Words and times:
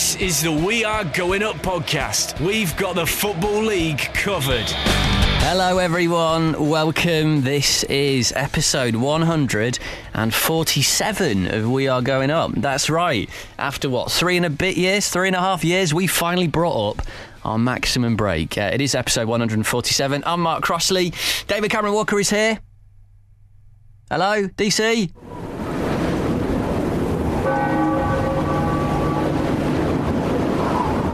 This 0.00 0.16
is 0.16 0.40
the 0.40 0.50
We 0.50 0.82
Are 0.82 1.04
Going 1.04 1.42
Up 1.42 1.56
podcast. 1.56 2.40
We've 2.40 2.74
got 2.78 2.94
the 2.94 3.04
Football 3.04 3.64
League 3.64 3.98
covered. 3.98 4.64
Hello, 5.42 5.76
everyone. 5.76 6.70
Welcome. 6.70 7.42
This 7.42 7.84
is 7.84 8.32
episode 8.34 8.96
147 8.96 11.46
of 11.48 11.70
We 11.70 11.86
Are 11.86 12.00
Going 12.00 12.30
Up. 12.30 12.52
That's 12.52 12.88
right. 12.88 13.28
After 13.58 13.90
what, 13.90 14.10
three 14.10 14.38
and 14.38 14.46
a 14.46 14.50
bit 14.50 14.78
years, 14.78 15.10
three 15.10 15.26
and 15.26 15.36
a 15.36 15.40
half 15.40 15.64
years, 15.64 15.92
we 15.92 16.06
finally 16.06 16.48
brought 16.48 16.92
up 16.92 17.02
our 17.44 17.58
maximum 17.58 18.16
break. 18.16 18.56
Uh, 18.56 18.70
it 18.72 18.80
is 18.80 18.94
episode 18.94 19.28
147. 19.28 20.22
I'm 20.24 20.40
Mark 20.40 20.62
Crossley. 20.62 21.12
David 21.46 21.70
Cameron 21.70 21.92
Walker 21.92 22.18
is 22.18 22.30
here. 22.30 22.58
Hello, 24.10 24.48
DC. 24.48 25.12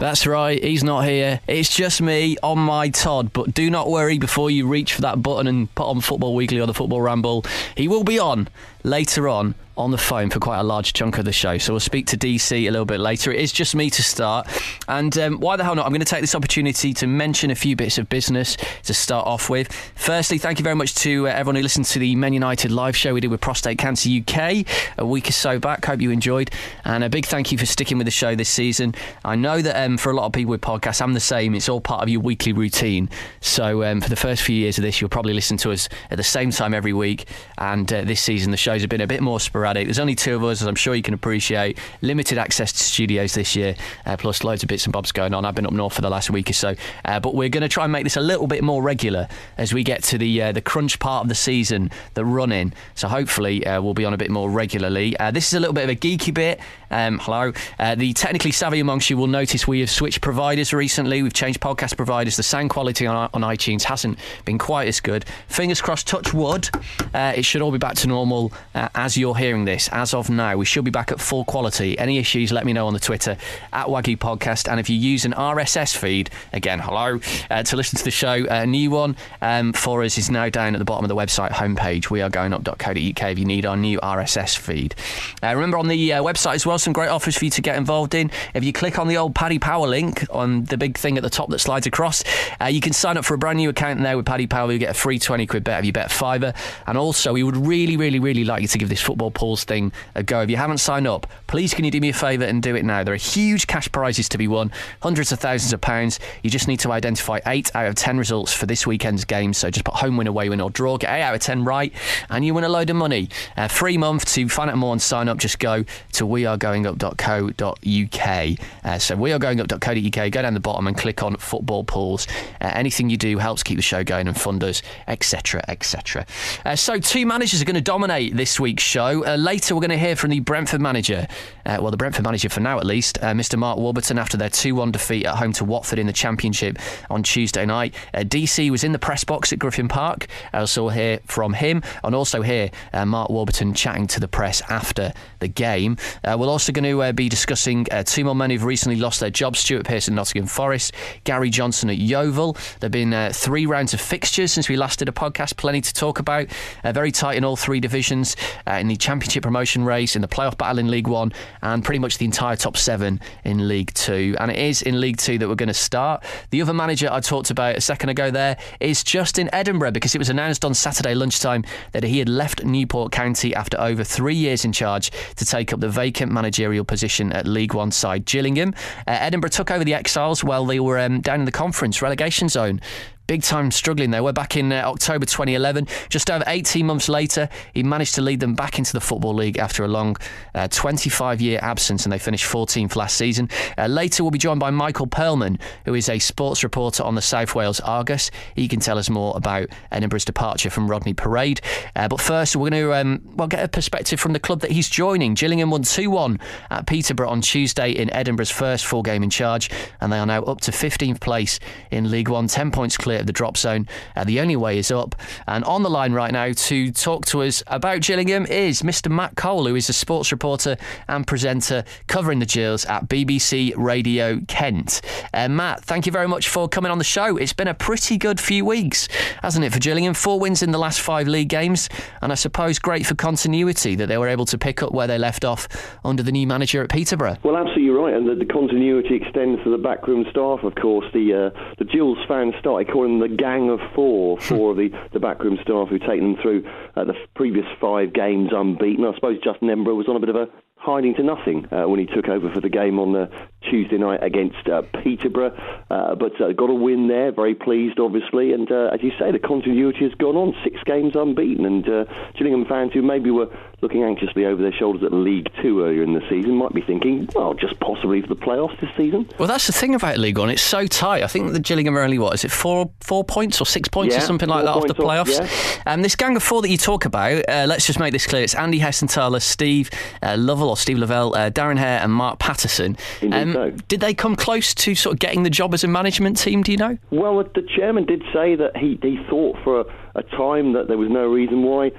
That's 0.07 0.25
right, 0.25 0.63
he's 0.63 0.85
not 0.85 1.03
here. 1.03 1.41
It's 1.47 1.75
just 1.75 2.01
me 2.01 2.37
on 2.41 2.59
my 2.59 2.87
Todd. 2.87 3.33
But 3.33 3.53
do 3.53 3.69
not 3.69 3.89
worry 3.89 4.17
before 4.17 4.49
you 4.49 4.65
reach 4.65 4.93
for 4.93 5.01
that 5.01 5.21
button 5.21 5.47
and 5.47 5.75
put 5.75 5.83
on 5.83 5.99
Football 5.99 6.33
Weekly 6.33 6.61
or 6.61 6.65
the 6.65 6.73
Football 6.73 7.01
Ramble. 7.01 7.43
He 7.75 7.89
will 7.89 8.05
be 8.05 8.17
on 8.17 8.47
later 8.85 9.27
on 9.27 9.53
on 9.77 9.91
the 9.91 9.97
phone 9.97 10.29
for 10.29 10.39
quite 10.39 10.59
a 10.59 10.63
large 10.63 10.93
chunk 10.93 11.17
of 11.17 11.25
the 11.25 11.31
show. 11.31 11.57
So 11.57 11.73
we'll 11.73 11.79
speak 11.79 12.07
to 12.07 12.17
DC 12.17 12.51
a 12.67 12.71
little 12.71 12.85
bit 12.85 12.99
later. 12.99 13.31
It 13.31 13.39
is 13.39 13.51
just 13.51 13.75
me 13.75 13.89
to 13.91 14.03
start. 14.03 14.47
And 14.87 15.15
um, 15.17 15.39
why 15.39 15.55
the 15.55 15.63
hell 15.63 15.75
not? 15.75 15.85
I'm 15.85 15.91
going 15.91 15.99
to 15.99 16.05
take 16.05 16.21
this 16.21 16.35
opportunity 16.35 16.93
to 16.95 17.07
mention 17.07 17.51
a 17.51 17.55
few 17.55 17.75
bits 17.75 17.97
of 17.97 18.09
business 18.09 18.57
to 18.83 18.93
start 18.93 19.27
off 19.27 19.49
with. 19.49 19.71
Firstly, 19.95 20.37
thank 20.37 20.59
you 20.59 20.63
very 20.63 20.75
much 20.75 20.95
to 20.95 21.27
uh, 21.27 21.31
everyone 21.31 21.55
who 21.55 21.61
listened 21.61 21.85
to 21.85 21.99
the 21.99 22.15
Men 22.15 22.33
United 22.33 22.71
live 22.71 22.97
show 22.97 23.13
we 23.13 23.21
did 23.21 23.29
with 23.29 23.41
Prostate 23.41 23.77
Cancer 23.77 24.09
UK 24.09 24.65
a 24.97 25.05
week 25.05 25.29
or 25.29 25.33
so 25.33 25.59
back. 25.59 25.85
Hope 25.85 26.01
you 26.01 26.09
enjoyed. 26.09 26.49
And 26.83 27.03
a 27.03 27.09
big 27.09 27.25
thank 27.25 27.51
you 27.51 27.57
for 27.57 27.65
sticking 27.65 27.97
with 27.97 28.05
the 28.05 28.11
show 28.11 28.35
this 28.35 28.49
season. 28.49 28.95
I 29.23 29.35
know 29.35 29.61
that 29.61 29.83
um, 29.83 29.97
for 29.97 30.11
a 30.11 30.15
lot 30.15 30.25
of 30.25 30.33
people 30.33 30.51
with 30.51 30.61
podcasts, 30.61 31.01
I'm 31.01 31.13
the 31.13 31.19
same. 31.19 31.53
It's 31.53 31.69
all 31.69 31.81
part 31.81 32.01
of 32.01 32.09
your 32.09 32.21
weekly 32.21 32.53
routine. 32.53 33.09
So 33.41 33.83
um, 33.83 34.01
for 34.01 34.09
the 34.09 34.15
first 34.15 34.41
few 34.41 34.55
years 34.55 34.77
of 34.77 34.83
this, 34.83 34.99
you'll 34.99 35.09
probably 35.09 35.33
listen 35.33 35.57
to 35.57 35.71
us 35.71 35.87
at 36.09 36.17
the 36.17 36.23
same 36.23 36.51
time 36.51 36.73
every 36.73 36.93
week. 36.93 37.27
And 37.59 37.91
uh, 37.93 38.03
this 38.03 38.21
season, 38.21 38.51
the 38.51 38.57
shows 38.57 38.81
have 38.81 38.89
been 38.89 39.01
a 39.01 39.07
bit 39.07 39.21
more 39.21 39.39
sporadic. 39.39 39.66
There's 39.73 39.99
only 39.99 40.15
two 40.15 40.35
of 40.35 40.43
us, 40.43 40.61
as 40.61 40.67
I'm 40.67 40.75
sure 40.75 40.95
you 40.95 41.01
can 41.01 41.13
appreciate. 41.13 41.77
Limited 42.01 42.37
access 42.37 42.71
to 42.71 42.79
studios 42.79 43.33
this 43.33 43.55
year, 43.55 43.75
uh, 44.05 44.17
plus 44.17 44.43
loads 44.43 44.63
of 44.63 44.69
bits 44.69 44.85
and 44.85 44.93
bobs 44.93 45.11
going 45.11 45.33
on. 45.33 45.45
I've 45.45 45.55
been 45.55 45.65
up 45.65 45.73
north 45.73 45.93
for 45.93 46.01
the 46.01 46.09
last 46.09 46.29
week 46.29 46.49
or 46.49 46.53
so, 46.53 46.75
uh, 47.05 47.19
but 47.19 47.35
we're 47.35 47.49
going 47.49 47.61
to 47.61 47.67
try 47.67 47.83
and 47.83 47.91
make 47.91 48.03
this 48.03 48.17
a 48.17 48.21
little 48.21 48.47
bit 48.47 48.63
more 48.63 48.81
regular 48.81 49.27
as 49.57 49.73
we 49.73 49.83
get 49.83 50.03
to 50.03 50.17
the 50.17 50.41
uh, 50.41 50.51
the 50.51 50.61
crunch 50.61 50.99
part 50.99 51.23
of 51.23 51.29
the 51.29 51.35
season, 51.35 51.91
the 52.13 52.25
run-in. 52.25 52.73
So 52.95 53.07
hopefully 53.07 53.65
uh, 53.65 53.81
we'll 53.81 53.93
be 53.93 54.05
on 54.05 54.13
a 54.13 54.17
bit 54.17 54.31
more 54.31 54.49
regularly. 54.49 55.17
Uh, 55.17 55.31
this 55.31 55.47
is 55.47 55.53
a 55.53 55.59
little 55.59 55.73
bit 55.73 55.83
of 55.83 55.89
a 55.89 55.95
geeky 55.95 56.33
bit. 56.33 56.59
Um, 56.91 57.19
hello, 57.19 57.53
uh, 57.79 57.95
the 57.95 58.13
technically 58.13 58.51
savvy 58.51 58.79
amongst 58.79 59.09
you 59.09 59.17
will 59.17 59.27
notice 59.27 59.67
we 59.67 59.79
have 59.81 59.89
switched 59.89 60.21
providers 60.21 60.73
recently. 60.73 61.21
We've 61.21 61.33
changed 61.33 61.59
podcast 61.59 61.97
providers. 61.97 62.37
The 62.37 62.43
sound 62.43 62.69
quality 62.69 63.05
on, 63.05 63.29
on 63.33 63.41
iTunes 63.41 63.83
hasn't 63.83 64.19
been 64.45 64.57
quite 64.57 64.87
as 64.87 64.99
good. 64.99 65.25
Fingers 65.47 65.81
crossed, 65.81 66.07
touch 66.07 66.33
wood. 66.33 66.69
it 67.13 67.43
should 67.43 67.61
all 67.61 67.71
be 67.71 67.77
back 67.77 67.95
to 67.95 68.07
normal 68.07 68.51
as 68.73 69.17
you're 69.17 69.35
hearing 69.35 69.65
this 69.65 69.89
as 69.89 70.13
of 70.13 70.29
now. 70.29 70.55
We 70.57 70.65
should 70.65 70.85
be 70.85 70.91
back 70.91 71.11
at 71.11 71.19
full 71.19 71.45
quality. 71.45 71.97
Any 71.97 72.17
issues, 72.17 72.51
let 72.51 72.65
me 72.65 72.73
know 72.73 72.87
on 72.87 72.93
the 72.93 72.99
Twitter 72.99 73.37
at 73.73 73.87
Waggy 73.87 74.17
Podcast. 74.17 74.69
And 74.69 74.79
if 74.79 74.89
you 74.89 74.97
use 74.97 75.25
an 75.25 75.33
RSS 75.33 75.95
feed, 75.95 76.29
again, 76.53 76.79
hello, 76.79 77.19
uh, 77.49 77.63
to 77.63 77.75
listen 77.75 77.97
to 77.97 78.03
the 78.03 78.11
show, 78.11 78.45
a 78.49 78.65
new 78.65 78.91
one 78.91 79.15
um, 79.41 79.73
for 79.73 80.03
us 80.03 80.17
is 80.17 80.29
now 80.29 80.49
down 80.49 80.75
at 80.75 80.79
the 80.79 80.85
bottom 80.85 81.05
of 81.05 81.09
the 81.09 81.15
website 81.15 81.51
homepage. 81.51 82.09
We 82.09 82.21
are 82.21 82.29
going 82.29 82.53
up.co.uk 82.53 82.95
if 82.95 83.39
you 83.39 83.45
need 83.45 83.65
our 83.65 83.77
new 83.77 83.99
RSS 83.99 84.57
feed. 84.57 84.95
Uh, 85.43 85.53
remember 85.53 85.77
on 85.77 85.87
the 85.87 86.13
uh, 86.13 86.23
website 86.23 86.55
as 86.55 86.65
well, 86.65 86.76
some 86.77 86.93
great 86.93 87.09
offers 87.09 87.37
for 87.37 87.45
you 87.45 87.51
to 87.51 87.61
get 87.61 87.75
involved 87.77 88.13
in. 88.13 88.31
If 88.53 88.63
you 88.63 88.73
click 88.73 88.99
on 88.99 89.07
the 89.07 89.17
old 89.17 89.35
Paddy 89.35 89.59
Power 89.59 89.87
link 89.87 90.25
on 90.29 90.63
the 90.65 90.77
big 90.77 90.97
thing 90.97 91.17
at 91.17 91.23
the 91.23 91.29
top 91.29 91.49
that 91.49 91.59
slides 91.59 91.87
across, 91.87 92.23
uh, 92.61 92.65
you 92.65 92.81
can 92.81 92.93
sign 92.93 93.17
up 93.17 93.25
for 93.25 93.33
a 93.33 93.37
brand 93.37 93.57
new 93.57 93.69
account 93.69 94.01
there 94.01 94.17
with 94.17 94.25
Paddy 94.25 94.47
Power. 94.47 94.71
You 94.71 94.79
get 94.79 94.91
a 94.91 94.93
free 94.93 95.19
20 95.19 95.45
quid 95.47 95.63
bet 95.63 95.79
if 95.79 95.85
you 95.85 95.93
bet 95.93 96.11
fiver. 96.11 96.53
And 96.85 96.97
also, 96.97 97.33
we 97.33 97.43
would 97.43 97.57
really, 97.57 97.97
really, 97.97 98.19
really 98.19 98.43
like 98.43 98.61
you 98.61 98.67
to 98.67 98.77
give 98.77 98.89
this 98.89 99.01
football 99.01 99.31
pools 99.31 99.63
thing 99.63 99.91
a 100.15 100.23
go. 100.23 100.41
If 100.41 100.49
you 100.49 100.57
haven't 100.57 100.79
signed 100.79 101.07
up, 101.07 101.27
please 101.47 101.73
can 101.73 101.85
you 101.85 101.91
do 101.91 101.99
me 101.99 102.09
a 102.09 102.13
favour 102.13 102.45
and 102.45 102.61
do 102.61 102.75
it 102.75 102.85
now? 102.85 103.03
There 103.03 103.13
are 103.13 103.17
huge 103.17 103.67
cash 103.67 103.91
prizes 103.91 104.29
to 104.29 104.37
be 104.37 104.47
won, 104.47 104.71
hundreds 105.01 105.31
of 105.31 105.39
thousands 105.39 105.73
of 105.73 105.81
pounds. 105.81 106.19
You 106.43 106.49
just 106.49 106.67
need 106.67 106.79
to 106.81 106.91
identify 106.91 107.39
eight 107.45 107.75
out 107.75 107.87
of 107.87 107.95
ten 107.95 108.17
results 108.17 108.53
for 108.53 108.65
this 108.65 108.87
weekend's 108.87 109.25
game. 109.25 109.53
So 109.53 109.69
just 109.69 109.85
put 109.85 109.95
home 109.95 110.17
win, 110.17 110.27
away 110.27 110.49
win, 110.49 110.61
or 110.61 110.69
draw. 110.69 110.97
Get 110.97 111.11
eight 111.11 111.21
out 111.21 111.35
of 111.35 111.41
ten 111.41 111.63
right, 111.63 111.93
and 112.29 112.45
you 112.45 112.53
win 112.53 112.63
a 112.63 112.69
load 112.69 112.89
of 112.89 112.95
money. 112.95 113.29
Uh, 113.55 113.67
free 113.67 113.97
month 113.97 114.25
to 114.33 114.47
find 114.49 114.69
out 114.69 114.77
more 114.77 114.91
and 114.91 115.01
sign 115.01 115.29
up. 115.29 115.37
Just 115.37 115.59
go 115.59 115.83
to 116.13 116.25
wearegoingup.co.uk. 116.67 118.59
Uh, 118.83 118.99
so 118.99 119.15
wearegoingup.co.uk. 119.15 120.31
Go 120.31 120.41
down 120.41 120.53
the 120.53 120.59
bottom 120.59 120.87
and 120.87 120.97
click 120.97 121.23
on 121.23 121.35
football 121.37 121.83
pools. 121.83 122.27
Uh, 122.61 122.71
anything 122.73 123.09
you 123.09 123.17
do 123.17 123.37
helps 123.37 123.63
keep 123.63 123.77
the 123.77 123.81
show 123.81 124.03
going 124.03 124.27
and 124.27 124.39
fund 124.39 124.63
us, 124.63 124.81
etc., 125.07 125.63
etc. 125.67 126.25
Uh, 126.65 126.75
so 126.75 126.99
two 126.99 127.25
managers 127.25 127.61
are 127.61 127.65
going 127.65 127.75
to 127.75 127.81
dominate 127.81 128.35
this 128.35 128.59
week's 128.59 128.83
show. 128.83 129.25
Uh, 129.25 129.35
later, 129.35 129.75
we're 129.75 129.81
going 129.81 129.89
to 129.89 129.97
hear 129.97 130.15
from 130.15 130.29
the 130.29 130.39
Brentford 130.39 130.81
manager, 130.81 131.27
uh, 131.67 131.77
well, 131.81 131.91
the 131.91 131.97
Brentford 131.97 132.23
manager 132.23 132.47
for 132.47 132.61
now 132.61 132.79
at 132.79 132.85
least, 132.85 133.17
uh, 133.21 133.33
Mr. 133.33 133.59
Mark 133.59 133.77
Warburton, 133.77 134.17
after 134.17 134.37
their 134.37 134.49
2 134.49 134.73
1 134.73 134.91
defeat 134.91 135.25
at 135.25 135.35
home 135.35 135.51
to 135.53 135.65
Watford 135.65 135.99
in 135.99 136.07
the 136.07 136.13
Championship 136.13 136.79
on 137.09 137.23
Tuesday 137.23 137.65
night. 137.65 137.93
Uh, 138.13 138.19
DC 138.19 138.71
was 138.71 138.85
in 138.85 138.93
the 138.93 138.99
press 138.99 139.25
box 139.25 139.51
at 139.51 139.59
Griffin 139.59 139.89
Park. 139.89 140.27
Also, 140.53 140.83
we'll 140.83 140.93
hear 140.93 141.19
from 141.25 141.53
him 141.53 141.83
and 142.05 142.15
also 142.15 142.41
hear 142.41 142.71
uh, 142.93 143.05
Mark 143.05 143.29
Warburton 143.29 143.73
chatting 143.73 144.07
to 144.07 144.19
the 144.21 144.29
press 144.29 144.61
after 144.69 145.11
the 145.39 145.49
game. 145.49 145.97
Uh, 146.23 146.37
we're 146.39 146.47
also 146.47 146.71
going 146.71 146.85
to 146.85 147.13
be 147.13 147.27
discussing 147.27 147.85
two 148.05 148.23
more 148.23 148.35
men 148.35 148.49
who've 148.49 148.63
recently 148.63 148.97
lost 148.97 149.19
their 149.19 149.29
jobs 149.29 149.59
Stuart 149.59 149.85
Pearce 149.85 150.07
at 150.07 150.13
Nottingham 150.13 150.47
Forest, 150.47 150.93
Gary 151.25 151.49
Johnson 151.49 151.89
at 151.89 151.97
Yeovil. 151.97 152.53
There 152.79 152.87
have 152.87 152.91
been 152.91 153.33
three 153.33 153.65
rounds 153.65 153.93
of 153.93 153.99
fixtures 153.99 154.53
since 154.53 154.69
we 154.69 154.77
last 154.77 154.99
did 154.99 155.09
a 155.09 155.11
podcast, 155.11 155.57
plenty 155.57 155.81
to 155.81 155.93
talk 155.93 156.19
about. 156.19 156.47
very 156.83 157.11
tight 157.11 157.35
in 157.37 157.43
all 157.43 157.57
three 157.57 157.79
divisions 157.79 158.35
in 158.67 158.87
the 158.87 158.95
Championship 158.95 159.43
promotion 159.43 159.83
race, 159.83 160.15
in 160.15 160.21
the 160.21 160.27
playoff 160.27 160.57
battle 160.57 160.79
in 160.79 160.89
League 160.89 161.07
One, 161.07 161.33
and 161.61 161.83
pretty 161.83 161.99
much 161.99 162.17
the 162.17 162.25
entire 162.25 162.55
top 162.55 162.77
seven 162.77 163.19
in 163.43 163.67
League 163.67 163.93
Two. 163.93 164.35
And 164.39 164.51
it 164.51 164.57
is 164.57 164.81
in 164.81 164.99
League 164.99 165.17
Two 165.17 165.37
that 165.37 165.47
we're 165.47 165.55
going 165.55 165.67
to 165.67 165.73
start. 165.73 166.23
The 166.51 166.61
other 166.61 166.73
manager 166.73 167.09
I 167.11 167.19
talked 167.19 167.49
about 167.49 167.75
a 167.75 167.81
second 167.81 168.09
ago 168.09 168.31
there 168.31 168.57
is 168.79 169.03
Justin 169.03 169.49
Edinburgh 169.53 169.91
because 169.91 170.15
it 170.15 170.19
was 170.19 170.29
announced 170.29 170.63
on 170.65 170.73
Saturday 170.73 171.15
lunchtime 171.15 171.63
that 171.91 172.03
he 172.03 172.19
had 172.19 172.29
left 172.29 172.63
Newport 172.63 173.11
County 173.11 173.55
after 173.55 173.79
over 173.79 174.03
three 174.03 174.35
years 174.35 174.65
in 174.65 174.71
charge 174.71 175.11
to 175.35 175.45
take 175.45 175.73
up 175.73 175.79
the 175.79 175.89
vacant 175.89 176.31
managerial 176.31 176.85
position 176.85 177.31
at 177.33 177.47
League 177.47 177.73
One 177.73 177.91
side 177.91 178.25
Gillingham. 178.25 178.73
Uh, 179.07 179.17
Edinburgh 179.19 179.49
took 179.49 179.71
over 179.71 179.83
the 179.83 179.93
Exiles 179.93 180.43
while 180.43 180.65
they 180.65 180.79
were 180.79 180.99
um, 180.99 181.21
down 181.21 181.39
in 181.39 181.45
the 181.45 181.51
conference 181.51 182.01
relegation 182.01 182.49
zone 182.49 182.81
big 183.27 183.43
time 183.43 183.69
struggling 183.71 184.11
there. 184.11 184.23
We're 184.23 184.31
back 184.31 184.55
in 184.55 184.71
uh, 184.71 184.83
October 184.85 185.25
2011. 185.25 185.87
Just 186.09 186.31
over 186.31 186.45
18 186.47 186.85
months 186.85 187.09
later, 187.09 187.49
he 187.73 187.83
managed 187.83 188.15
to 188.15 188.21
lead 188.21 188.39
them 188.39 188.55
back 188.55 188.79
into 188.79 188.93
the 188.93 189.01
Football 189.01 189.35
League 189.35 189.57
after 189.57 189.83
a 189.83 189.87
long 189.87 190.15
25 190.55 191.39
uh, 191.39 191.43
year 191.43 191.59
absence, 191.61 192.05
and 192.05 192.13
they 192.13 192.17
finished 192.17 192.49
14th 192.49 192.95
last 192.95 193.17
season. 193.17 193.49
Uh, 193.77 193.87
later, 193.87 194.23
we'll 194.23 194.31
be 194.31 194.39
joined 194.39 194.61
by 194.61 194.71
Michael 194.71 195.07
Perlman, 195.07 195.59
who 195.85 195.93
is 195.93 196.07
a 196.07 196.19
sports 196.19 196.63
reporter 196.63 197.03
on 197.03 197.15
the 197.15 197.21
South 197.21 197.53
Wales 197.53 197.81
Argus. 197.81 198.31
He 198.55 198.67
can 198.67 198.79
tell 198.79 198.97
us 198.97 199.09
more 199.09 199.35
about 199.35 199.67
Edinburgh's 199.91 200.25
departure 200.25 200.69
from 200.69 200.89
Rodney 200.89 201.13
Parade. 201.13 201.59
Uh, 201.95 202.07
but 202.07 202.21
first, 202.21 202.55
we're 202.55 202.69
going 202.69 202.81
to 202.83 202.93
um, 202.93 203.21
well 203.35 203.47
get 203.49 203.63
a 203.63 203.67
perspective 203.67 204.19
from 204.19 204.31
the 204.33 204.39
club 204.39 204.61
that 204.61 204.71
he's 204.71 204.89
joining. 204.89 205.33
Gillingham 205.33 205.69
won 205.69 205.83
2 205.83 206.09
1 206.09 206.39
at 206.71 206.87
Peterborough 206.87 207.29
on 207.29 207.41
Tuesday 207.41 207.91
in 207.91 208.09
Edinburgh's 208.11 208.49
first 208.51 208.85
full 208.85 209.03
game 209.03 209.21
in 209.21 209.29
charge, 209.29 209.69
and 209.99 210.13
they 210.13 210.17
are 210.17 210.25
now 210.25 210.43
up 210.43 210.61
to 210.61 210.71
15th 210.71 211.19
place 211.19 211.59
in 211.91 212.09
League 212.09 212.29
One, 212.29 212.47
10 212.47 212.71
points 212.71 212.95
clear 212.95 213.16
of 213.19 213.27
the 213.27 213.33
drop 213.33 213.57
zone. 213.57 213.87
Uh, 214.15 214.23
the 214.23 214.39
only 214.39 214.55
way 214.55 214.77
is 214.77 214.91
up. 214.91 215.15
And 215.47 215.63
on 215.65 215.83
the 215.83 215.89
line 215.89 216.13
right 216.13 216.31
now 216.31 216.51
to 216.53 216.91
talk 216.91 217.25
to 217.27 217.43
us 217.43 217.63
about 217.67 218.01
Gillingham 218.01 218.45
is 218.45 218.81
Mr. 218.81 219.11
Matt 219.11 219.35
Cole, 219.35 219.67
who 219.67 219.75
is 219.75 219.89
a 219.89 219.93
sports 219.93 220.31
reporter 220.31 220.77
and 221.07 221.25
presenter 221.25 221.83
covering 222.07 222.39
the 222.39 222.45
Gills 222.45 222.85
at 222.85 223.07
BBC 223.07 223.73
Radio 223.75 224.39
Kent. 224.47 225.01
Uh, 225.33 225.47
Matt, 225.47 225.83
thank 225.83 226.05
you 226.05 226.11
very 226.11 226.27
much 226.27 226.49
for 226.49 226.67
coming 226.67 226.91
on 226.91 226.97
the 226.97 227.03
show. 227.03 227.37
It's 227.37 227.53
been 227.53 227.67
a 227.67 227.73
pretty 227.73 228.17
good 228.17 228.39
few 228.39 228.65
weeks, 228.65 229.07
hasn't 229.41 229.65
it, 229.65 229.73
for 229.73 229.79
Gillingham? 229.79 230.13
Four 230.13 230.39
wins 230.39 230.61
in 230.61 230.71
the 230.71 230.77
last 230.77 231.01
five 231.01 231.27
league 231.27 231.49
games, 231.49 231.89
and 232.21 232.31
I 232.31 232.35
suppose 232.35 232.79
great 232.79 233.05
for 233.05 233.15
continuity 233.15 233.95
that 233.95 234.07
they 234.07 234.17
were 234.17 234.27
able 234.27 234.45
to 234.45 234.57
pick 234.57 234.81
up 234.83 234.91
where 234.93 235.07
they 235.07 235.17
left 235.17 235.45
off 235.45 235.67
under 236.03 236.23
the 236.23 236.31
new 236.31 236.47
manager 236.47 236.83
at 236.83 236.89
Peterborough. 236.89 237.37
Well, 237.43 237.57
absolutely 237.57 237.89
right, 237.89 238.13
and 238.13 238.27
the, 238.27 238.35
the 238.35 238.45
continuity 238.45 239.15
extends 239.15 239.63
to 239.63 239.69
the 239.69 239.77
backroom 239.77 240.25
staff, 240.29 240.63
of 240.63 240.75
course. 240.75 241.05
The 241.13 241.51
uh, 241.53 241.75
the 241.77 241.85
Gills 241.85 242.17
fans 242.27 242.53
started 242.59 242.91
calling 242.91 243.06
the 243.19 243.27
Gang 243.27 243.69
of 243.69 243.79
Four, 243.95 244.37
four 244.41 244.71
of 244.71 244.77
the, 244.77 244.89
the 245.13 245.19
backroom 245.19 245.57
staff 245.61 245.89
who've 245.89 246.01
taken 246.01 246.33
them 246.33 246.41
through 246.41 246.69
uh, 246.95 247.03
the 247.03 247.13
previous 247.35 247.65
five 247.79 248.13
games 248.13 248.49
unbeaten. 248.53 249.05
I 249.05 249.13
suppose 249.15 249.37
Justin 249.43 249.69
Edinburgh 249.69 249.95
was 249.95 250.07
on 250.07 250.15
a 250.15 250.19
bit 250.19 250.29
of 250.29 250.35
a 250.35 250.47
hiding 250.87 251.15
to 251.15 251.23
nothing 251.23 251.67
uh, 251.73 251.87
when 251.87 251.99
he 251.99 252.05
took 252.05 252.29
over 252.29 252.49
for 252.51 252.61
the 252.61 252.69
game 252.69 252.99
on 252.99 253.11
the 253.11 253.29
Tuesday 253.69 253.97
night 253.97 254.23
against 254.23 254.67
uh, 254.69 254.83
Peterborough. 255.03 255.55
Uh, 255.89 256.15
but 256.15 256.39
uh, 256.39 256.53
got 256.53 256.69
a 256.69 256.73
win 256.73 257.07
there, 257.07 257.31
very 257.31 257.55
pleased, 257.55 257.99
obviously. 257.99 258.53
And 258.53 258.71
uh, 258.71 258.91
as 258.93 259.01
you 259.03 259.11
say, 259.19 259.31
the 259.31 259.39
continuity 259.39 260.05
has 260.05 260.13
gone 260.13 260.35
on, 260.35 260.55
six 260.63 260.81
games 260.85 261.13
unbeaten. 261.15 261.65
And 261.65 261.87
uh, 261.89 262.05
Gillingham 262.37 262.65
fans 262.65 262.93
who 262.93 263.01
maybe 263.01 263.31
were 263.31 263.49
looking 263.81 264.03
anxiously 264.03 264.45
over 264.45 264.61
their 264.61 264.71
shoulders 264.71 265.03
at 265.03 265.11
League 265.11 265.49
Two 265.61 265.83
earlier 265.83 266.03
in 266.03 266.13
the 266.13 266.21
season 266.29 266.55
might 266.55 266.73
be 266.73 266.81
thinking, 266.81 267.27
well, 267.35 267.53
just 267.53 267.79
possibly 267.79 268.21
for 268.21 268.27
the 268.27 268.35
playoffs 268.35 268.79
this 268.79 268.89
season. 268.95 269.29
Well, 269.37 269.47
that's 269.47 269.67
the 269.67 269.73
thing 269.73 269.93
about 269.93 270.17
League 270.17 270.37
One; 270.37 270.49
it's 270.49 270.61
so 270.61 270.87
tight. 270.87 271.23
I 271.23 271.27
think 271.27 271.51
the 271.51 271.59
Gillingham 271.59 271.97
are 271.97 272.01
only 272.01 272.19
what 272.19 272.33
is 272.33 272.45
it 272.45 272.51
four 272.51 272.89
four 272.99 273.23
points 273.23 273.61
or 273.61 273.65
six 273.65 273.87
points 273.87 274.13
yeah, 274.13 274.21
or 274.21 274.25
something 274.25 274.49
like 274.49 274.65
that 274.65 274.71
off 274.71 274.87
the 274.87 274.95
playoffs. 274.95 275.39
Off, 275.39 275.81
yeah. 275.85 275.93
um, 275.93 276.01
this 276.01 276.15
gang 276.15 276.35
of 276.35 276.43
four 276.43 276.61
that 276.61 276.69
you 276.69 276.77
talk 276.77 277.05
about, 277.05 277.47
uh, 277.47 277.65
let's 277.67 277.85
just 277.85 277.99
make 277.99 278.11
this 278.11 278.25
clear: 278.25 278.43
it's 278.43 278.55
Andy 278.55 278.79
Hessenthaler, 278.79 279.41
Steve 279.41 279.89
uh, 280.21 280.35
Lovell 280.37 280.69
or 280.69 280.77
Steve 280.77 280.97
Lavelle, 280.97 281.35
uh, 281.35 281.49
Darren 281.49 281.77
Hare, 281.77 282.01
and 282.01 282.11
Mark 282.11 282.39
Patterson. 282.39 282.97
Um, 283.31 283.53
so. 283.53 283.71
Did 283.87 283.99
they 283.99 284.13
come 284.13 284.35
close 284.35 284.73
to 284.73 284.95
sort 284.95 285.13
of 285.13 285.19
getting 285.19 285.43
the 285.43 285.49
job 285.49 285.73
as 285.73 285.83
a 285.83 285.87
management 285.87 286.37
team? 286.37 286.63
Do 286.63 286.71
you 286.71 286.77
know? 286.77 286.97
Well, 287.11 287.43
the 287.43 287.67
chairman 287.75 288.05
did 288.05 288.23
say 288.33 288.55
that 288.55 288.75
he 288.77 288.99
he 289.01 289.17
thought 289.29 289.57
for 289.63 289.81
a, 289.81 289.85
a 290.15 290.23
time 290.23 290.73
that 290.73 290.87
there 290.87 290.97
was 290.97 291.09
no 291.09 291.25
reason 291.25 291.63
why 291.63 291.91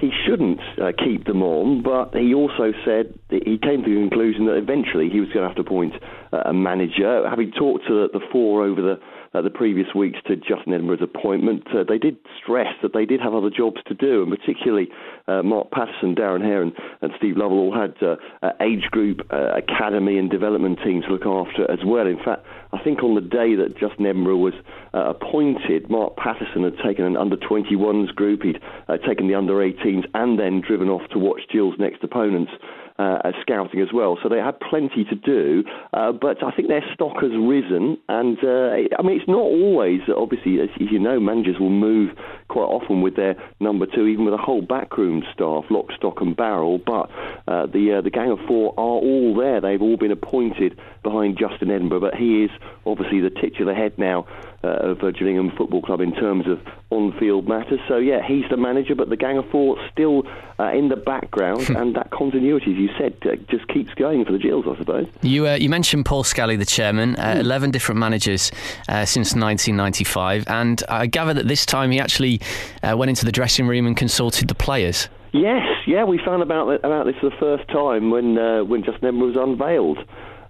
he 0.00 0.10
shouldn't 0.26 0.60
uh, 0.80 0.92
keep 1.04 1.26
them 1.26 1.42
on, 1.42 1.82
but 1.82 2.18
he 2.18 2.32
also 2.32 2.72
said 2.84 3.18
he 3.28 3.58
came 3.58 3.84
to 3.84 3.90
the 3.90 4.00
conclusion 4.00 4.46
that 4.46 4.56
eventually 4.56 5.10
he 5.10 5.20
was 5.20 5.28
going 5.28 5.42
to 5.42 5.48
have 5.48 5.56
to 5.56 5.60
appoint 5.60 5.94
uh, 6.32 6.42
a 6.46 6.54
manager. 6.54 7.28
Having 7.28 7.52
talked 7.52 7.86
to 7.86 8.08
the, 8.08 8.18
the 8.18 8.24
four 8.32 8.64
over 8.64 8.80
the 8.80 8.98
uh, 9.32 9.40
the 9.40 9.50
previous 9.50 9.86
weeks 9.94 10.18
to 10.26 10.36
Justin 10.36 10.74
Edinburgh's 10.74 11.02
appointment, 11.02 11.62
uh, 11.74 11.84
they 11.88 11.98
did 11.98 12.16
stress 12.42 12.74
that 12.82 12.92
they 12.92 13.04
did 13.04 13.20
have 13.20 13.32
other 13.32 13.50
jobs 13.50 13.78
to 13.86 13.94
do, 13.94 14.22
and 14.22 14.36
particularly 14.36 14.88
uh, 15.28 15.42
Mark 15.42 15.70
Patterson, 15.70 16.14
Darren 16.14 16.42
Hare, 16.42 16.62
and, 16.62 16.72
and 17.00 17.12
Steve 17.16 17.36
Lovell 17.36 17.58
all 17.58 17.74
had 17.74 17.94
uh, 18.02 18.16
uh, 18.42 18.50
age 18.60 18.90
group, 18.90 19.20
uh, 19.32 19.52
academy, 19.54 20.18
and 20.18 20.30
development 20.30 20.80
teams 20.84 21.04
to 21.04 21.12
look 21.12 21.26
after 21.26 21.70
as 21.70 21.78
well. 21.84 22.06
In 22.06 22.18
fact, 22.24 22.44
I 22.72 22.82
think 22.82 23.02
on 23.02 23.14
the 23.14 23.20
day 23.20 23.54
that 23.54 23.76
Justin 23.78 24.06
Edinburgh 24.06 24.38
was 24.38 24.54
appointed, 24.92 25.88
Mark 25.90 26.16
Patterson 26.16 26.64
had 26.64 26.74
taken 26.84 27.04
an 27.04 27.16
under 27.16 27.36
21s 27.36 28.14
group, 28.14 28.42
he'd 28.42 28.60
taken 29.06 29.28
the 29.28 29.34
under 29.34 29.54
18s, 29.54 30.06
and 30.14 30.38
then 30.38 30.60
driven 30.60 30.88
off 30.88 31.08
to 31.10 31.18
watch 31.18 31.42
Gills' 31.52 31.74
next 31.78 32.02
opponents 32.04 32.52
uh, 33.00 33.18
as 33.24 33.34
scouting 33.40 33.80
as 33.80 33.88
well. 33.94 34.18
So 34.22 34.28
they 34.28 34.38
had 34.38 34.60
plenty 34.60 35.04
to 35.04 35.14
do, 35.14 35.64
uh, 35.94 36.12
but 36.12 36.42
I 36.44 36.50
think 36.50 36.68
their 36.68 36.84
stock 36.92 37.14
has 37.22 37.32
risen. 37.32 37.96
And 38.08 38.36
uh, 38.44 38.76
I 38.98 39.02
mean, 39.02 39.18
it's 39.18 39.28
not 39.28 39.40
always, 39.40 40.00
obviously, 40.14 40.60
as 40.60 40.68
you 40.78 40.98
know, 40.98 41.18
managers 41.18 41.58
will 41.58 41.70
move 41.70 42.10
quite 42.48 42.64
often 42.64 43.00
with 43.00 43.16
their 43.16 43.36
number 43.58 43.86
two, 43.86 44.06
even 44.06 44.26
with 44.26 44.34
a 44.34 44.38
whole 44.38 44.60
backroom 44.60 45.22
staff, 45.32 45.64
lock, 45.70 45.86
stock, 45.96 46.20
and 46.20 46.36
barrel. 46.36 46.76
But 46.76 47.10
uh, 47.48 47.66
the 47.66 47.98
uh, 47.98 48.00
the 48.02 48.10
gang 48.10 48.30
of 48.30 48.38
four 48.46 48.74
are 48.76 49.00
all 49.08 49.34
there. 49.34 49.62
They've 49.62 49.80
all 49.80 49.96
been 49.96 50.12
appointed 50.12 50.78
behind 51.02 51.38
Justin 51.38 51.70
Edinburgh, 51.70 52.00
but 52.00 52.14
he 52.14 52.44
is 52.44 52.50
obviously 52.84 53.20
the 53.20 53.30
titular 53.30 53.74
head 53.74 53.94
now 53.96 54.26
uh, 54.62 54.90
of 54.90 55.02
uh, 55.02 55.10
Gillingham 55.10 55.50
Football 55.56 55.80
Club 55.80 56.00
in 56.00 56.14
terms 56.14 56.46
of 56.46 56.60
on-field 56.90 57.48
matters. 57.48 57.80
So 57.88 57.96
yeah, 57.96 58.20
he's 58.26 58.44
the 58.50 58.58
manager, 58.58 58.94
but 58.94 59.08
the 59.08 59.16
gang 59.16 59.38
of 59.38 59.48
four 59.50 59.76
still 59.90 60.24
uh, 60.58 60.70
in 60.72 60.88
the 60.88 60.96
background, 60.96 61.70
and 61.70 61.96
that 61.96 62.10
continuity, 62.10 62.72
as 62.72 62.78
you 62.78 62.90
said, 62.98 63.16
uh, 63.24 63.36
just 63.48 63.66
keeps 63.68 63.94
going 63.94 64.24
for 64.24 64.32
the 64.32 64.38
Gills, 64.38 64.66
I 64.68 64.76
suppose. 64.76 65.06
You 65.22 65.48
uh, 65.48 65.54
you 65.54 65.70
mentioned 65.70 66.04
Paul 66.04 66.24
Scally, 66.24 66.56
the 66.56 66.66
chairman, 66.66 67.16
mm. 67.16 67.40
eleven 67.40 67.70
different 67.70 67.98
managers 67.98 68.50
uh, 68.88 69.06
since 69.06 69.34
1995, 69.34 70.44
and 70.48 70.82
I 70.88 71.06
gather 71.06 71.32
that 71.34 71.48
this 71.48 71.64
time 71.64 71.90
he 71.90 71.98
actually 71.98 72.40
went 72.82 73.08
into 73.08 73.24
the 73.24 73.32
dressing 73.32 73.66
room 73.66 73.86
and 73.86 73.96
consulted 73.96 74.48
the 74.48 74.54
players. 74.54 75.08
Yes, 75.32 75.64
yeah, 75.86 76.04
we 76.04 76.18
found 76.22 76.42
about 76.42 76.68
about 76.84 77.06
this 77.06 77.16
for 77.20 77.30
the 77.30 77.36
first 77.36 77.66
time 77.68 78.10
when 78.10 78.34
when 78.68 78.84
Justin 78.84 79.08
Edinburgh 79.08 79.28
was 79.28 79.36
unveiled 79.36 79.98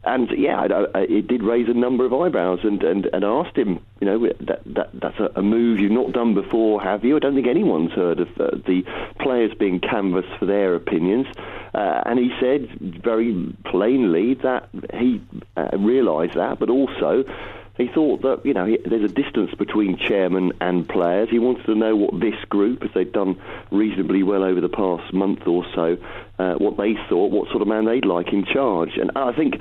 and 0.02 0.31
yeah, 0.31 0.61
I, 0.61 0.99
I, 0.99 1.02
it 1.02 1.29
did 1.29 1.43
raise 1.43 1.69
a 1.69 1.75
number 1.75 2.06
of 2.06 2.14
eyebrows, 2.14 2.61
and, 2.62 2.82
and, 2.82 3.06
and 3.12 3.23
asked 3.23 3.56
him, 3.56 3.85
you 4.00 4.06
know, 4.06 4.29
that, 4.41 4.62
that 4.64 4.91
that's 4.94 5.19
a, 5.19 5.31
a, 5.37 5.43
move 5.43 5.79
you've 5.79 5.93
not 5.93 6.12
done 6.12 6.32
before, 6.32 6.82
have 6.82 7.05
you? 7.05 7.17
I 7.17 7.19
don't 7.19 7.35
think 7.35 7.47
anyone's 7.47 7.93
heard 7.93 8.20
of 8.20 8.29
uh, 8.41 8.50
the 8.67 8.82
players 9.19 9.52
being 9.58 9.79
canvassed 9.79 10.35
for 10.38 10.47
their 10.47 10.75
opinions, 10.75 11.26
uh, 11.75 12.02
and 12.06 12.19
he 12.19 12.31
said 12.41 12.70
very 12.81 13.55
plainly 13.67 14.35
that 14.35 14.70
he 14.94 15.20
uh, 15.56 15.69
realised 15.76 16.35
that, 16.35 16.58
but 16.58 16.70
also 16.70 17.25
he 17.80 17.88
thought 17.88 18.22
that 18.22 18.44
you 18.44 18.52
know 18.52 18.66
he, 18.66 18.78
there's 18.84 19.10
a 19.10 19.14
distance 19.14 19.50
between 19.58 19.96
chairman 19.96 20.52
and 20.60 20.88
players. 20.88 21.28
He 21.30 21.38
wanted 21.38 21.64
to 21.66 21.74
know 21.74 21.96
what 21.96 22.20
this 22.20 22.34
group, 22.48 22.84
as 22.84 22.90
they'd 22.94 23.12
done 23.12 23.40
reasonably 23.70 24.22
well 24.22 24.44
over 24.44 24.60
the 24.60 24.68
past 24.68 25.12
month 25.12 25.46
or 25.46 25.64
so, 25.74 25.96
uh, 26.38 26.54
what 26.54 26.76
they 26.76 26.94
thought, 27.08 27.32
what 27.32 27.48
sort 27.48 27.62
of 27.62 27.68
man 27.68 27.86
they'd 27.86 28.04
like 28.04 28.32
in 28.32 28.44
charge. 28.44 28.90
And 29.00 29.10
I 29.16 29.32
think 29.32 29.54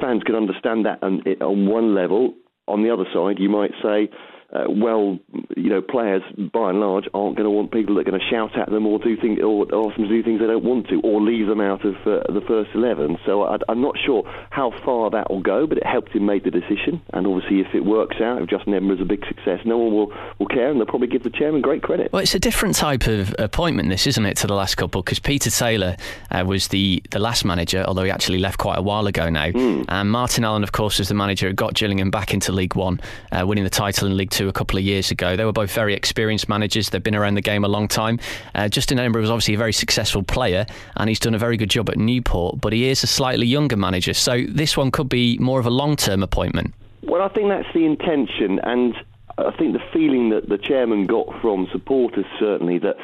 fans 0.00 0.22
can 0.22 0.36
understand 0.36 0.86
that 0.86 1.02
on, 1.02 1.22
on 1.40 1.66
one 1.66 1.94
level. 1.94 2.34
On 2.68 2.82
the 2.82 2.90
other 2.90 3.04
side, 3.14 3.38
you 3.38 3.48
might 3.48 3.70
say 3.80 4.10
uh, 4.56 4.70
well, 4.70 5.18
you 5.56 5.68
know, 5.70 5.82
players 5.82 6.22
by 6.52 6.70
and 6.70 6.80
large 6.80 7.04
aren't 7.12 7.36
going 7.36 7.44
to 7.44 7.50
want 7.50 7.72
people 7.72 7.94
that 7.94 8.02
are 8.02 8.10
going 8.10 8.20
to 8.20 8.26
shout 8.30 8.56
at 8.58 8.70
them 8.70 8.86
or 8.86 8.98
do 8.98 9.16
things 9.16 9.40
or 9.42 9.62
ask 9.64 9.96
them 9.96 10.08
to 10.08 10.08
do 10.08 10.22
things 10.22 10.40
they 10.40 10.46
don't 10.46 10.64
want 10.64 10.88
to, 10.88 11.00
or 11.00 11.20
leave 11.20 11.46
them 11.46 11.60
out 11.60 11.84
of 11.84 11.94
uh, 12.06 12.22
the 12.32 12.42
first 12.46 12.70
eleven. 12.74 13.18
So 13.26 13.42
I, 13.42 13.58
am 13.68 13.80
not 13.80 13.96
sure 13.98 14.22
how 14.50 14.72
far 14.84 15.10
that 15.10 15.30
will 15.30 15.42
go, 15.42 15.66
but 15.66 15.78
it 15.78 15.86
helped 15.86 16.12
him 16.12 16.26
make 16.26 16.44
the 16.44 16.50
decision. 16.50 17.02
And 17.12 17.26
obviously, 17.26 17.60
if 17.60 17.74
it 17.74 17.84
works 17.84 18.20
out, 18.20 18.40
if 18.42 18.48
Justin 18.48 18.74
is 18.90 19.00
a 19.00 19.04
big 19.04 19.24
success, 19.26 19.60
no 19.64 19.78
one 19.78 19.92
will, 19.92 20.12
will 20.38 20.46
care, 20.46 20.70
and 20.70 20.78
they'll 20.78 20.86
probably 20.86 21.08
give 21.08 21.22
the 21.22 21.30
chairman 21.30 21.60
great 21.60 21.82
credit. 21.82 22.12
Well, 22.12 22.22
it's 22.22 22.34
a 22.34 22.40
different 22.40 22.76
type 22.76 23.06
of 23.06 23.34
appointment, 23.38 23.88
this 23.90 24.06
isn't 24.06 24.24
it, 24.24 24.36
to 24.38 24.46
the 24.46 24.54
last 24.54 24.76
couple? 24.76 25.02
Because 25.02 25.18
Peter 25.18 25.50
Taylor 25.50 25.96
uh, 26.30 26.44
was 26.46 26.68
the 26.68 27.02
the 27.10 27.18
last 27.18 27.44
manager, 27.44 27.84
although 27.86 28.04
he 28.04 28.10
actually 28.10 28.38
left 28.38 28.58
quite 28.58 28.78
a 28.78 28.82
while 28.82 29.06
ago 29.06 29.28
now. 29.28 29.46
Mm. 29.46 29.84
And 29.88 30.10
Martin 30.10 30.44
Allen, 30.44 30.62
of 30.62 30.72
course, 30.72 30.98
was 30.98 31.08
the 31.08 31.14
manager 31.14 31.48
who 31.48 31.52
got 31.52 31.74
Gillingham 31.74 32.10
back 32.10 32.32
into 32.32 32.52
League 32.52 32.74
One, 32.74 33.00
uh, 33.32 33.46
winning 33.46 33.64
the 33.64 33.70
title 33.70 34.06
in 34.06 34.16
League 34.16 34.30
Two 34.30 34.45
a 34.48 34.52
couple 34.52 34.78
of 34.78 34.84
years 34.84 35.10
ago. 35.10 35.36
They 35.36 35.44
were 35.44 35.52
both 35.52 35.72
very 35.72 35.94
experienced 35.94 36.48
managers. 36.48 36.90
They've 36.90 37.02
been 37.02 37.14
around 37.14 37.34
the 37.34 37.42
game 37.42 37.64
a 37.64 37.68
long 37.68 37.88
time. 37.88 38.18
Uh, 38.54 38.68
Justin 38.68 38.98
Edinburgh 38.98 39.22
was 39.22 39.30
obviously 39.30 39.54
a 39.54 39.58
very 39.58 39.72
successful 39.72 40.22
player, 40.22 40.66
and 40.96 41.08
he's 41.08 41.20
done 41.20 41.34
a 41.34 41.38
very 41.38 41.56
good 41.56 41.70
job 41.70 41.88
at 41.90 41.96
Newport. 41.96 42.60
But 42.60 42.72
he 42.72 42.88
is 42.88 43.02
a 43.02 43.06
slightly 43.06 43.46
younger 43.46 43.76
manager, 43.76 44.14
so 44.14 44.44
this 44.48 44.76
one 44.76 44.90
could 44.90 45.08
be 45.08 45.38
more 45.38 45.60
of 45.60 45.66
a 45.66 45.70
long-term 45.70 46.22
appointment. 46.22 46.74
Well, 47.02 47.22
I 47.22 47.28
think 47.28 47.48
that's 47.48 47.72
the 47.72 47.84
intention, 47.84 48.58
and 48.64 48.94
I 49.38 49.50
think 49.56 49.74
the 49.74 49.82
feeling 49.92 50.30
that 50.30 50.48
the 50.48 50.58
chairman 50.58 51.06
got 51.06 51.26
from 51.40 51.68
supporters 51.70 52.26
certainly 52.38 52.78
that 52.80 52.96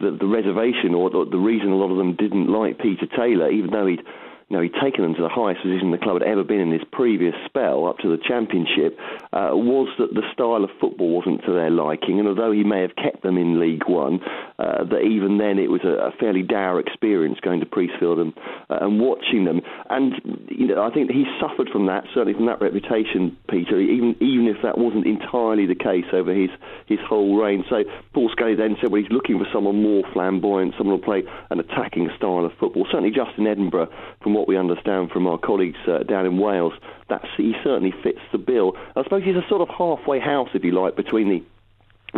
the, 0.00 0.10
the 0.10 0.26
reservation 0.26 0.94
or 0.94 1.10
the, 1.10 1.26
the 1.30 1.38
reason 1.38 1.70
a 1.70 1.76
lot 1.76 1.90
of 1.90 1.96
them 1.96 2.14
didn't 2.16 2.48
like 2.48 2.78
Peter 2.78 3.06
Taylor, 3.06 3.50
even 3.50 3.70
though 3.70 3.86
he'd 3.86 4.02
you 4.48 4.56
know, 4.56 4.62
he'd 4.62 4.74
taken 4.80 5.02
them 5.02 5.14
to 5.14 5.22
the 5.22 5.28
highest 5.28 5.62
position 5.62 5.90
the 5.90 5.98
club 5.98 6.22
had 6.22 6.28
ever 6.28 6.44
been 6.44 6.60
in 6.60 6.70
his 6.70 6.86
previous 6.92 7.34
spell, 7.46 7.88
up 7.88 7.98
to 7.98 8.08
the 8.08 8.22
championship, 8.22 8.96
uh, 9.32 9.50
was 9.50 9.88
that 9.98 10.14
the 10.14 10.22
style 10.32 10.62
of 10.62 10.70
football 10.80 11.18
wasn't 11.18 11.44
to 11.44 11.52
their 11.52 11.70
liking. 11.70 12.20
And 12.20 12.28
although 12.28 12.52
he 12.52 12.62
may 12.62 12.82
have 12.82 12.94
kept 12.94 13.24
them 13.24 13.38
in 13.38 13.58
League 13.58 13.88
One, 13.88 14.20
uh, 14.60 14.84
that 14.84 15.02
even 15.02 15.38
then 15.38 15.58
it 15.58 15.68
was 15.68 15.82
a, 15.82 16.08
a, 16.08 16.12
fairly 16.20 16.42
dour 16.42 16.78
experience 16.78 17.38
going 17.42 17.58
to 17.58 17.66
Priestfield 17.66 18.20
and, 18.20 18.32
uh, 18.70 18.78
and 18.86 19.00
watching 19.00 19.44
them. 19.44 19.60
And 19.90 20.14
you 20.48 20.68
know, 20.68 20.82
I 20.82 20.94
think 20.94 21.10
he 21.10 21.26
suffered 21.40 21.68
from 21.68 21.86
that, 21.86 22.04
certainly 22.14 22.34
from 22.34 22.46
that 22.46 22.62
reputation, 22.62 23.36
Peter. 23.50 23.80
Even 23.80 24.14
even 24.22 24.46
if 24.46 24.62
that 24.62 24.78
wasn't 24.78 25.06
entirely 25.06 25.66
the 25.66 25.74
case 25.74 26.06
over 26.12 26.32
his 26.32 26.50
his 26.86 27.00
whole 27.02 27.36
reign. 27.36 27.64
So 27.68 27.82
Paul 28.14 28.30
Scally 28.30 28.54
then 28.54 28.76
said, 28.80 28.92
well, 28.92 29.02
he's 29.02 29.10
looking 29.10 29.38
for 29.38 29.46
someone 29.52 29.82
more 29.82 30.04
flamboyant, 30.12 30.74
someone 30.78 30.96
who'll 30.96 31.04
play 31.04 31.24
an 31.50 31.58
attacking 31.58 32.08
style 32.16 32.46
of 32.46 32.52
football. 32.58 32.86
Certainly, 32.86 33.10
Justin 33.10 33.46
Edinburgh, 33.46 33.90
from 34.22 34.35
what 34.36 34.48
we 34.48 34.56
understand 34.56 35.10
from 35.10 35.26
our 35.26 35.38
colleagues 35.38 35.78
uh, 35.88 36.02
down 36.02 36.26
in 36.26 36.38
Wales, 36.38 36.74
that 37.08 37.22
he 37.36 37.54
certainly 37.64 37.94
fits 38.02 38.20
the 38.32 38.38
bill. 38.38 38.76
I 38.94 39.02
suppose 39.02 39.22
he's 39.24 39.36
a 39.36 39.46
sort 39.48 39.62
of 39.62 39.68
halfway 39.68 40.20
house, 40.20 40.48
if 40.54 40.62
you 40.62 40.72
like, 40.72 40.94
between 40.96 41.28
the 41.28 41.42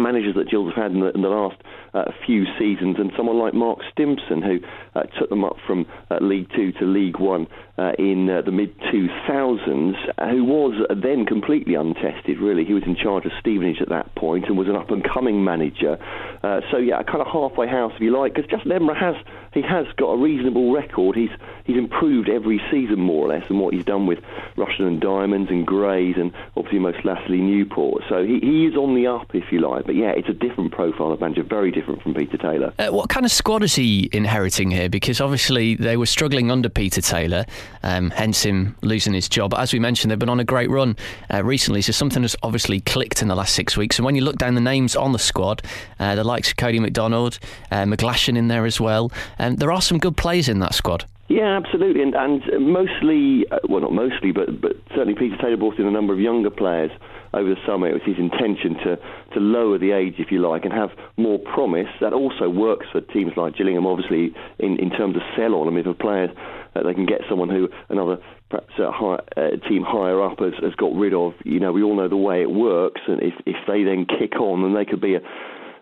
managers 0.01 0.35
that 0.37 0.51
Gills 0.51 0.73
have 0.75 0.85
had 0.85 0.93
in 0.93 1.01
the, 1.01 1.11
in 1.11 1.23
the 1.23 1.29
last 1.29 1.57
uh, 1.95 2.05
few 2.27 2.45
seasons, 2.59 2.97
and 2.99 3.13
someone 3.17 3.39
like 3.39 3.55
Mark 3.55 3.79
Stimson, 3.93 4.43
who 4.43 4.61
uh, 4.95 5.05
took 5.19 5.31
them 5.31 5.45
up 5.45 5.57
from 5.67 5.87
uh, 6.11 6.19
League 6.21 6.49
Two 6.55 6.73
to 6.73 6.85
League 6.85 7.19
One 7.19 7.47
uh, 7.79 7.93
in 7.99 8.29
uh, 8.29 8.43
the 8.43 8.53
mid 8.53 8.79
2000s, 8.81 9.95
who 10.31 10.45
was 10.45 10.87
then 11.03 11.25
completely 11.25 11.75
untested, 11.75 12.39
really. 12.39 12.65
He 12.65 12.75
was 12.75 12.83
in 12.85 12.97
charge 12.97 13.25
of 13.25 13.33
Stevenage 13.41 13.81
at 13.81 13.89
that 13.89 14.15
point 14.15 14.47
and 14.47 14.59
was 14.59 14.69
an 14.69 14.77
up 14.77 14.91
and 14.91 15.03
coming 15.03 15.45
manager. 15.45 15.99
Uh, 16.43 16.61
so, 16.71 16.79
yeah, 16.79 17.01
a 17.01 17.05
kind 17.05 17.21
of 17.21 17.27
halfway 17.27 17.69
house, 17.69 17.93
if 17.95 18.01
you 18.01 18.17
like, 18.17 18.35
because 18.35 18.51
Justin 18.51 18.73
Edinburgh 18.73 19.01
has 19.01 19.17
he 19.55 19.63
has 19.63 19.87
got 19.97 20.11
a 20.11 20.17
reasonable 20.17 20.73
record. 20.73 21.17
He's 21.17 21.31
he's 21.65 21.77
improved 21.77 22.29
every 22.29 22.61
season 22.71 23.01
more 23.01 23.27
or 23.27 23.29
less, 23.29 23.49
and 23.49 23.59
what 23.59 23.75
he's 23.75 23.85
done 23.85 24.07
with 24.07 24.19
Rushden 24.57 24.87
and 24.87 25.01
Diamonds 25.01 25.51
and 25.51 25.67
Grays, 25.67 26.17
and 26.17 26.33
obviously 26.57 26.79
most 26.79 27.05
lastly 27.05 27.41
Newport. 27.41 28.03
So 28.09 28.25
he, 28.25 28.41
he 28.41 28.67
is 28.67 28.77
on 28.77 28.95
the 28.95 29.07
up, 29.07 29.35
if 29.35 29.51
you 29.51 29.61
like. 29.61 29.87
But 29.89 29.97
yeah, 29.97 30.11
it's 30.11 30.29
a 30.29 30.35
different 30.35 30.71
profile 30.71 31.13
of 31.13 31.21
manager, 31.23 31.43
very 31.43 31.71
different 31.71 32.03
from 32.03 32.13
Peter 32.13 32.37
Taylor. 32.37 32.75
Uh, 32.79 32.89
what 32.89 33.09
kind 33.09 33.25
of 33.25 33.33
squad 33.33 33.63
is 33.63 33.75
he 33.75 34.11
inheriting 34.13 34.71
here? 34.71 34.91
Because 34.91 35.19
obviously 35.19 35.77
they 35.77 35.97
were 35.97 36.05
struggling 36.05 36.51
under 36.51 36.69
Peter 36.69 37.01
Taylor, 37.01 37.47
um, 37.83 38.11
hence 38.11 38.43
him 38.43 38.77
losing 38.83 39.15
his 39.15 39.31
job. 39.31 39.53
But 39.53 39.61
as 39.61 39.73
we 39.73 39.79
mentioned, 39.79 40.11
they've 40.11 40.19
been 40.19 40.29
on 40.29 40.41
a 40.41 40.45
great 40.45 40.69
run 40.69 40.95
uh, 41.33 41.43
recently, 41.43 41.81
so 41.81 41.93
something 41.93 42.21
has 42.21 42.37
obviously 42.43 42.81
clicked 42.81 43.23
in 43.23 43.29
the 43.29 43.35
last 43.35 43.55
six 43.55 43.79
weeks. 43.79 43.99
And 43.99 44.05
when 44.05 44.15
you 44.15 44.21
look 44.21 44.37
down 44.37 44.57
the 44.57 44.61
names 44.61 44.95
on 44.95 45.13
the 45.13 45.19
squad, 45.19 45.63
uh, 45.99 46.15
the 46.15 46.23
likes 46.23 46.51
of 46.51 46.59
Cody 46.59 46.81
McDonald, 46.81 47.39
uh, 47.71 47.85
McGlashan 47.85 48.37
in 48.37 48.49
there 48.49 48.67
as 48.67 48.79
well, 48.79 49.11
and 49.39 49.55
um, 49.55 49.57
there 49.57 49.73
are 49.73 49.81
some 49.81 49.97
good 49.97 50.19
players 50.19 50.51
in 50.51 50.59
that 50.59 50.75
squad. 50.75 51.07
Yeah, 51.29 51.57
absolutely, 51.57 52.03
and, 52.03 52.15
and 52.15 52.43
mostly, 52.61 53.47
uh, 53.51 53.61
well, 53.71 53.81
not 53.81 53.93
mostly, 53.95 54.33
but 54.33 54.61
but 54.61 54.77
certainly 54.91 55.15
Peter 55.15 55.39
Taylor 55.39 55.57
brought 55.57 55.79
in 55.79 55.87
a 55.87 55.91
number 55.91 56.13
of 56.13 56.21
younger 56.21 56.51
players 56.51 56.91
over 57.35 57.49
the 57.49 57.61
summer. 57.67 57.89
It 57.89 57.95
was 57.95 58.03
his 58.05 58.19
intention 58.19 58.75
to 58.85 58.97
to 59.35 59.41
lower 59.41 59.79
the 59.79 59.93
age, 59.93 60.15
if 60.19 60.31
you 60.31 60.41
like, 60.41 60.65
and 60.65 60.73
have 60.73 60.91
more 61.17 61.39
promise. 61.39 61.89
That 62.01 62.13
also 62.13 62.49
works 62.49 62.87
for 62.93 63.01
teams 63.01 63.33
like 63.37 63.57
Gillingham, 63.57 63.87
obviously, 63.87 64.35
in, 64.59 64.79
in 64.79 64.91
terms 64.91 65.17
of 65.17 65.23
sell 65.37 65.55
on. 65.55 65.69
I 65.69 65.71
mean, 65.71 65.85
for 65.85 65.95
players, 65.95 66.31
uh, 66.75 66.83
they 66.83 66.95
can 66.95 67.07
get 67.07 67.21
someone 67.29 67.49
who 67.49 67.69
another 67.89 68.19
perhaps 68.51 68.73
a 68.79 68.91
high, 68.91 69.21
uh, 69.37 69.69
team 69.69 69.85
higher 69.87 70.23
up 70.23 70.39
has, 70.39 70.55
has 70.63 70.75
got 70.75 70.95
rid 70.95 71.15
of. 71.15 71.35
You 71.45 71.61
know, 71.61 71.73
we 71.73 71.83
all 71.83 71.97
know 71.97 72.09
the 72.09 72.17
way 72.17 72.43
it 72.43 72.51
works, 72.51 73.01
and 73.07 73.23
if 73.23 73.35
if 73.47 73.57
they 73.67 73.85
then 73.85 74.07
kick 74.07 74.41
on, 74.41 74.63
then 74.63 74.75
they 74.75 74.85
could 74.85 75.01
be 75.01 75.15
a 75.15 75.21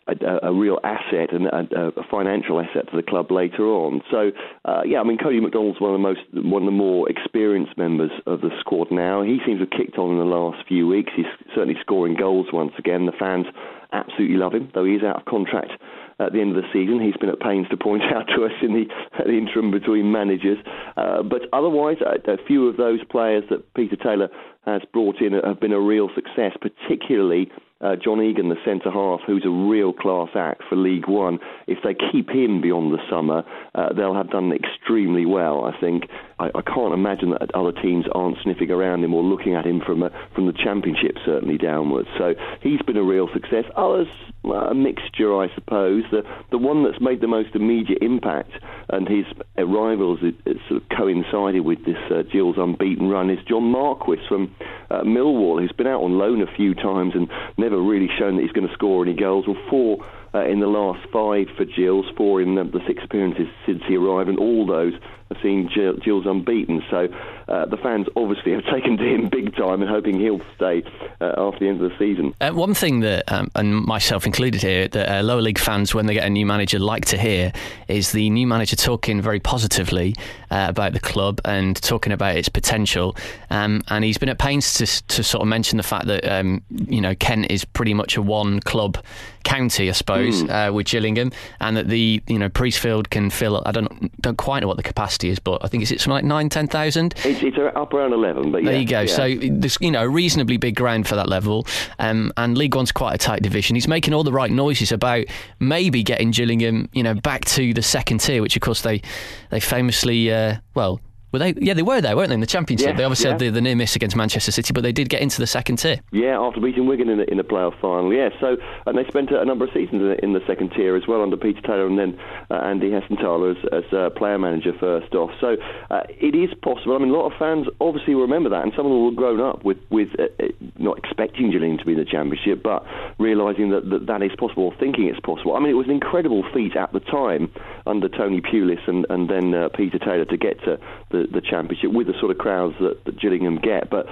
a, 0.06 0.48
a, 0.48 0.52
real 0.52 0.78
asset 0.84 1.32
and 1.32 1.46
a, 1.46 1.92
a, 1.96 2.04
financial 2.10 2.60
asset 2.60 2.88
to 2.90 2.96
the 2.96 3.02
club 3.02 3.30
later 3.30 3.64
on. 3.64 4.02
So, 4.10 4.30
uh, 4.64 4.82
yeah, 4.86 5.00
I 5.00 5.04
mean, 5.04 5.18
Cody 5.18 5.40
McDonald's 5.40 5.80
one 5.80 5.94
of 5.94 6.00
the 6.00 6.02
most, 6.02 6.20
one 6.46 6.62
of 6.62 6.66
the 6.66 6.72
more 6.72 7.10
experienced 7.10 7.76
members 7.76 8.12
of 8.26 8.40
the 8.40 8.50
squad 8.60 8.88
now. 8.90 9.22
He 9.22 9.38
seems 9.44 9.58
to 9.58 9.66
have 9.66 9.70
kicked 9.70 9.98
on 9.98 10.12
in 10.12 10.18
the 10.18 10.24
last 10.24 10.66
few 10.68 10.86
weeks. 10.86 11.12
He's 11.16 11.26
certainly 11.54 11.76
scoring 11.80 12.16
goals 12.16 12.46
once 12.52 12.72
again. 12.78 13.06
The 13.06 13.12
fans 13.18 13.46
absolutely 13.92 14.36
love 14.36 14.54
him, 14.54 14.70
though 14.74 14.84
he 14.84 14.94
is 14.94 15.02
out 15.02 15.20
of 15.20 15.24
contract 15.24 15.72
at 16.18 16.32
the 16.32 16.40
end 16.40 16.56
of 16.56 16.62
the 16.62 16.68
season. 16.72 17.00
He's 17.00 17.16
been 17.16 17.28
at 17.28 17.40
pains 17.40 17.68
to 17.70 17.76
point 17.76 18.02
out 18.14 18.26
to 18.36 18.44
us 18.44 18.52
in 18.62 18.72
the, 18.72 18.84
the 19.24 19.36
interim 19.36 19.70
between 19.70 20.12
managers. 20.12 20.58
Uh, 20.96 21.22
but 21.22 21.42
otherwise, 21.52 21.98
a, 22.00 22.32
a 22.32 22.36
few 22.46 22.68
of 22.68 22.76
those 22.76 23.00
players 23.10 23.44
that 23.50 23.74
Peter 23.74 23.96
Taylor 23.96 24.28
has 24.64 24.82
brought 24.92 25.20
in 25.20 25.32
have 25.32 25.60
been 25.60 25.72
a 25.72 25.80
real 25.80 26.08
success, 26.14 26.52
particularly 26.60 27.50
uh, 27.80 27.96
John 28.02 28.22
Egan, 28.22 28.48
the 28.48 28.56
centre 28.64 28.90
half, 28.90 29.20
who's 29.26 29.44
a 29.44 29.50
real 29.50 29.92
class 29.92 30.30
act 30.34 30.62
for 30.68 30.76
League 30.76 31.08
One. 31.08 31.38
If 31.66 31.78
they 31.84 31.94
keep 31.94 32.30
him 32.30 32.60
beyond 32.60 32.92
the 32.92 33.02
summer, 33.10 33.44
uh, 33.74 33.92
they'll 33.92 34.14
have 34.14 34.30
done 34.30 34.52
extremely 34.52 35.26
well. 35.26 35.64
I 35.64 35.78
think. 35.78 36.04
I, 36.38 36.50
I, 36.54 36.60
can't 36.60 36.92
imagine 36.92 37.30
that 37.30 37.54
other 37.54 37.72
teams 37.72 38.04
aren't 38.14 38.36
sniffing 38.42 38.70
around 38.70 39.02
him 39.02 39.14
or 39.14 39.22
looking 39.22 39.54
at 39.54 39.64
him 39.64 39.80
from 39.84 40.02
a, 40.02 40.10
from 40.34 40.46
the 40.46 40.52
Championship 40.52 41.16
certainly 41.24 41.56
downwards. 41.56 42.08
So 42.18 42.34
he's 42.60 42.82
been 42.82 42.98
a 42.98 43.02
real 43.02 43.28
success. 43.32 43.64
Others, 43.74 44.08
a 44.44 44.74
mixture, 44.74 45.34
I 45.34 45.48
suppose. 45.54 46.04
The 46.10 46.22
the 46.50 46.58
one 46.58 46.84
that's 46.84 47.00
made 47.00 47.20
the 47.20 47.28
most 47.28 47.54
immediate 47.54 48.02
impact 48.02 48.52
and 48.88 49.08
his 49.08 49.24
arrivals 49.58 50.20
it, 50.22 50.34
it 50.44 50.58
sort 50.68 50.82
of 50.82 50.88
coincided 50.96 51.64
with 51.64 51.84
this 51.84 51.96
uh, 52.10 52.22
unbeaten 52.60 53.08
run 53.08 53.30
is 53.30 53.38
John 53.48 53.64
Marquis 53.64 54.20
from 54.28 54.54
uh, 54.90 55.02
Millwall, 55.02 55.60
who's 55.60 55.72
been 55.72 55.86
out 55.86 56.02
on 56.02 56.18
loan 56.18 56.42
a 56.42 56.56
few 56.56 56.74
times 56.74 57.12
and 57.14 57.28
never 57.68 57.82
really 57.82 58.08
shown 58.16 58.36
that 58.36 58.42
he's 58.42 58.52
going 58.52 58.68
to 58.68 58.74
score 58.74 59.04
any 59.04 59.14
goals. 59.14 59.46
Well, 59.48 59.56
four 59.68 60.06
uh, 60.32 60.46
in 60.46 60.60
the 60.60 60.68
last 60.68 61.00
five 61.12 61.48
for 61.56 61.64
Gills, 61.64 62.06
four 62.16 62.40
in 62.40 62.54
the, 62.54 62.62
the 62.62 62.80
six 62.86 63.02
appearances 63.04 63.48
since 63.66 63.82
he 63.88 63.96
arrived, 63.96 64.28
and 64.28 64.38
all 64.38 64.66
those 64.66 64.92
have 65.30 65.42
seen 65.42 65.68
Gills 66.02 66.26
unbeaten. 66.26 66.82
So 66.90 67.08
uh, 67.48 67.66
the 67.66 67.76
fans 67.76 68.06
obviously 68.16 68.52
have 68.52 68.64
taken 68.72 68.96
to 68.96 69.04
him 69.04 69.28
big 69.28 69.54
time 69.56 69.82
and 69.82 69.90
hoping 69.90 70.20
he'll 70.20 70.40
stay 70.54 70.82
uh, 71.20 71.32
after 71.36 71.60
the 71.60 71.68
end 71.68 71.82
of 71.82 71.90
the 71.90 71.98
season. 71.98 72.34
Uh, 72.40 72.52
one 72.52 72.74
thing 72.74 73.00
that, 73.00 73.30
um, 73.30 73.50
and 73.54 73.74
myself 73.74 74.26
included 74.26 74.62
here, 74.62 74.88
that 74.88 75.08
uh, 75.08 75.22
lower 75.22 75.40
league 75.40 75.58
fans, 75.58 75.94
when 75.94 76.06
they 76.06 76.14
get 76.14 76.24
a 76.24 76.30
new 76.30 76.46
manager, 76.46 76.78
like 76.78 77.04
to 77.06 77.18
hear 77.18 77.52
is 77.88 78.12
the 78.12 78.30
new 78.30 78.46
manager 78.46 78.76
talking 78.76 79.20
very 79.20 79.40
positively 79.40 80.14
uh, 80.50 80.66
about 80.68 80.92
the 80.92 81.00
club 81.00 81.40
and 81.44 81.80
talking 81.82 82.12
about 82.12 82.36
its 82.36 82.48
potential. 82.48 83.16
Um, 83.50 83.82
and 83.88 84.04
he's 84.04 84.18
been 84.18 84.28
at 84.28 84.38
pains 84.38 84.74
to, 84.74 84.86
to 84.86 85.22
sort 85.22 85.42
of 85.42 85.48
mention 85.48 85.76
the 85.76 85.82
fact 85.82 86.06
that 86.06 86.24
um, 86.24 86.62
you 86.70 87.00
know 87.00 87.14
Kent 87.14 87.50
is 87.50 87.64
pretty 87.64 87.94
much 87.94 88.16
a 88.16 88.22
one 88.22 88.60
club 88.60 88.98
county, 89.44 89.88
I 89.88 89.92
suppose, 89.92 90.42
mm. 90.42 90.50
uh, 90.50 90.72
with 90.72 90.86
Gillingham, 90.88 91.30
and 91.60 91.76
that 91.76 91.88
the 91.88 92.22
you 92.26 92.38
know 92.38 92.48
Priestfield 92.48 93.10
can 93.10 93.30
fill. 93.30 93.62
I 93.64 93.72
don't 93.72 94.20
don't 94.20 94.36
quite 94.36 94.60
know 94.60 94.66
what 94.66 94.76
the 94.76 94.82
capacity 94.82 95.15
is, 95.24 95.38
but 95.38 95.64
I 95.64 95.68
think 95.68 95.82
it's 95.82 95.90
something 95.90 96.10
like 96.10 96.24
nine, 96.24 96.48
ten 96.48 96.66
thousand. 96.66 97.14
It's, 97.24 97.42
it's 97.42 97.56
up 97.74 97.92
around 97.92 98.12
eleven, 98.12 98.50
but 98.50 98.62
yeah, 98.62 98.70
there 98.70 98.80
you 98.80 98.86
go. 98.86 99.00
Yeah. 99.02 99.06
So 99.06 99.34
there's 99.34 99.78
you 99.80 99.90
know 99.90 100.04
a 100.04 100.08
reasonably 100.08 100.56
big 100.56 100.76
ground 100.76 101.06
for 101.06 101.14
that 101.16 101.28
level, 101.28 101.66
um, 101.98 102.32
and 102.36 102.56
League 102.56 102.74
One's 102.74 102.92
quite 102.92 103.14
a 103.14 103.18
tight 103.18 103.42
division. 103.42 103.76
He's 103.76 103.88
making 103.88 104.14
all 104.14 104.24
the 104.24 104.32
right 104.32 104.50
noises 104.50 104.92
about 104.92 105.26
maybe 105.60 106.02
getting 106.02 106.30
Gillingham, 106.30 106.88
you 106.92 107.02
know, 107.02 107.14
back 107.14 107.44
to 107.46 107.72
the 107.74 107.82
second 107.82 108.18
tier, 108.18 108.42
which 108.42 108.56
of 108.56 108.62
course 108.62 108.82
they 108.82 109.02
they 109.50 109.60
famously 109.60 110.32
uh, 110.32 110.56
well 110.74 111.00
were 111.36 111.52
they? 111.52 111.60
Yeah, 111.60 111.74
they 111.74 111.82
were 111.82 112.00
there, 112.00 112.16
weren't 112.16 112.28
they? 112.28 112.34
In 112.34 112.40
the 112.40 112.46
championship, 112.46 112.88
yeah, 112.88 112.96
they 112.96 113.04
obviously 113.04 113.26
yeah. 113.26 113.32
had 113.32 113.40
the, 113.40 113.50
the, 113.50 113.60
near 113.60 113.76
miss 113.76 113.96
against 113.96 114.16
Manchester 114.16 114.50
City, 114.50 114.72
but 114.72 114.82
they 114.82 114.92
did 114.92 115.08
get 115.08 115.22
into 115.22 115.40
the 115.40 115.46
second 115.46 115.76
tier. 115.76 116.00
Yeah, 116.12 116.40
after 116.40 116.60
beating 116.60 116.86
Wigan 116.86 117.08
in 117.08 117.18
the, 117.18 117.30
in 117.30 117.36
the 117.36 117.44
playoff 117.44 117.78
final. 117.80 118.12
Yeah, 118.12 118.30
so 118.40 118.56
and 118.86 118.96
they 118.96 119.04
spent 119.04 119.30
a, 119.30 119.44
number 119.44 119.66
of 119.66 119.72
seasons 119.72 120.02
in 120.02 120.08
the, 120.08 120.24
in 120.24 120.32
the, 120.32 120.46
second 120.46 120.70
tier 120.70 120.96
as 120.96 121.06
well 121.08 121.22
under 121.22 121.36
Peter 121.36 121.60
Taylor 121.60 121.86
and 121.86 121.98
then 121.98 122.18
uh, 122.50 122.54
Andy 122.54 122.90
Hessenthaler 122.90 123.56
as, 123.56 123.84
as 123.84 123.92
uh, 123.92 124.10
player 124.10 124.38
manager 124.38 124.72
first 124.78 125.12
off. 125.14 125.30
So 125.40 125.56
uh, 125.90 126.02
it 126.08 126.34
is 126.34 126.54
possible. 126.62 126.94
I 126.94 126.98
mean, 126.98 127.10
a 127.10 127.12
lot 127.12 127.30
of 127.30 127.38
fans 127.38 127.66
obviously 127.80 128.14
remember 128.14 128.48
that, 128.50 128.62
and 128.62 128.72
some 128.76 128.86
of 128.86 128.92
them 128.92 129.04
were 129.04 129.10
grown 129.10 129.40
up 129.40 129.64
with 129.64 129.78
with 129.90 130.10
uh, 130.18 130.24
uh, 130.40 130.48
not 130.78 130.98
expecting 130.98 131.50
Gillingham 131.50 131.78
to 131.78 131.84
be 131.84 131.92
in 131.92 131.98
the 131.98 132.04
championship, 132.04 132.62
but 132.62 132.86
realising 133.18 133.70
that, 133.70 133.90
that 133.90 134.06
that 134.06 134.22
is 134.22 134.32
possible, 134.38 134.64
or 134.64 134.74
thinking 134.76 135.06
it's 135.08 135.20
possible. 135.20 135.56
I 135.56 135.60
mean, 135.60 135.70
it 135.70 135.74
was 135.74 135.86
an 135.86 135.92
incredible 135.92 136.44
feat 136.54 136.76
at 136.76 136.92
the 136.92 137.00
time 137.00 137.50
under 137.86 138.08
Tony 138.08 138.40
Pulis 138.40 138.86
and 138.86 139.06
and 139.10 139.28
then 139.28 139.54
uh, 139.54 139.68
Peter 139.70 139.98
Taylor 139.98 140.24
to 140.26 140.36
get 140.36 140.62
to 140.64 140.78
the, 141.16 141.40
the 141.40 141.40
championship 141.40 141.92
with 141.92 142.06
the 142.06 142.14
sort 142.20 142.30
of 142.30 142.38
crowds 142.38 142.74
that, 142.80 143.04
that 143.04 143.20
Gillingham 143.20 143.58
get. 143.58 143.88
But 143.90 144.06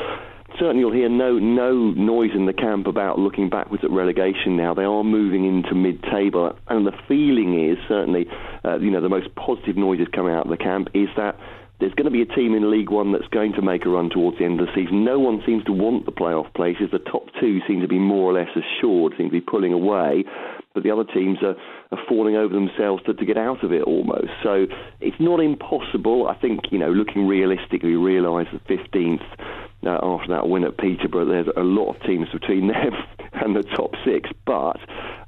certainly 0.59 0.81
you'll 0.81 0.93
hear 0.93 1.09
no 1.09 1.39
no 1.39 1.91
noise 1.93 2.31
in 2.35 2.47
the 2.47 2.53
camp 2.53 2.87
about 2.87 3.19
looking 3.19 3.51
backwards 3.51 3.85
at 3.85 3.91
relegation 3.91 4.57
now. 4.57 4.75
They 4.75 4.85
are 4.85 5.05
moving 5.05 5.45
into 5.45 5.75
mid-table, 5.75 6.57
and 6.69 6.87
the 6.87 6.97
feeling 7.09 7.69
is 7.71 7.79
certainly, 7.89 8.27
uh, 8.65 8.79
you 8.79 8.91
know, 8.91 9.01
the 9.01 9.09
most 9.09 9.35
positive 9.35 9.77
noises 9.77 10.07
coming 10.15 10.35
out 10.35 10.47
of 10.47 10.51
the 10.51 10.57
camp 10.57 10.89
is 10.95 11.09
that 11.17 11.37
there's 11.81 11.95
going 11.95 12.07
to 12.07 12.11
be 12.11 12.23
a 12.23 12.27
team 12.35 12.55
in 12.55 12.71
League 12.71 12.91
One 12.91 13.13
that's 13.13 13.27
going 13.29 13.53
to 13.55 13.63
make 13.63 13.85
a 13.85 13.89
run 13.89 14.09
towards 14.09 14.39
the 14.39 14.45
end 14.45 14.61
of 14.61 14.67
the 14.67 14.73
season. 14.75 15.05
No 15.05 15.19
one 15.19 15.43
seems 15.45 15.65
to 15.65 15.73
want 15.73 16.07
the 16.07 16.13
playoff 16.13 16.55
places. 16.55 16.91
The 16.93 17.01
top 17.01 17.27
two 17.41 17.61
seem 17.67 17.81
to 17.81 17.89
be 17.89 17.99
more 17.99 18.31
or 18.31 18.35
less 18.35 18.49
assured, 18.55 19.15
seem 19.19 19.27
to 19.27 19.33
be 19.33 19.41
pulling 19.41 19.73
away 19.73 20.25
but 20.75 20.83
the 20.83 20.91
other 20.91 21.05
teams 21.05 21.39
are, 21.43 21.55
are 21.93 22.05
falling 22.09 22.37
over 22.37 22.53
themselves 22.53 23.03
to, 23.05 23.15
to 23.15 23.25
get 23.25 23.39
out 23.39 23.65
of 23.65 23.73
it 23.73 23.83
almost. 23.83 24.31
So 24.43 24.67
it's 25.01 25.17
not 25.21 25.41
impossible. 25.41 26.27
I 26.29 26.35
think, 26.35 26.61
you 26.71 26.79
know, 26.79 26.91
looking 26.91 27.27
realistically, 27.27 27.95
realise 27.95 28.49
the 28.53 28.75
15th 28.75 29.23
uh, 29.85 29.99
after 30.03 30.29
that 30.29 30.49
win 30.49 30.65
at 30.65 30.77
Peterborough, 30.77 31.27
there's 31.27 31.49
a 31.57 31.63
lot 31.63 31.95
of 31.95 32.03
teams 32.03 32.29
between 32.31 32.69
them 32.73 32.93
and 33.33 33.57
the 33.57 33.63
top 33.63 33.95
six, 34.05 34.31
but 34.47 34.79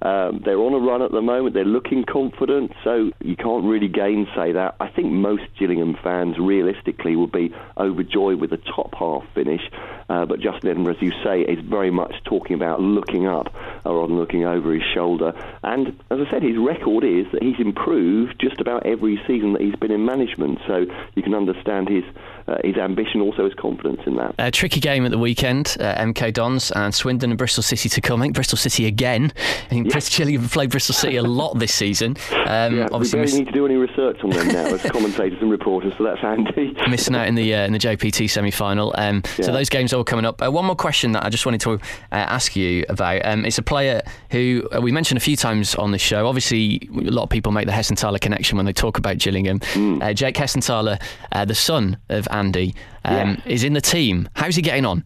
um, 0.02 0.42
they're 0.44 0.58
on 0.58 0.72
a 0.72 0.78
run 0.78 1.02
at 1.02 1.10
the 1.10 1.22
moment. 1.22 1.54
They're 1.54 1.64
looking 1.64 2.04
confident, 2.04 2.72
so 2.84 3.10
you 3.20 3.36
can't 3.36 3.64
really 3.64 3.88
gainsay 3.88 4.52
that. 4.52 4.76
I 4.80 4.88
think 4.88 5.12
most 5.12 5.42
Gillingham 5.58 5.96
fans, 6.02 6.38
realistically, 6.38 7.16
will 7.16 7.26
be 7.26 7.54
overjoyed 7.76 8.40
with 8.40 8.50
the 8.50 8.58
top 8.58 8.94
half 8.94 9.24
finish. 9.34 9.62
Uh, 10.08 10.24
but 10.24 10.40
Justin 10.40 10.70
Edinburgh, 10.70 10.94
as 10.94 11.02
you 11.02 11.12
say, 11.24 11.40
is 11.40 11.58
very 11.64 11.90
much 11.90 12.14
talking 12.24 12.54
about 12.54 12.80
looking 12.80 13.26
up 13.26 13.52
rather 13.84 14.06
than 14.06 14.18
looking 14.18 14.44
over 14.44 14.72
his 14.72 14.84
shoulder. 14.94 15.32
And 15.62 15.88
as 16.10 16.20
I 16.26 16.30
said, 16.30 16.42
his 16.42 16.56
record 16.56 17.04
is 17.04 17.26
that 17.32 17.42
he's 17.42 17.58
improved 17.58 18.40
just 18.40 18.60
about 18.60 18.86
every 18.86 19.20
season 19.26 19.54
that 19.54 19.62
he's 19.62 19.74
been 19.76 19.90
in 19.90 20.04
management. 20.04 20.60
So 20.66 20.86
you 21.14 21.22
can 21.22 21.34
understand 21.34 21.88
his 21.88 22.04
uh, 22.46 22.58
his 22.62 22.76
ambition, 22.76 23.20
also 23.20 23.44
his 23.44 23.54
confidence 23.54 24.00
in 24.06 24.16
that. 24.16 24.34
A 24.46 24.50
tricky 24.52 24.78
game 24.78 25.04
at 25.04 25.10
the 25.10 25.18
weekend. 25.18 25.76
Uh, 25.80 25.96
MK 25.96 26.32
Dons 26.32 26.70
and 26.70 26.94
Swindon 26.94 27.32
and 27.32 27.36
Bristol 27.36 27.64
City 27.64 27.88
to 27.88 28.00
come. 28.00 28.22
I 28.22 28.26
think 28.26 28.34
Bristol 28.36 28.56
City 28.56 28.86
again. 28.86 29.32
I 29.36 29.68
think 29.68 29.86
yeah. 29.86 29.98
Gills 29.98 30.40
have 30.40 30.52
played 30.52 30.70
Bristol 30.70 30.94
City 30.94 31.16
a 31.16 31.22
lot 31.24 31.58
this 31.58 31.74
season. 31.74 32.16
Um, 32.46 32.76
yeah, 32.76 32.88
obviously, 32.92 33.18
we 33.18 33.26
barely 33.26 33.38
need 33.40 33.46
to 33.46 33.52
do 33.52 33.66
any 33.66 33.74
research 33.74 34.22
on 34.22 34.30
them 34.30 34.46
now 34.46 34.66
as 34.66 34.82
commentators 34.92 35.42
and 35.42 35.50
reporters, 35.50 35.94
so 35.98 36.04
that's 36.04 36.20
handy. 36.20 36.76
missing 36.88 37.16
out 37.16 37.26
in 37.26 37.34
the 37.34 37.56
uh, 37.56 37.66
in 37.66 37.72
the 37.72 37.80
JPT 37.80 38.30
semi 38.30 38.52
final. 38.52 38.94
Um, 38.96 39.22
yeah. 39.36 39.46
So 39.46 39.52
those 39.52 39.68
games 39.68 39.92
are 39.92 39.96
all 39.96 40.04
coming 40.04 40.24
up. 40.24 40.40
Uh, 40.40 40.48
one 40.48 40.64
more 40.64 40.76
question 40.76 41.10
that 41.10 41.24
I 41.24 41.28
just 41.28 41.44
wanted 41.44 41.60
to 41.62 41.72
uh, 41.72 41.78
ask 42.12 42.54
you 42.54 42.84
about. 42.88 43.26
Um, 43.26 43.44
it's 43.44 43.58
a 43.58 43.62
player 43.62 44.00
who 44.30 44.68
uh, 44.72 44.80
we 44.80 44.92
mentioned 44.92 45.18
a 45.18 45.24
few 45.24 45.36
times 45.36 45.74
on 45.74 45.90
the 45.90 45.98
show. 45.98 46.28
Obviously, 46.28 46.88
a 46.94 47.10
lot 47.10 47.24
of 47.24 47.30
people 47.30 47.50
make 47.50 47.66
the 47.66 47.72
Hessenthaler 47.72 48.20
connection 48.20 48.56
when 48.56 48.66
they 48.66 48.72
talk 48.72 48.96
about 48.96 49.18
Gillingham. 49.18 49.58
Mm. 49.58 50.04
Uh, 50.04 50.12
Jake 50.12 50.36
Hessenthaler, 50.36 51.02
uh, 51.32 51.44
the 51.44 51.54
son 51.56 51.98
of 52.10 52.28
Andy, 52.30 52.76
um, 53.06 53.42
yeah. 53.44 53.52
is 53.52 53.64
in 53.64 53.72
the 53.72 53.80
team. 53.80 54.28
How's 54.34 54.56
he 54.56 54.62
getting 54.62 54.84
on? 54.84 55.04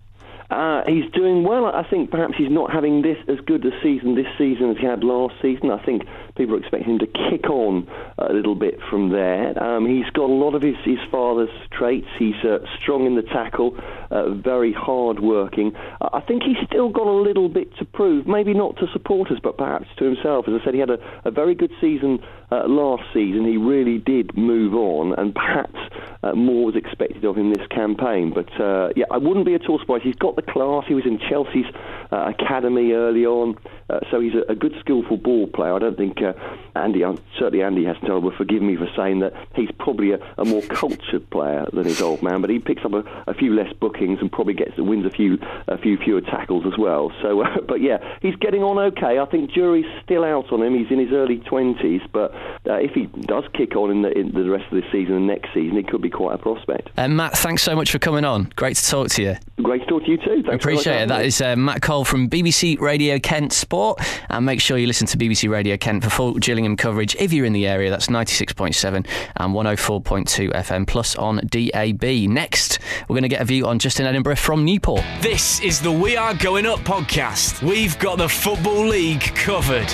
Uh, 0.50 0.82
he's 0.84 1.08
doing 1.12 1.44
well. 1.44 1.66
I 1.66 1.88
think 1.88 2.10
perhaps 2.10 2.34
he's 2.36 2.50
not 2.50 2.72
having 2.72 3.02
this 3.02 3.16
as 3.28 3.38
good 3.46 3.64
a 3.64 3.70
season 3.82 4.16
this 4.16 4.26
season 4.36 4.70
as 4.70 4.78
he 4.78 4.84
had 4.84 5.04
last 5.04 5.34
season. 5.40 5.70
I 5.70 5.80
think 5.84 6.02
people 6.36 6.56
are 6.56 6.58
expecting 6.58 6.94
him 6.94 6.98
to 6.98 7.06
kick 7.06 7.48
on 7.48 7.88
a 8.18 8.32
little 8.32 8.56
bit 8.56 8.80
from 8.90 9.10
there. 9.10 9.56
Um, 9.62 9.86
he's 9.86 10.10
got 10.10 10.24
a 10.24 10.32
lot 10.32 10.56
of 10.56 10.62
his, 10.62 10.74
his 10.84 10.98
father's 11.08 11.50
traits. 11.70 12.08
He's 12.18 12.34
uh, 12.42 12.58
strong 12.82 13.06
in 13.06 13.14
the 13.14 13.22
tackle, 13.22 13.78
uh, 14.10 14.30
very 14.30 14.72
hard 14.72 15.20
working. 15.20 15.72
I 16.00 16.20
think 16.20 16.42
he's 16.42 16.58
still 16.66 16.88
got 16.88 17.06
a 17.06 17.14
little 17.14 17.48
bit 17.48 17.76
to 17.76 17.84
prove, 17.84 18.26
maybe 18.26 18.52
not 18.52 18.76
to 18.78 18.88
supporters, 18.92 19.38
but 19.40 19.56
perhaps 19.56 19.86
to 19.98 20.04
himself. 20.04 20.48
As 20.48 20.54
I 20.60 20.64
said, 20.64 20.74
he 20.74 20.80
had 20.80 20.90
a, 20.90 20.98
a 21.24 21.30
very 21.30 21.54
good 21.54 21.70
season 21.80 22.18
uh, 22.50 22.66
last 22.66 23.04
season. 23.12 23.44
He 23.44 23.56
really 23.56 23.98
did 23.98 24.36
move 24.36 24.74
on, 24.74 25.14
and 25.18 25.34
perhaps 25.34 25.78
uh, 26.22 26.32
more 26.32 26.66
was 26.66 26.76
expected 26.76 27.24
of 27.24 27.36
him 27.36 27.52
this 27.52 27.66
campaign. 27.68 28.32
But 28.34 28.50
uh, 28.60 28.90
yeah, 28.96 29.06
I 29.10 29.18
wouldn't 29.18 29.46
be 29.46 29.54
at 29.54 29.68
all 29.68 29.78
surprised. 29.78 30.04
He's 30.04 30.16
got 30.16 30.36
the 30.36 30.42
class. 30.42 30.84
He 30.86 30.94
was 30.94 31.06
in 31.06 31.18
Chelsea's 31.18 31.66
uh, 32.12 32.32
academy 32.38 32.92
early 32.92 33.24
on, 33.24 33.56
uh, 33.88 34.00
so 34.10 34.20
he's 34.20 34.34
a, 34.34 34.52
a, 34.52 34.54
good, 34.54 34.74
skillful 34.80 35.16
ball 35.16 35.46
player. 35.46 35.74
I 35.74 35.78
don't 35.78 35.96
think 35.96 36.22
uh, 36.22 36.32
Andy, 36.74 37.02
certainly 37.38 37.62
Andy 37.62 37.84
has 37.84 37.96
to 38.06 38.20
will 38.20 38.36
forgive 38.36 38.62
me 38.62 38.76
for 38.76 38.88
saying 38.96 39.20
that 39.20 39.32
he's 39.54 39.70
probably 39.78 40.12
a, 40.12 40.18
a, 40.38 40.44
more 40.44 40.62
cultured 40.62 41.28
player 41.30 41.66
than 41.72 41.84
his 41.84 42.02
old 42.02 42.22
man, 42.22 42.40
but 42.40 42.50
he 42.50 42.58
picks 42.58 42.84
up 42.84 42.92
a, 42.92 43.04
a, 43.26 43.34
few 43.34 43.54
less 43.54 43.72
bookings 43.74 44.18
and 44.20 44.30
probably 44.30 44.54
gets 44.54 44.76
wins 44.76 45.06
a 45.06 45.10
few 45.10 45.38
a 45.68 45.78
few 45.78 45.96
fewer 45.96 46.20
tackles 46.20 46.64
as 46.66 46.78
well. 46.78 47.12
So, 47.22 47.42
but 47.68 47.80
yeah, 47.80 47.98
he's 48.20 48.36
getting 48.36 48.62
on 48.62 48.78
okay. 48.92 49.18
I 49.18 49.26
think 49.26 49.50
jury's 49.52 49.86
still 50.04 50.24
out 50.24 50.52
on 50.52 50.62
him. 50.62 50.74
He's 50.74 50.90
in 50.90 50.98
his 50.98 51.12
early 51.12 51.38
twenties, 51.38 52.02
but 52.12 52.32
uh, 52.68 52.74
if 52.74 52.92
he 52.92 53.06
does 53.06 53.44
kick 53.54 53.74
on 53.76 53.90
in 53.90 54.02
the, 54.02 54.16
in 54.16 54.32
the 54.32 54.50
rest 54.50 54.66
of 54.66 54.72
this 54.72 54.90
season 54.92 55.14
and 55.14 55.26
next 55.26 55.52
season, 55.54 55.76
he 55.76 55.82
could 55.82 56.02
be 56.02 56.10
quite 56.10 56.34
a 56.34 56.38
prospect. 56.38 56.90
Uh, 56.96 57.08
Matt, 57.08 57.36
thanks 57.36 57.62
so 57.62 57.74
much 57.74 57.90
for 57.90 57.98
coming 57.98 58.24
on. 58.24 58.52
Great 58.56 58.76
to 58.76 58.86
talk 58.86 59.08
to 59.10 59.22
you. 59.22 59.36
Great 59.62 59.82
to 59.82 59.86
talk 59.86 60.04
to 60.04 60.10
you 60.10 60.16
too. 60.16 60.42
Thanks 60.42 60.64
Appreciate 60.64 61.02
it. 61.02 61.08
That 61.08 61.24
is 61.24 61.40
uh, 61.40 61.56
Matt 61.56 61.82
Cole 61.82 62.04
from 62.04 62.28
BBC 62.28 62.78
Radio 62.80 63.18
Kent 63.18 63.52
Sport. 63.52 64.00
And 64.28 64.44
make 64.44 64.60
sure 64.60 64.78
you 64.78 64.86
listen 64.86 65.06
to 65.08 65.18
BBC 65.18 65.50
Radio 65.50 65.76
Kent 65.76 66.04
for 66.04 66.10
full 66.10 66.34
Gillingham 66.34 66.76
coverage 66.76 67.16
if 67.16 67.32
you're 67.32 67.46
in 67.46 67.52
the 67.52 67.66
area. 67.66 67.90
That's 67.90 68.08
96.7 68.08 69.06
and 69.36 69.54
104.2 69.54 70.52
FM 70.52 70.86
plus 70.86 71.16
on 71.16 71.40
DAB. 71.46 72.02
Next, 72.28 72.78
we're 73.08 73.14
going 73.14 73.22
to 73.22 73.28
get 73.28 73.42
a 73.42 73.44
view 73.44 73.66
on 73.66 73.78
Justin 73.78 74.06
Edinburgh 74.06 74.36
from 74.36 74.64
Newport. 74.64 75.02
This 75.20 75.60
is 75.60 75.80
the 75.80 75.92
We 75.92 76.16
Are 76.16 76.34
Going 76.34 76.66
Up 76.66 76.80
podcast. 76.80 77.62
We've 77.62 77.98
got 77.98 78.18
the 78.18 78.28
Football 78.28 78.86
League 78.86 79.22
covered. 79.34 79.90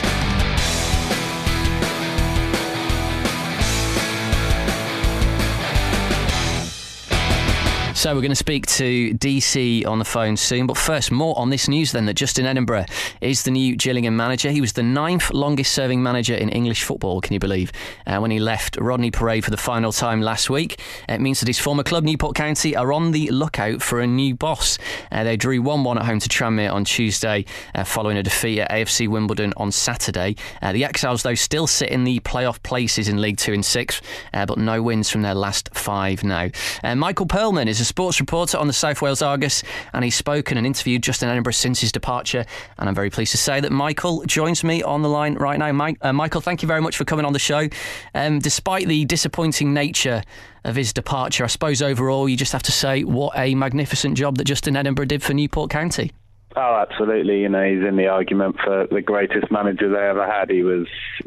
So 8.07 8.15
we're 8.15 8.21
going 8.21 8.31
to 8.31 8.37
speak 8.37 8.67
to 8.67 9.15
DC 9.15 9.85
on 9.85 9.99
the 9.99 10.05
phone 10.05 10.37
soon. 10.37 10.69
But 10.69 10.77
first, 10.77 11.11
more 11.11 11.37
on 11.37 11.51
this 11.51 11.67
news 11.67 11.91
then 11.91 12.07
that 12.07 12.15
Justin 12.15 12.47
Edinburgh 12.47 12.85
is 13.21 13.43
the 13.43 13.51
new 13.51 13.75
Gillingham 13.75 14.17
manager. 14.17 14.53
He 14.53 14.61
was 14.61 14.75
the 14.75 14.85
ninth 14.85 15.33
longest 15.33 15.73
serving 15.73 16.01
manager 16.01 16.37
in 16.37 16.49
English 16.49 16.85
football, 16.85 17.21
can 17.21 17.33
you 17.33 17.41
believe? 17.41 17.73
Uh, 18.07 18.19
when 18.19 18.31
he 18.31 18.39
left 18.39 18.77
Rodney 18.77 19.11
Parade 19.11 19.45
for 19.45 19.51
the 19.51 19.57
final 19.57 19.91
time 19.91 20.21
last 20.21 20.49
week. 20.49 20.81
It 21.09 21.21
means 21.21 21.41
that 21.41 21.49
his 21.49 21.59
former 21.59 21.83
club, 21.83 22.05
Newport 22.05 22.37
County, 22.37 22.77
are 22.77 22.93
on 22.93 23.11
the 23.11 23.29
lookout 23.31 23.83
for 23.83 24.01
a 24.01 24.07
new 24.07 24.37
boss. 24.37 24.79
Uh, 25.11 25.25
they 25.25 25.37
drew 25.37 25.61
1 25.61 25.83
1 25.83 25.99
at 25.99 26.05
home 26.05 26.21
to 26.21 26.29
Tranmere 26.29 26.73
on 26.73 26.85
Tuesday 26.85 27.45
uh, 27.75 27.83
following 27.83 28.19
a 28.19 28.23
defeat 28.23 28.61
at 28.61 28.71
AFC 28.71 29.09
Wimbledon 29.09 29.53
on 29.57 29.73
Saturday. 29.73 30.37
Uh, 30.63 30.71
the 30.71 30.85
Exiles, 30.85 31.25
though, 31.25 31.35
still 31.35 31.67
sit 31.67 31.89
in 31.89 32.05
the 32.05 32.21
playoff 32.21 32.63
places 32.63 33.09
in 33.09 33.21
League 33.21 33.39
Two 33.39 33.53
and 33.53 33.65
Six, 33.65 34.01
uh, 34.33 34.47
but 34.47 34.59
no 34.59 34.81
wins 34.81 35.11
from 35.11 35.23
their 35.23 35.35
last 35.35 35.71
five 35.75 36.23
now. 36.23 36.51
Uh, 36.85 36.95
Michael 36.95 37.27
Perlman 37.27 37.67
is 37.67 37.81
a 37.81 37.96
sports 37.97 38.21
reporter 38.21 38.59
on 38.59 38.67
the 38.67 38.75
South 38.75 39.00
Wales 39.00 39.23
Argus, 39.23 39.62
and 39.95 40.05
he's 40.05 40.15
spoken 40.15 40.59
and 40.59 40.67
interviewed 40.67 41.03
Justin 41.03 41.31
Edinburgh 41.31 41.55
since 41.55 41.81
his 41.81 41.91
departure. 41.91 42.45
And 42.76 42.91
I'm 42.91 42.95
very 42.95 43.09
pleased 43.09 43.31
to 43.31 43.38
say 43.38 43.59
that 43.59 43.73
Michael 43.73 44.23
joins 44.26 44.62
me 44.62 44.83
on 44.83 45.00
the 45.00 45.09
line 45.09 45.37
right 45.37 45.59
now. 45.59 45.73
Mike, 45.73 45.97
uh, 46.03 46.12
Michael, 46.12 46.43
thank 46.43 46.61
you 46.61 46.69
very 46.69 46.83
much 46.83 46.99
for 46.99 47.07
coming 47.07 47.25
on 47.25 47.33
the 47.33 47.38
show. 47.38 47.71
Um, 48.15 48.38
despite 48.38 48.87
the 48.87 49.07
disappointing 49.07 49.73
nature 49.73 50.23
of 50.65 50.76
his 50.76 50.93
departure, 50.93 51.45
I 51.45 51.47
suppose 51.47 51.81
overall 51.81 52.29
you 52.29 52.37
just 52.37 52.53
have 52.53 52.65
to 52.65 52.73
say 52.73 53.03
what 53.03 53.33
a 53.35 53.55
magnificent 53.55 54.19
job 54.19 54.37
that 54.37 54.45
Justin 54.45 54.76
Edinburgh 54.76 55.07
did 55.07 55.23
for 55.23 55.33
Newport 55.33 55.71
County. 55.71 56.12
Oh, 56.59 56.87
absolutely. 56.89 57.43
You 57.43 57.51
know, 57.51 57.63
he's 57.63 57.87
in 57.87 57.97
the 57.97 58.07
argument 58.07 58.57
for 58.65 58.87
the 58.91 59.03
greatest 59.03 59.51
manager 59.51 59.90
they 59.90 60.09
ever 60.09 60.27
had. 60.27 60.49
He 60.49 60.62
was, 60.62 60.87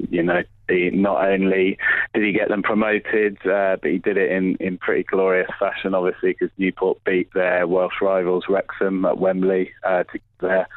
you 0.09 0.23
know, 0.23 0.41
he 0.67 0.89
not 0.89 1.23
only 1.23 1.77
did 2.15 2.23
he 2.23 2.31
get 2.31 2.49
them 2.49 2.63
promoted, 2.63 3.37
uh, 3.45 3.77
but 3.79 3.91
he 3.91 3.99
did 3.99 4.17
it 4.17 4.31
in, 4.31 4.55
in 4.59 4.79
pretty 4.79 5.03
glorious 5.03 5.51
fashion, 5.59 5.93
obviously, 5.93 6.31
because 6.31 6.49
Newport 6.57 7.03
beat 7.03 7.31
their 7.35 7.67
Welsh 7.67 8.01
rivals 8.01 8.45
Wrexham 8.49 9.05
at 9.05 9.19
Wembley 9.19 9.71
uh, 9.83 10.03
to 10.03 10.13
get 10.13 10.21
there. 10.39 10.67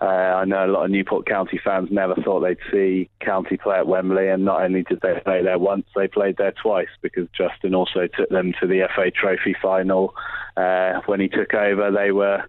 Uh, 0.00 0.04
I 0.04 0.44
know 0.46 0.64
a 0.64 0.72
lot 0.72 0.84
of 0.86 0.90
Newport 0.90 1.26
County 1.26 1.60
fans 1.62 1.88
never 1.90 2.14
thought 2.14 2.40
they'd 2.40 2.56
see 2.72 3.10
County 3.20 3.58
play 3.58 3.76
at 3.76 3.88
Wembley, 3.88 4.28
and 4.28 4.42
not 4.42 4.62
only 4.62 4.84
did 4.84 5.00
they 5.02 5.20
play 5.22 5.42
there 5.42 5.58
once, 5.58 5.84
they 5.94 6.08
played 6.08 6.38
there 6.38 6.52
twice 6.52 6.88
because 7.02 7.28
Justin 7.36 7.74
also 7.74 8.06
took 8.06 8.30
them 8.30 8.54
to 8.60 8.66
the 8.66 8.88
FA 8.94 9.10
Trophy 9.10 9.54
final. 9.60 10.14
Uh, 10.56 11.00
when 11.06 11.20
he 11.20 11.28
took 11.28 11.52
over, 11.52 11.90
they 11.90 12.12
were 12.12 12.44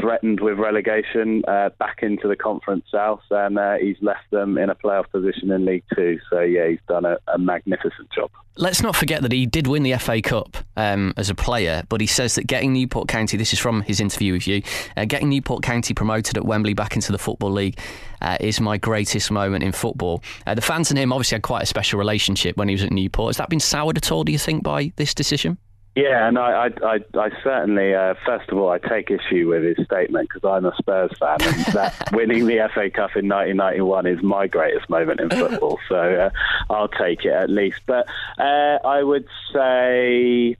threatened 0.00 0.40
with 0.40 0.58
relegation 0.58 1.42
uh, 1.46 1.70
back 1.78 2.02
into 2.02 2.28
the 2.28 2.36
Conference 2.36 2.84
South, 2.90 3.22
and 3.30 3.58
uh, 3.58 3.74
he's 3.74 3.96
left 4.00 4.30
them 4.30 4.58
in 4.58 4.70
a 4.70 4.74
playoff 4.74 5.10
position 5.10 5.50
in 5.50 5.64
League 5.64 5.84
Two. 5.94 6.18
So 6.30 6.40
yeah, 6.40 6.68
he's 6.68 6.80
done 6.88 7.04
a, 7.04 7.16
a 7.32 7.38
magnificent 7.38 8.10
job. 8.14 8.30
Let's 8.56 8.82
not 8.82 8.94
forget 8.94 9.22
that 9.22 9.32
he 9.32 9.46
did 9.46 9.66
win 9.66 9.82
the 9.82 9.96
FA 9.98 10.22
Cup 10.22 10.56
um, 10.76 11.12
as 11.16 11.28
a 11.28 11.34
player, 11.34 11.82
but 11.88 12.00
he 12.00 12.06
says 12.06 12.36
that 12.36 12.46
getting 12.46 12.72
Newport 12.72 13.08
County, 13.08 13.36
this 13.36 13.52
is 13.52 13.58
from 13.58 13.82
his 13.82 13.98
interview 13.98 14.32
with 14.32 14.46
you, 14.46 14.62
uh, 14.96 15.04
getting 15.06 15.28
Newport 15.28 15.64
County 15.64 15.92
promoted 15.92 16.36
at 16.36 16.44
Wembley 16.44 16.72
back 16.72 16.94
into 16.94 17.10
the 17.10 17.18
Football 17.18 17.50
League 17.50 17.78
uh, 18.20 18.36
is 18.40 18.60
my 18.60 18.78
greatest 18.78 19.30
moment 19.32 19.64
in 19.64 19.72
football. 19.72 20.22
Uh, 20.46 20.54
the 20.54 20.62
fans 20.62 20.90
and 20.90 20.98
him 20.98 21.12
obviously 21.12 21.34
had 21.34 21.42
quite 21.42 21.64
a 21.64 21.66
special 21.66 21.98
relationship 21.98 22.56
when 22.56 22.68
he 22.68 22.74
was 22.74 22.84
at 22.84 22.92
Newport. 22.92 23.30
Has 23.30 23.38
that 23.38 23.48
been 23.48 23.60
soured 23.60 23.96
at 23.96 24.12
all, 24.12 24.22
do 24.22 24.30
you 24.30 24.38
think, 24.38 24.62
by 24.62 24.92
this 24.96 25.14
decision? 25.14 25.58
Yeah, 25.94 26.26
and 26.26 26.36
I, 26.38 26.70
I, 26.82 26.98
I, 27.16 27.30
certainly, 27.44 27.94
uh, 27.94 28.14
first 28.26 28.50
of 28.50 28.58
all, 28.58 28.68
I 28.68 28.78
take 28.78 29.12
issue 29.12 29.48
with 29.48 29.62
his 29.62 29.86
statement 29.86 30.28
because 30.28 30.44
I'm 30.44 30.64
a 30.64 30.74
Spurs 30.76 31.12
fan, 31.18 31.38
and 31.40 31.64
that 31.72 32.10
winning 32.12 32.46
the 32.46 32.68
FA 32.74 32.90
Cup 32.90 33.14
in 33.14 33.28
1991 33.28 34.06
is 34.06 34.22
my 34.22 34.48
greatest 34.48 34.90
moment 34.90 35.20
in 35.20 35.30
football. 35.30 35.78
So 35.88 35.96
uh, 35.96 36.30
I'll 36.68 36.88
take 36.88 37.24
it 37.24 37.32
at 37.32 37.48
least. 37.48 37.80
But 37.86 38.08
uh, 38.38 38.78
I 38.84 39.04
would 39.04 39.28
say, 39.52 40.56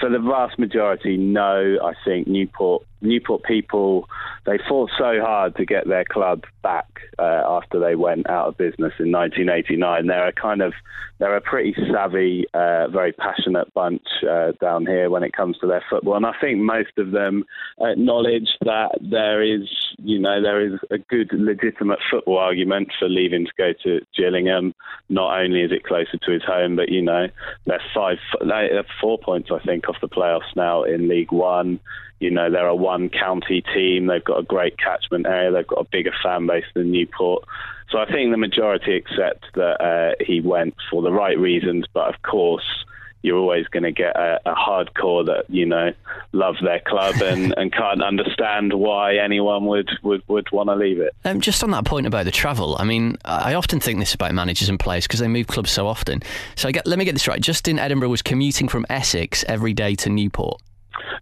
for 0.00 0.08
the 0.08 0.18
vast 0.18 0.58
majority, 0.58 1.16
no. 1.16 1.78
I 1.82 1.92
think 2.04 2.26
Newport 2.26 2.84
Newport 3.00 3.42
people 3.44 4.08
they 4.46 4.58
fought 4.68 4.90
so 4.98 5.20
hard 5.20 5.56
to 5.56 5.64
get 5.64 5.86
their 5.86 6.04
club 6.04 6.44
back 6.62 6.86
uh, 7.18 7.42
after 7.46 7.78
they 7.78 7.94
went 7.94 8.28
out 8.28 8.48
of 8.48 8.56
business 8.56 8.92
in 8.98 9.12
1989. 9.12 10.06
They're 10.06 10.28
a 10.28 10.32
kind 10.32 10.62
of 10.62 10.72
they're 11.18 11.36
a 11.36 11.40
pretty 11.40 11.74
savvy, 11.92 12.44
uh, 12.54 12.88
very 12.88 13.12
passionate 13.12 13.72
bunch 13.72 14.06
uh, 14.28 14.52
down 14.60 14.86
here 14.86 15.10
when 15.10 15.22
it 15.22 15.32
comes 15.32 15.56
to 15.58 15.66
their 15.66 15.84
football, 15.88 16.16
and 16.16 16.26
I 16.26 16.32
think 16.40 16.58
most 16.58 16.98
of 16.98 17.12
them 17.12 17.44
acknowledge 17.80 18.48
that 18.62 18.98
there 19.00 19.42
is 19.42 19.68
you 20.04 20.18
know 20.18 20.42
there 20.42 20.60
is 20.60 20.78
a 20.90 20.98
good 20.98 21.30
legitimate 21.32 21.98
football 22.10 22.38
argument 22.38 22.88
for 22.98 23.08
leaving 23.08 23.46
to 23.46 23.52
go 23.56 23.72
to 23.84 24.00
Gillingham. 24.16 24.74
Not 25.08 25.40
only 25.40 25.62
is 25.62 25.72
it 25.72 25.84
closer 25.84 26.18
to 26.18 26.30
his 26.30 26.42
home, 26.42 26.76
but 26.76 26.90
you 26.90 27.02
know 27.02 27.28
they're 27.66 27.82
five, 27.94 28.18
they're 28.40 28.84
four 29.00 29.18
points 29.18 29.50
I 29.50 29.58
think 29.64 29.88
off 29.88 30.00
the 30.00 30.08
playoffs 30.08 30.54
now 30.54 30.84
in 30.84 31.08
League 31.08 31.32
One. 31.32 31.80
You 32.20 32.30
know, 32.30 32.50
they're 32.50 32.66
a 32.66 32.76
one 32.76 33.10
county 33.10 33.62
team. 33.74 34.06
They've 34.06 34.24
got 34.24 34.38
a 34.38 34.44
great 34.44 34.78
catchment 34.78 35.26
area. 35.26 35.50
They've 35.50 35.66
got 35.66 35.80
a 35.80 35.88
bigger 35.90 36.12
fan 36.22 36.46
base 36.46 36.64
than 36.74 36.92
Newport. 36.92 37.44
So 37.90 37.98
I 37.98 38.06
think 38.10 38.30
the 38.30 38.38
majority 38.38 38.96
accept 38.96 39.46
that 39.54 39.80
uh, 39.82 40.24
he 40.24 40.40
went 40.40 40.74
for 40.90 41.02
the 41.02 41.12
right 41.12 41.38
reasons. 41.38 41.86
But 41.92 42.14
of 42.14 42.22
course, 42.22 42.84
you're 43.24 43.38
always 43.38 43.66
going 43.68 43.82
to 43.82 43.90
get 43.90 44.14
a, 44.14 44.38
a, 44.44 44.54
hardcore 44.54 45.24
that 45.24 45.46
you 45.48 45.64
know 45.64 45.92
love 46.32 46.56
their 46.62 46.80
club 46.80 47.14
and, 47.22 47.54
and 47.56 47.72
can't 47.72 48.02
understand 48.02 48.74
why 48.74 49.16
anyone 49.16 49.64
would 49.64 49.90
would, 50.02 50.22
would 50.28 50.50
want 50.52 50.68
to 50.68 50.76
leave 50.76 51.00
it. 51.00 51.14
Um, 51.24 51.40
just 51.40 51.64
on 51.64 51.70
that 51.70 51.86
point 51.86 52.06
about 52.06 52.26
the 52.26 52.30
travel, 52.30 52.76
I 52.78 52.84
mean, 52.84 53.16
I 53.24 53.54
often 53.54 53.80
think 53.80 53.98
this 53.98 54.14
about 54.14 54.34
managers 54.34 54.68
and 54.68 54.78
players 54.78 55.06
because 55.06 55.20
they 55.20 55.28
move 55.28 55.46
clubs 55.46 55.70
so 55.70 55.86
often. 55.88 56.22
So 56.54 56.70
get, 56.70 56.86
let 56.86 56.98
me 56.98 57.06
get 57.06 57.12
this 57.12 57.26
right: 57.26 57.40
Justin 57.40 57.78
Edinburgh 57.78 58.10
was 58.10 58.22
commuting 58.22 58.68
from 58.68 58.84
Essex 58.90 59.42
every 59.48 59.72
day 59.72 59.94
to 59.96 60.10
Newport. 60.10 60.60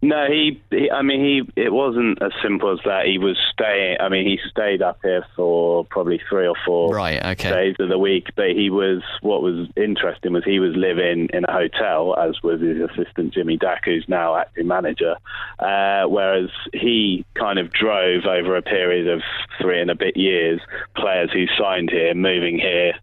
No, 0.01 0.27
he, 0.27 0.61
he. 0.71 0.91
I 0.91 1.03
mean, 1.03 1.21
he. 1.21 1.61
It 1.61 1.73
wasn't 1.73 2.23
as 2.23 2.33
simple 2.43 2.73
as 2.73 2.79
that. 2.85 3.07
He 3.07 3.19
was 3.19 3.37
staying. 3.53 3.99
I 4.01 4.09
mean, 4.09 4.27
he 4.27 4.39
stayed 4.51 4.83
up 4.83 4.99
here 5.03 5.25
for 5.37 5.85
probably 5.87 6.21
three 6.29 6.47
or 6.47 6.57
four 6.65 6.95
right, 6.95 7.25
okay. 7.25 7.51
days 7.51 7.77
of 7.79 7.89
the 7.89 7.99
week. 7.99 8.29
But 8.37 8.51
he 8.51 8.71
was. 8.71 9.03
What 9.21 9.43
was 9.43 9.69
interesting 9.77 10.33
was 10.33 10.45
he 10.45 10.59
was 10.59 10.75
living 10.77 11.29
in 11.33 11.45
a 11.45 11.53
hotel, 11.53 12.17
as 12.19 12.43
was 12.43 12.61
his 12.61 12.79
assistant 12.91 13.35
Jimmy 13.35 13.57
Dack, 13.57 13.85
who's 13.85 14.05
now 14.09 14.37
acting 14.37 14.67
manager. 14.67 15.17
Uh, 15.59 16.05
whereas 16.07 16.51
he 16.73 17.25
kind 17.35 17.59
of 17.59 17.73
drove 17.73 18.25
over 18.25 18.57
a 18.57 18.63
period 18.63 19.09
of 19.09 19.23
three 19.61 19.81
and 19.81 19.91
a 19.91 19.95
bit 19.95 20.17
years 20.17 20.61
players 20.97 21.31
who 21.33 21.47
signed 21.59 21.91
here, 21.91 22.15
moving 22.15 22.59
here 22.59 22.95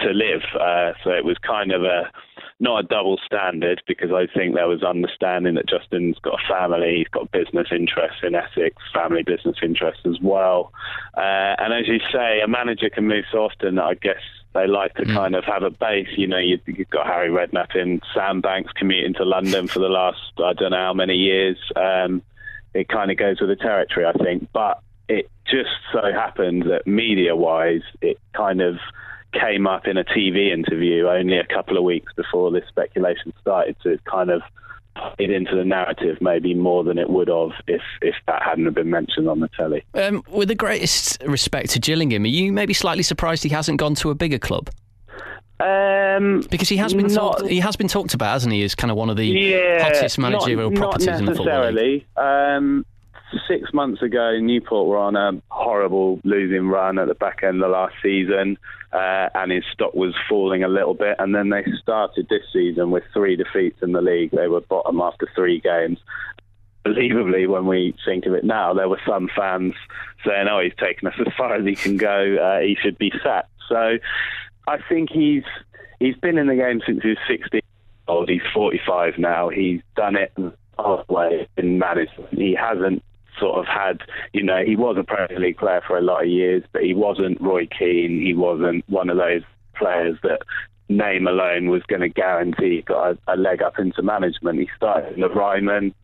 to 0.00 0.10
live. 0.10 0.42
Uh, 0.54 0.92
so 1.04 1.10
it 1.10 1.24
was 1.24 1.36
kind 1.38 1.72
of 1.72 1.82
a 1.82 2.10
not 2.60 2.84
a 2.84 2.86
double 2.86 3.18
standard 3.24 3.82
because 3.86 4.10
I 4.12 4.26
think 4.26 4.54
there 4.54 4.66
was 4.66 4.82
understanding 4.82 5.54
that 5.54 5.68
Justin's 5.68 6.18
got 6.18 6.40
a 6.40 6.48
family, 6.52 6.96
he's 6.98 7.08
got 7.08 7.30
business 7.30 7.68
interests 7.70 8.20
in 8.22 8.34
Essex, 8.34 8.76
family 8.92 9.22
business 9.22 9.56
interests 9.62 10.02
as 10.06 10.18
well. 10.20 10.72
Uh, 11.16 11.54
and 11.58 11.72
as 11.72 11.86
you 11.86 12.00
say, 12.12 12.40
a 12.40 12.48
manager 12.48 12.90
can 12.90 13.06
move 13.06 13.24
so 13.30 13.44
often 13.44 13.76
that 13.76 13.84
I 13.84 13.94
guess 13.94 14.22
they 14.54 14.66
like 14.66 14.94
to 14.94 15.04
mm. 15.04 15.14
kind 15.14 15.36
of 15.36 15.44
have 15.44 15.62
a 15.62 15.70
base. 15.70 16.08
You 16.16 16.26
know, 16.26 16.38
you, 16.38 16.58
have 16.66 16.90
got 16.90 17.06
Harry 17.06 17.28
Redknapp 17.28 17.76
in 17.76 18.00
Sandbanks 18.12 18.72
commuting 18.72 19.14
to 19.14 19.24
London 19.24 19.68
for 19.68 19.78
the 19.78 19.88
last 19.88 20.18
I 20.38 20.52
don't 20.52 20.72
know 20.72 20.78
how 20.78 20.94
many 20.94 21.14
years. 21.14 21.58
Um, 21.76 22.22
it 22.74 22.88
kind 22.88 23.10
of 23.10 23.16
goes 23.16 23.40
with 23.40 23.50
the 23.50 23.56
territory, 23.56 24.06
I 24.06 24.12
think. 24.12 24.48
But 24.52 24.80
it 25.08 25.30
just 25.46 25.70
so 25.92 26.00
happened 26.12 26.64
that 26.70 26.86
media-wise, 26.86 27.82
it 28.00 28.18
kind 28.34 28.60
of 28.60 28.76
came 29.32 29.66
up 29.66 29.86
in 29.86 29.96
a 29.96 30.04
TV 30.04 30.52
interview 30.52 31.06
only 31.06 31.38
a 31.38 31.46
couple 31.46 31.76
of 31.76 31.84
weeks 31.84 32.12
before 32.14 32.50
this 32.50 32.64
speculation 32.68 33.32
started. 33.40 33.76
So 33.82 33.90
it's 33.90 34.02
kind 34.04 34.30
of 34.30 34.42
put 34.94 35.20
it 35.20 35.30
into 35.30 35.54
the 35.54 35.64
narrative 35.64 36.18
maybe 36.20 36.54
more 36.54 36.82
than 36.82 36.98
it 36.98 37.08
would 37.08 37.28
have 37.28 37.50
if 37.66 37.82
if 38.02 38.14
that 38.26 38.42
hadn't 38.42 38.72
been 38.74 38.90
mentioned 38.90 39.28
on 39.28 39.40
the 39.40 39.48
telly. 39.48 39.84
Um, 39.94 40.22
with 40.28 40.48
the 40.48 40.54
greatest 40.54 41.22
respect 41.24 41.70
to 41.70 41.78
Gillingham, 41.78 42.24
are 42.24 42.28
you 42.28 42.52
maybe 42.52 42.74
slightly 42.74 43.02
surprised 43.02 43.42
he 43.42 43.48
hasn't 43.50 43.78
gone 43.78 43.94
to 43.96 44.10
a 44.10 44.14
bigger 44.14 44.38
club? 44.38 44.70
Um, 45.60 46.44
because 46.50 46.68
he 46.68 46.76
has 46.76 46.94
been 46.94 47.08
not, 47.08 47.38
talked, 47.38 47.50
he 47.50 47.58
has 47.58 47.74
been 47.74 47.88
talked 47.88 48.14
about, 48.14 48.32
hasn't 48.32 48.52
he? 48.52 48.62
As 48.62 48.76
kind 48.76 48.92
of 48.92 48.96
one 48.96 49.10
of 49.10 49.16
the 49.16 49.26
yeah, 49.26 49.82
hottest 49.82 50.16
managerial 50.16 50.70
not, 50.70 50.78
properties 50.78 51.06
not 51.08 51.18
in 51.18 51.24
the 51.24 51.34
football 51.34 51.72
league. 51.72 52.06
Um, 52.16 52.86
six 53.48 53.72
months 53.74 54.00
ago, 54.00 54.38
Newport 54.38 54.86
were 54.86 54.98
on 54.98 55.16
a 55.16 55.42
horrible 55.50 56.20
losing 56.22 56.68
run 56.68 56.98
at 56.98 57.08
the 57.08 57.14
back 57.14 57.42
end 57.42 57.56
of 57.56 57.60
the 57.62 57.68
last 57.68 57.94
season, 58.00 58.56
uh, 58.92 59.28
and 59.34 59.52
his 59.52 59.64
stock 59.72 59.94
was 59.94 60.14
falling 60.28 60.64
a 60.64 60.68
little 60.68 60.94
bit. 60.94 61.16
And 61.18 61.34
then 61.34 61.50
they 61.50 61.64
started 61.80 62.28
this 62.28 62.42
season 62.52 62.90
with 62.90 63.04
three 63.12 63.36
defeats 63.36 63.82
in 63.82 63.92
the 63.92 64.00
league. 64.00 64.30
They 64.30 64.48
were 64.48 64.60
bottom 64.60 65.00
after 65.00 65.28
three 65.34 65.60
games. 65.60 65.98
Believably, 66.84 67.48
when 67.48 67.66
we 67.66 67.94
think 68.04 68.24
of 68.26 68.32
it 68.32 68.44
now, 68.44 68.72
there 68.72 68.88
were 68.88 69.00
some 69.06 69.28
fans 69.36 69.74
saying, 70.24 70.48
"Oh, 70.48 70.60
he's 70.60 70.74
taken 70.76 71.08
us 71.08 71.14
as 71.18 71.32
far 71.36 71.54
as 71.54 71.66
he 71.66 71.74
can 71.74 71.96
go. 71.96 72.36
Uh, 72.36 72.60
he 72.60 72.76
should 72.80 72.96
be 72.96 73.12
sacked." 73.22 73.50
So, 73.68 73.98
I 74.66 74.78
think 74.88 75.10
he's 75.10 75.44
he's 76.00 76.16
been 76.16 76.38
in 76.38 76.46
the 76.46 76.54
game 76.54 76.80
since 76.86 77.02
he 77.02 77.10
was 77.10 77.18
16 77.28 77.60
old. 78.06 78.30
He's 78.30 78.42
45 78.54 79.18
now. 79.18 79.48
He's 79.48 79.82
done 79.96 80.16
it 80.16 80.32
halfway 80.78 81.46
in 81.56 81.78
management. 81.78 82.32
He 82.32 82.54
hasn't 82.54 83.02
sort 83.38 83.58
of 83.58 83.66
had, 83.66 84.00
you 84.32 84.42
know, 84.42 84.62
he 84.64 84.76
was 84.76 84.96
a 84.98 85.04
Premier 85.04 85.38
League 85.38 85.58
player 85.58 85.82
for 85.86 85.98
a 85.98 86.02
lot 86.02 86.22
of 86.22 86.28
years, 86.28 86.62
but 86.72 86.82
he 86.82 86.94
wasn't 86.94 87.40
Roy 87.40 87.66
Keane. 87.66 88.20
He 88.20 88.34
wasn't 88.34 88.88
one 88.88 89.10
of 89.10 89.16
those 89.16 89.42
players 89.76 90.18
that 90.22 90.40
name 90.88 91.26
alone 91.26 91.68
was 91.68 91.82
going 91.84 92.00
to 92.00 92.08
guarantee 92.08 92.82
got 92.86 93.12
a, 93.12 93.34
a, 93.34 93.36
leg 93.36 93.62
up 93.62 93.78
into 93.78 94.02
management. 94.02 94.58
He 94.58 94.68
started 94.76 95.14
in 95.14 95.20
the 95.20 95.28
Ryman. 95.28 95.94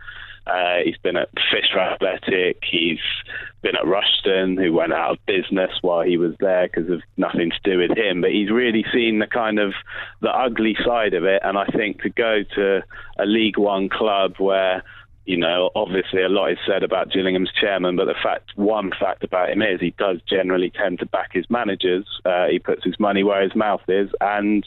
Uh, 0.47 0.81
he's 0.85 0.99
been 0.99 1.16
at 1.16 1.31
Fisher 1.51 1.79
Athletic. 1.79 2.62
He's 2.70 2.99
been 3.62 3.77
at 3.77 3.85
Rushden, 3.85 4.62
who 4.62 4.75
went 4.75 4.92
out 4.92 5.12
of 5.12 5.27
business 5.27 5.70
while 5.81 6.03
he 6.03 6.18
was 6.18 6.35
there 6.38 6.68
because 6.68 6.90
of 6.90 7.01
nothing 7.16 7.51
to 7.51 7.70
do 7.70 7.79
with 7.79 7.97
him. 7.97 8.20
But 8.20 8.33
he's 8.33 8.51
really 8.51 8.85
seen 8.92 9.20
the 9.20 9.27
kind 9.27 9.59
of 9.59 9.73
the 10.20 10.29
ugly 10.29 10.77
side 10.85 11.14
of 11.14 11.25
it. 11.25 11.40
And 11.42 11.57
I 11.57 11.64
think 11.66 12.03
to 12.03 12.11
go 12.11 12.42
to 12.57 12.83
a 13.18 13.25
League 13.25 13.57
One 13.57 13.88
club 13.88 14.35
where 14.37 14.83
you 15.25 15.39
know, 15.39 15.71
obviously 15.75 16.23
a 16.23 16.29
lot 16.29 16.53
is 16.53 16.59
said 16.67 16.83
about 16.83 17.11
Gillingham's 17.11 17.53
chairman, 17.59 17.97
but 17.97 18.05
the 18.07 18.15
fact, 18.23 18.51
one 18.57 18.91
fact 18.91 19.25
about 19.25 19.51
him 19.51 19.63
is 19.63 19.81
he 19.81 19.95
does 19.99 20.21
generally 20.29 20.71
tend 20.71 20.99
to 20.99 21.07
back 21.07 21.31
his 21.33 21.49
managers. 21.49 22.07
Uh, 22.25 22.47
he 22.49 22.59
puts 22.59 22.85
his 22.85 23.01
money 23.01 23.23
where 23.23 23.43
his 23.43 23.55
mouth 23.55 23.83
is, 23.89 24.11
and 24.21 24.65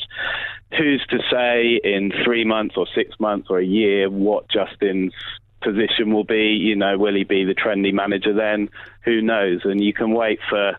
who's 0.75 1.05
to 1.09 1.19
say 1.31 1.79
in 1.83 2.11
three 2.23 2.43
months 2.43 2.75
or 2.75 2.87
six 2.95 3.19
months 3.19 3.47
or 3.49 3.59
a 3.59 3.65
year 3.65 4.09
what 4.09 4.49
Justin's 4.49 5.13
position 5.61 6.11
will 6.13 6.23
be? 6.23 6.57
You 6.59 6.75
know, 6.75 6.97
will 6.97 7.15
he 7.15 7.23
be 7.23 7.43
the 7.43 7.55
trendy 7.55 7.93
manager 7.93 8.33
then? 8.33 8.69
Who 9.05 9.21
knows? 9.21 9.61
And 9.63 9.83
you 9.83 9.93
can 9.93 10.11
wait 10.11 10.39
for. 10.49 10.77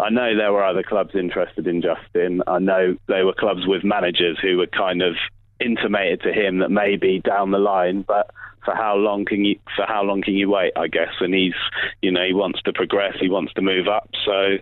I 0.00 0.08
know 0.08 0.34
there 0.34 0.52
were 0.52 0.64
other 0.64 0.82
clubs 0.82 1.14
interested 1.14 1.66
in 1.66 1.82
Justin. 1.82 2.42
I 2.46 2.58
know 2.58 2.96
there 3.06 3.26
were 3.26 3.34
clubs 3.34 3.66
with 3.66 3.84
managers 3.84 4.38
who 4.40 4.56
were 4.56 4.66
kind 4.66 5.02
of 5.02 5.14
intimated 5.60 6.22
to 6.22 6.32
him 6.32 6.60
that 6.60 6.70
maybe 6.70 7.20
down 7.20 7.50
the 7.50 7.58
line, 7.58 8.02
but 8.02 8.30
for 8.64 8.74
how 8.74 8.96
long 8.96 9.24
can 9.24 9.44
you 9.44 9.58
for 9.76 9.84
how 9.86 10.02
long 10.02 10.22
can 10.22 10.34
you 10.34 10.50
wait? 10.50 10.72
I 10.76 10.88
guess, 10.88 11.12
and 11.20 11.34
he's 11.34 11.54
you 12.02 12.10
know 12.10 12.24
he 12.24 12.34
wants 12.34 12.62
to 12.62 12.72
progress, 12.72 13.14
he 13.20 13.28
wants 13.28 13.52
to 13.54 13.62
move 13.62 13.88
up, 13.88 14.10
so 14.24 14.58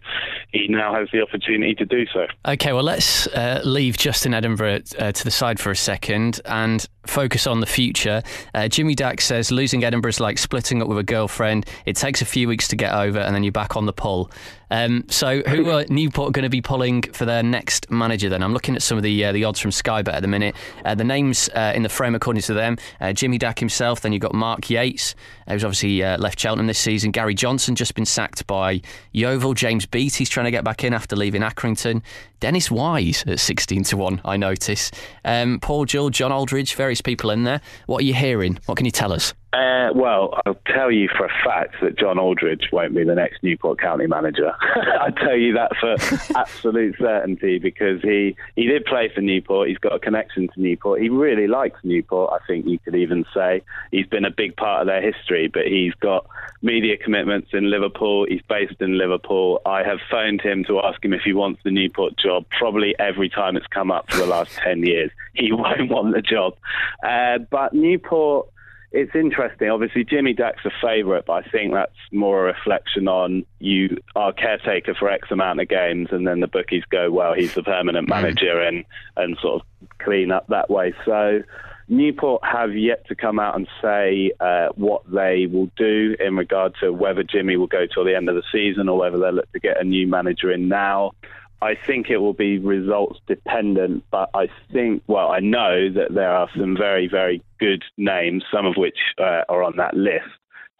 he 0.52 0.68
now 0.68 0.94
has 0.94 1.08
the 1.12 1.22
opportunity 1.22 1.74
to 1.74 1.84
do 1.84 2.06
so. 2.12 2.26
Okay, 2.46 2.72
well 2.72 2.82
let's 2.82 3.26
uh, 3.28 3.60
leave 3.64 3.96
Justin 3.96 4.34
Edinburgh 4.34 4.80
uh, 4.98 5.12
to 5.12 5.24
the 5.24 5.30
side 5.30 5.58
for 5.60 5.70
a 5.70 5.76
second 5.76 6.40
and 6.44 6.86
focus 7.06 7.46
on 7.46 7.60
the 7.60 7.66
future. 7.66 8.22
Uh, 8.54 8.68
Jimmy 8.68 8.94
Dack 8.94 9.20
says 9.20 9.50
losing 9.50 9.82
Edinburgh 9.82 10.10
is 10.10 10.20
like 10.20 10.38
splitting 10.38 10.82
up 10.82 10.88
with 10.88 10.98
a 10.98 11.02
girlfriend. 11.02 11.66
It 11.86 11.96
takes 11.96 12.22
a 12.22 12.26
few 12.26 12.48
weeks 12.48 12.68
to 12.68 12.76
get 12.76 12.92
over, 12.94 13.18
and 13.18 13.34
then 13.34 13.42
you're 13.42 13.52
back 13.52 13.76
on 13.76 13.86
the 13.86 13.92
pull. 13.92 14.30
Um, 14.70 15.04
so, 15.08 15.40
who 15.42 15.70
are 15.70 15.84
Newport 15.88 16.32
going 16.32 16.42
to 16.42 16.50
be 16.50 16.60
pulling 16.60 17.02
for 17.02 17.24
their 17.24 17.42
next 17.42 17.90
manager? 17.90 18.28
Then 18.28 18.42
I'm 18.42 18.52
looking 18.52 18.74
at 18.74 18.82
some 18.82 18.98
of 18.98 19.02
the 19.02 19.24
uh, 19.24 19.32
the 19.32 19.44
odds 19.44 19.58
from 19.58 19.72
Sky 19.72 20.02
Bet 20.02 20.16
at 20.16 20.22
the 20.22 20.28
minute. 20.28 20.54
Uh, 20.84 20.94
the 20.94 21.04
names 21.04 21.48
uh, 21.54 21.72
in 21.74 21.82
the 21.82 21.88
frame, 21.88 22.14
according 22.14 22.42
to 22.42 22.54
them, 22.54 22.76
uh, 23.00 23.12
Jimmy 23.12 23.38
Dack 23.38 23.58
himself. 23.58 23.87
Then 23.96 24.12
you've 24.12 24.22
got 24.22 24.34
Mark 24.34 24.68
Yates, 24.70 25.14
who's 25.48 25.64
obviously 25.64 26.02
uh, 26.02 26.18
left 26.18 26.38
Cheltenham 26.38 26.66
this 26.66 26.78
season. 26.78 27.10
Gary 27.10 27.34
Johnson 27.34 27.74
just 27.74 27.94
been 27.94 28.06
sacked 28.06 28.46
by 28.46 28.80
Yeovil. 29.12 29.54
James 29.54 29.86
Beattie's 29.86 30.28
trying 30.28 30.44
to 30.44 30.50
get 30.50 30.64
back 30.64 30.84
in 30.84 30.92
after 30.92 31.16
leaving 31.16 31.42
Accrington. 31.42 32.02
Dennis 32.40 32.70
Wise 32.70 33.24
at 33.26 33.40
16 33.40 33.84
to 33.84 33.96
1, 33.96 34.20
I 34.24 34.36
notice. 34.36 34.90
Um, 35.24 35.58
Paul 35.60 35.86
Jewell, 35.86 36.10
John 36.10 36.30
Aldridge, 36.30 36.74
various 36.74 37.00
people 37.00 37.30
in 37.30 37.44
there. 37.44 37.60
What 37.86 38.02
are 38.02 38.04
you 38.04 38.14
hearing? 38.14 38.58
What 38.66 38.76
can 38.76 38.86
you 38.86 38.92
tell 38.92 39.12
us? 39.12 39.34
Uh, 39.50 39.88
well, 39.94 40.38
I'll 40.44 40.60
tell 40.66 40.90
you 40.90 41.08
for 41.08 41.24
a 41.24 41.32
fact 41.42 41.76
that 41.80 41.98
John 41.98 42.18
Aldridge 42.18 42.68
won't 42.70 42.94
be 42.94 43.02
the 43.02 43.14
next 43.14 43.42
Newport 43.42 43.80
County 43.80 44.06
manager. 44.06 44.52
I 44.60 45.10
tell 45.10 45.36
you 45.36 45.54
that 45.54 45.72
for 45.80 45.96
absolute 46.38 46.96
certainty 46.98 47.58
because 47.58 48.02
he, 48.02 48.36
he 48.56 48.66
did 48.66 48.84
play 48.84 49.10
for 49.14 49.22
Newport. 49.22 49.68
He's 49.68 49.78
got 49.78 49.94
a 49.94 49.98
connection 49.98 50.48
to 50.48 50.60
Newport. 50.60 51.00
He 51.00 51.08
really 51.08 51.46
likes 51.46 51.80
Newport, 51.82 52.30
I 52.34 52.46
think 52.46 52.66
you 52.66 52.78
could 52.78 52.94
even 52.94 53.24
say. 53.32 53.62
He's 53.90 54.06
been 54.06 54.26
a 54.26 54.30
big 54.30 54.54
part 54.54 54.82
of 54.82 54.86
their 54.86 55.00
history, 55.00 55.48
but 55.48 55.66
he's 55.66 55.94
got 55.94 56.26
media 56.60 56.98
commitments 56.98 57.48
in 57.54 57.70
Liverpool. 57.70 58.26
He's 58.28 58.42
based 58.50 58.80
in 58.80 58.98
Liverpool. 58.98 59.62
I 59.64 59.82
have 59.82 60.00
phoned 60.10 60.42
him 60.42 60.64
to 60.64 60.80
ask 60.80 61.02
him 61.02 61.14
if 61.14 61.22
he 61.22 61.32
wants 61.32 61.62
the 61.64 61.70
Newport 61.70 62.18
job 62.18 62.44
probably 62.58 62.94
every 62.98 63.30
time 63.30 63.56
it's 63.56 63.66
come 63.68 63.90
up 63.90 64.10
for 64.10 64.18
the 64.18 64.26
last 64.26 64.52
10 64.62 64.84
years. 64.84 65.10
He 65.32 65.52
won't 65.52 65.90
want 65.90 66.14
the 66.14 66.20
job. 66.20 66.54
Uh, 67.02 67.38
but 67.50 67.72
Newport 67.72 68.48
it's 68.90 69.14
interesting. 69.14 69.68
Obviously, 69.68 70.04
Jimmy 70.04 70.32
Dack's 70.32 70.64
a 70.64 70.70
favourite, 70.82 71.26
but 71.26 71.44
I 71.44 71.50
think 71.50 71.74
that's 71.74 71.92
more 72.10 72.48
a 72.48 72.52
reflection 72.52 73.06
on 73.06 73.44
you 73.58 73.98
are 74.16 74.32
caretaker 74.32 74.94
for 74.94 75.10
X 75.10 75.30
amount 75.30 75.60
of 75.60 75.68
games, 75.68 76.08
and 76.10 76.26
then 76.26 76.40
the 76.40 76.46
bookies 76.46 76.84
go, 76.88 77.10
well, 77.10 77.34
he's 77.34 77.54
the 77.54 77.62
permanent 77.62 78.06
mm. 78.06 78.10
manager, 78.10 78.60
and 78.60 78.84
and 79.16 79.36
sort 79.40 79.62
of 79.62 79.88
clean 79.98 80.30
up 80.30 80.46
that 80.48 80.70
way. 80.70 80.94
So. 81.04 81.42
Newport 81.90 82.44
have 82.44 82.76
yet 82.76 83.06
to 83.08 83.14
come 83.14 83.38
out 83.38 83.56
and 83.56 83.66
say 83.80 84.30
uh, 84.40 84.68
what 84.74 85.10
they 85.10 85.46
will 85.46 85.70
do 85.74 86.16
in 86.20 86.36
regard 86.36 86.74
to 86.82 86.92
whether 86.92 87.22
Jimmy 87.22 87.56
will 87.56 87.66
go 87.66 87.86
till 87.86 88.04
the 88.04 88.14
end 88.14 88.28
of 88.28 88.34
the 88.34 88.42
season 88.52 88.90
or 88.90 88.98
whether 88.98 89.16
they'll 89.16 89.32
look 89.32 89.50
to 89.52 89.58
get 89.58 89.80
a 89.80 89.84
new 89.84 90.06
manager 90.06 90.52
in 90.52 90.68
now. 90.68 91.12
I 91.60 91.74
think 91.74 92.08
it 92.08 92.18
will 92.18 92.34
be 92.34 92.58
results 92.58 93.20
dependent, 93.26 94.04
but 94.10 94.30
I 94.34 94.48
think, 94.72 95.02
well, 95.08 95.30
I 95.30 95.40
know 95.40 95.90
that 95.92 96.14
there 96.14 96.30
are 96.30 96.48
some 96.56 96.76
very, 96.76 97.08
very 97.08 97.42
good 97.58 97.82
names, 97.96 98.44
some 98.52 98.64
of 98.64 98.76
which 98.76 98.98
uh, 99.18 99.42
are 99.48 99.64
on 99.64 99.76
that 99.76 99.94
list, 99.94 100.28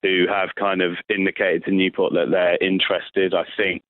who 0.02 0.26
have 0.28 0.50
kind 0.56 0.80
of 0.80 0.92
indicated 1.08 1.64
to 1.64 1.72
Newport 1.72 2.12
that 2.12 2.30
they're 2.30 2.56
interested. 2.58 3.34
I 3.34 3.44
think 3.56 3.82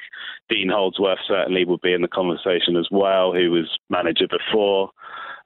Dean 0.49 0.71
Holdsworth 0.71 1.19
certainly 1.29 1.67
will 1.67 1.79
be 1.79 1.93
in 1.93 2.01
the 2.01 2.09
conversation 2.09 2.77
as 2.77 2.89
well, 2.91 3.35
who 3.35 3.51
was 3.51 3.79
manager 3.91 4.27
before 4.27 4.91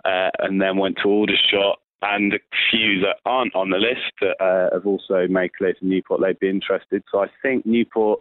uh, 0.05 0.31
and 0.39 0.61
then 0.61 0.77
went 0.77 0.99
to 1.03 1.09
Aldershot. 1.09 1.79
And 2.05 2.35
a 2.35 2.39
few 2.71 3.01
that 3.01 3.19
aren't 3.25 3.55
on 3.55 3.71
the 3.71 3.79
list 3.79 4.13
that 4.21 4.41
uh, 4.43 4.75
have 4.75 4.87
also 4.87 5.29
made 5.29 5.55
clear 5.55 5.73
to 5.75 5.87
Newport 5.87 6.21
they'd 6.21 6.39
be 6.39 6.49
interested. 6.49 7.05
So 7.13 7.21
I 7.23 7.29
think 7.43 7.65
Newport 7.65 8.21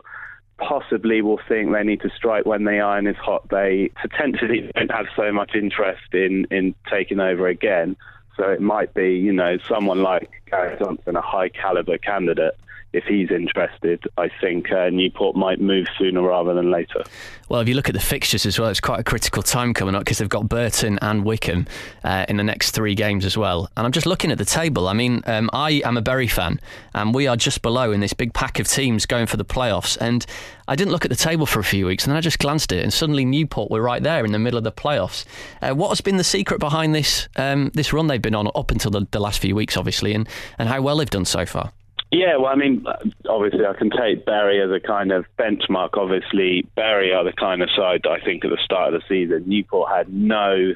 possibly 0.62 1.21
will 1.21 1.39
think 1.47 1.71
they 1.71 1.84
need 1.84 2.02
to 2.02 2.10
strike 2.15 2.45
when 2.45 2.63
the 2.63 2.80
iron 2.80 3.08
is 3.08 3.17
hot. 3.17 3.47
They 3.50 3.91
potentially 4.02 4.71
don't 4.76 4.91
have 4.91 5.08
so 5.15 5.32
much 5.32 5.56
interest 5.56 6.13
in, 6.13 6.45
in 6.52 6.76
taking 6.89 7.19
over 7.19 7.47
again. 7.47 7.95
So 8.38 8.50
it 8.50 8.62
might 8.62 8.93
be, 8.93 9.15
you 9.15 9.34
know, 9.34 9.58
someone 9.67 10.02
like 10.02 10.30
Gary 10.50 10.78
Johnson, 10.80 11.15
a 11.15 11.21
high 11.21 11.50
caliber 11.50 11.97
candidate 11.97 12.56
if 12.94 13.06
he's 13.06 13.32
interested, 13.32 14.04
I 14.18 14.30
think 14.42 14.72
uh, 14.72 14.90
Newport 14.90 15.36
might 15.36 15.62
move 15.62 15.88
sooner 15.98 16.22
rather 16.22 16.54
than 16.54 16.72
later. 16.72 17.04
Well, 17.48 17.62
if 17.62 17.68
you 17.68 17.76
look 17.76 17.90
at 17.90 17.94
the 17.94 18.02
fixtures 18.02 18.46
as 18.46 18.60
well, 18.60 18.70
it's 18.70 18.80
quite 18.80 19.00
a 19.00 19.04
critical 19.04 19.44
time 19.44 19.74
coming 19.74 19.96
up 19.96 20.02
because 20.02 20.20
they've 20.20 20.30
got 20.30 20.48
Burton 20.48 21.00
and 21.02 21.26
Wycombe 21.26 21.68
uh, 22.04 22.26
in 22.30 22.38
the 22.38 22.44
next 22.44 22.72
three 22.72 22.96
games 22.96 23.26
as 23.26 23.38
well. 23.38 23.70
And 23.76 23.86
I'm 23.86 23.92
just 23.92 24.06
looking 24.06 24.32
at 24.32 24.38
the 24.38 24.46
table. 24.46 24.88
I 24.88 24.94
mean, 24.94 25.22
um, 25.26 25.50
I 25.54 25.82
am 25.84 25.98
a 25.98 26.02
Bury 26.02 26.28
fan, 26.28 26.60
and 26.94 27.14
we 27.14 27.28
are 27.28 27.36
just 27.36 27.62
below 27.62 27.92
in 27.92 28.00
this 28.00 28.14
big 28.14 28.34
pack 28.34 28.60
of 28.60 28.68
teams 28.68 29.06
going 29.06 29.26
for 29.26 29.38
the 29.38 29.46
playoffs. 29.46 29.98
And 30.00 30.26
I 30.68 30.76
didn't 30.76 30.92
look 30.92 31.04
at 31.06 31.10
the 31.10 31.18
table 31.18 31.46
for 31.46 31.60
a 31.60 31.64
few 31.64 31.86
weeks, 31.86 32.06
and 32.06 32.12
then 32.12 32.18
I 32.18 32.22
just 32.22 32.40
glanced 32.40 32.72
at 32.72 32.80
it, 32.80 32.84
and 32.84 32.94
suddenly 32.94 33.26
Newport 33.26 33.70
were 33.70 33.82
right 33.82 34.02
there 34.02 34.24
in 34.24 34.32
the 34.32 34.40
middle 34.40 34.58
of 34.58 34.64
the 34.64 34.72
playoffs. 34.72 35.26
Uh, 35.62 35.74
what 35.74 35.90
has 35.90 36.02
been 36.02 36.18
the 36.18 36.24
secret 36.24 36.60
behind 36.60 36.96
this 36.96 37.28
um, 37.36 37.72
this 37.74 37.92
run 37.92 38.08
they've 38.08 38.22
been 38.22 38.36
on 38.36 38.48
up 38.56 38.72
until 38.72 38.92
the, 38.92 39.08
the 39.12 39.20
last 39.20 39.40
few 39.40 39.56
weeks, 39.56 39.76
obviously, 39.76 40.14
and, 40.14 40.28
and 40.58 40.70
how 40.70 40.82
well 40.82 40.98
they've 40.98 41.10
done 41.10 41.26
so 41.26 41.46
far? 41.46 41.74
Yeah, 42.12 42.36
well, 42.38 42.52
I 42.52 42.56
mean, 42.56 42.86
obviously, 43.30 43.65
I 43.65 43.74
can 43.74 43.89
take 43.89 44.26
Bury 44.26 44.62
as 44.62 44.69
a 44.69 44.86
kind 44.86 45.13
of 45.13 45.26
benchmark. 45.39 45.91
Obviously, 45.93 46.67
Bury 46.76 47.13
are 47.13 47.24
the 47.24 47.32
kind 47.32 47.62
of 47.63 47.69
side 47.74 48.02
that 48.04 48.12
I 48.12 48.19
think 48.19 48.43
at 48.43 48.52
the 48.52 48.60
start 48.63 48.93
of 48.93 49.00
the 49.00 49.08
season, 49.08 49.47
Newport 49.47 49.89
had 49.89 50.13
no 50.13 50.74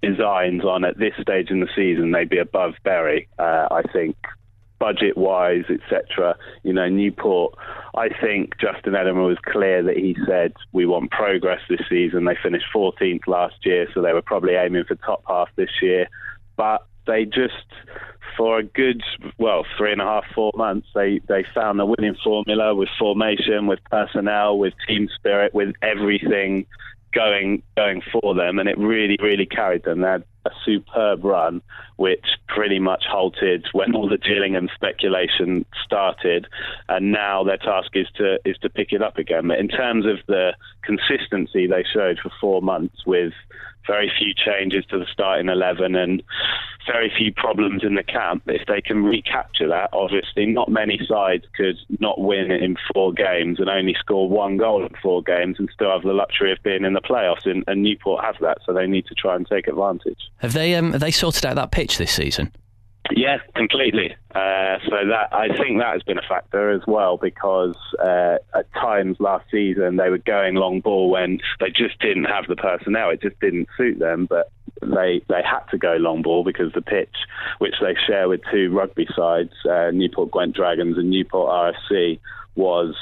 designs 0.00 0.64
on 0.64 0.84
at 0.84 0.96
this 0.96 1.14
stage 1.20 1.50
in 1.50 1.58
the 1.58 1.68
season 1.74 2.12
they'd 2.12 2.28
be 2.28 2.38
above 2.38 2.74
Bury. 2.84 3.28
Uh, 3.36 3.66
I 3.70 3.82
think 3.92 4.16
budget 4.78 5.16
wise, 5.16 5.64
etc. 5.68 6.36
You 6.62 6.72
know, 6.72 6.88
Newport. 6.88 7.54
I 7.96 8.08
think 8.08 8.58
Justin 8.60 8.94
Edinburgh 8.94 9.28
was 9.28 9.38
clear 9.44 9.82
that 9.82 9.96
he 9.96 10.16
said 10.26 10.52
we 10.72 10.86
want 10.86 11.10
progress 11.10 11.60
this 11.68 11.80
season. 11.88 12.26
They 12.26 12.36
finished 12.40 12.66
14th 12.74 13.26
last 13.26 13.56
year, 13.64 13.88
so 13.92 14.02
they 14.02 14.12
were 14.12 14.22
probably 14.22 14.54
aiming 14.54 14.84
for 14.84 14.94
top 14.96 15.24
half 15.26 15.48
this 15.56 15.70
year, 15.82 16.08
but 16.56 16.86
they 17.06 17.24
just 17.24 17.64
for 18.36 18.58
a 18.58 18.62
good, 18.62 19.02
well, 19.38 19.64
three 19.78 19.92
and 19.92 20.00
a 20.00 20.04
half, 20.04 20.24
four 20.34 20.52
months, 20.56 20.88
they, 20.94 21.20
they 21.26 21.44
found 21.54 21.78
the 21.78 21.86
winning 21.86 22.16
formula 22.22 22.74
with 22.74 22.88
formation, 22.98 23.66
with 23.66 23.78
personnel, 23.90 24.58
with 24.58 24.74
team 24.86 25.08
spirit, 25.16 25.54
with 25.54 25.74
everything 25.82 26.66
going 27.12 27.62
going 27.76 28.02
for 28.12 28.34
them, 28.34 28.58
and 28.58 28.68
it 28.68 28.76
really, 28.76 29.16
really 29.22 29.46
carried 29.46 29.84
them. 29.84 30.02
They 30.02 30.08
had 30.08 30.24
a 30.44 30.50
superb 30.64 31.24
run, 31.24 31.62
which 31.96 32.24
pretty 32.46 32.78
much 32.78 33.04
halted 33.08 33.66
when 33.72 33.94
all 33.94 34.08
the 34.08 34.18
Gillingham 34.18 34.68
speculation 34.74 35.64
started, 35.82 36.46
and 36.88 37.12
now 37.12 37.42
their 37.42 37.56
task 37.56 37.92
is 37.94 38.06
to 38.16 38.38
is 38.44 38.56
to 38.58 38.68
pick 38.68 38.92
it 38.92 39.02
up 39.02 39.16
again. 39.16 39.48
But 39.48 39.58
in 39.58 39.68
terms 39.68 40.04
of 40.04 40.18
the 40.26 40.52
consistency 40.82 41.66
they 41.66 41.84
showed 41.90 42.18
for 42.22 42.30
four 42.38 42.60
months 42.60 43.06
with 43.06 43.32
very 43.86 44.10
few 44.18 44.34
changes 44.34 44.84
to 44.86 44.98
the 44.98 45.06
starting 45.12 45.48
11 45.48 45.94
and 45.94 46.22
very 46.86 47.12
few 47.16 47.32
problems 47.32 47.82
in 47.82 47.94
the 47.94 48.02
camp. 48.02 48.42
If 48.46 48.66
they 48.66 48.80
can 48.80 49.04
recapture 49.04 49.68
that, 49.68 49.90
obviously, 49.92 50.46
not 50.46 50.70
many 50.70 51.00
sides 51.06 51.44
could 51.56 51.76
not 51.98 52.20
win 52.20 52.50
in 52.50 52.76
four 52.94 53.12
games 53.12 53.58
and 53.58 53.68
only 53.68 53.94
score 53.98 54.28
one 54.28 54.56
goal 54.56 54.84
in 54.84 54.92
four 55.02 55.22
games 55.22 55.56
and 55.58 55.68
still 55.72 55.90
have 55.90 56.02
the 56.02 56.12
luxury 56.12 56.52
of 56.52 56.58
being 56.62 56.84
in 56.84 56.92
the 56.92 57.00
playoffs. 57.00 57.46
And, 57.46 57.64
and 57.66 57.82
Newport 57.82 58.24
have 58.24 58.36
that, 58.40 58.58
so 58.64 58.72
they 58.72 58.86
need 58.86 59.06
to 59.06 59.14
try 59.14 59.36
and 59.36 59.46
take 59.46 59.66
advantage. 59.66 60.30
Have 60.38 60.52
they 60.52 60.74
um, 60.74 60.92
have 60.92 61.00
they 61.00 61.10
sorted 61.10 61.44
out 61.44 61.56
that 61.56 61.72
pitch 61.72 61.98
this 61.98 62.12
season? 62.12 62.52
Yeah, 63.10 63.38
completely. 63.54 64.14
Uh, 64.34 64.78
so 64.88 64.96
that 65.08 65.28
I 65.32 65.48
think 65.56 65.78
that 65.78 65.92
has 65.92 66.02
been 66.02 66.18
a 66.18 66.28
factor 66.28 66.70
as 66.70 66.82
well 66.86 67.16
because 67.16 67.76
uh, 68.02 68.36
at 68.54 68.72
times 68.74 69.16
last 69.20 69.46
season 69.50 69.96
they 69.96 70.10
were 70.10 70.18
going 70.18 70.54
long 70.54 70.80
ball 70.80 71.10
when 71.10 71.40
they 71.60 71.70
just 71.70 71.98
didn't 72.00 72.24
have 72.24 72.46
the 72.48 72.56
personnel. 72.56 73.10
It 73.10 73.22
just 73.22 73.38
didn't 73.40 73.68
suit 73.76 73.98
them, 73.98 74.26
but 74.26 74.50
they 74.82 75.22
they 75.28 75.42
had 75.42 75.60
to 75.70 75.78
go 75.78 75.96
long 75.96 76.22
ball 76.22 76.44
because 76.44 76.72
the 76.72 76.82
pitch, 76.82 77.14
which 77.58 77.74
they 77.80 77.94
share 78.06 78.28
with 78.28 78.40
two 78.50 78.70
rugby 78.70 79.06
sides, 79.14 79.52
uh, 79.68 79.90
Newport 79.92 80.30
Gwent 80.30 80.54
Dragons 80.54 80.98
and 80.98 81.10
Newport 81.10 81.74
RFC, 81.90 82.18
was 82.54 82.94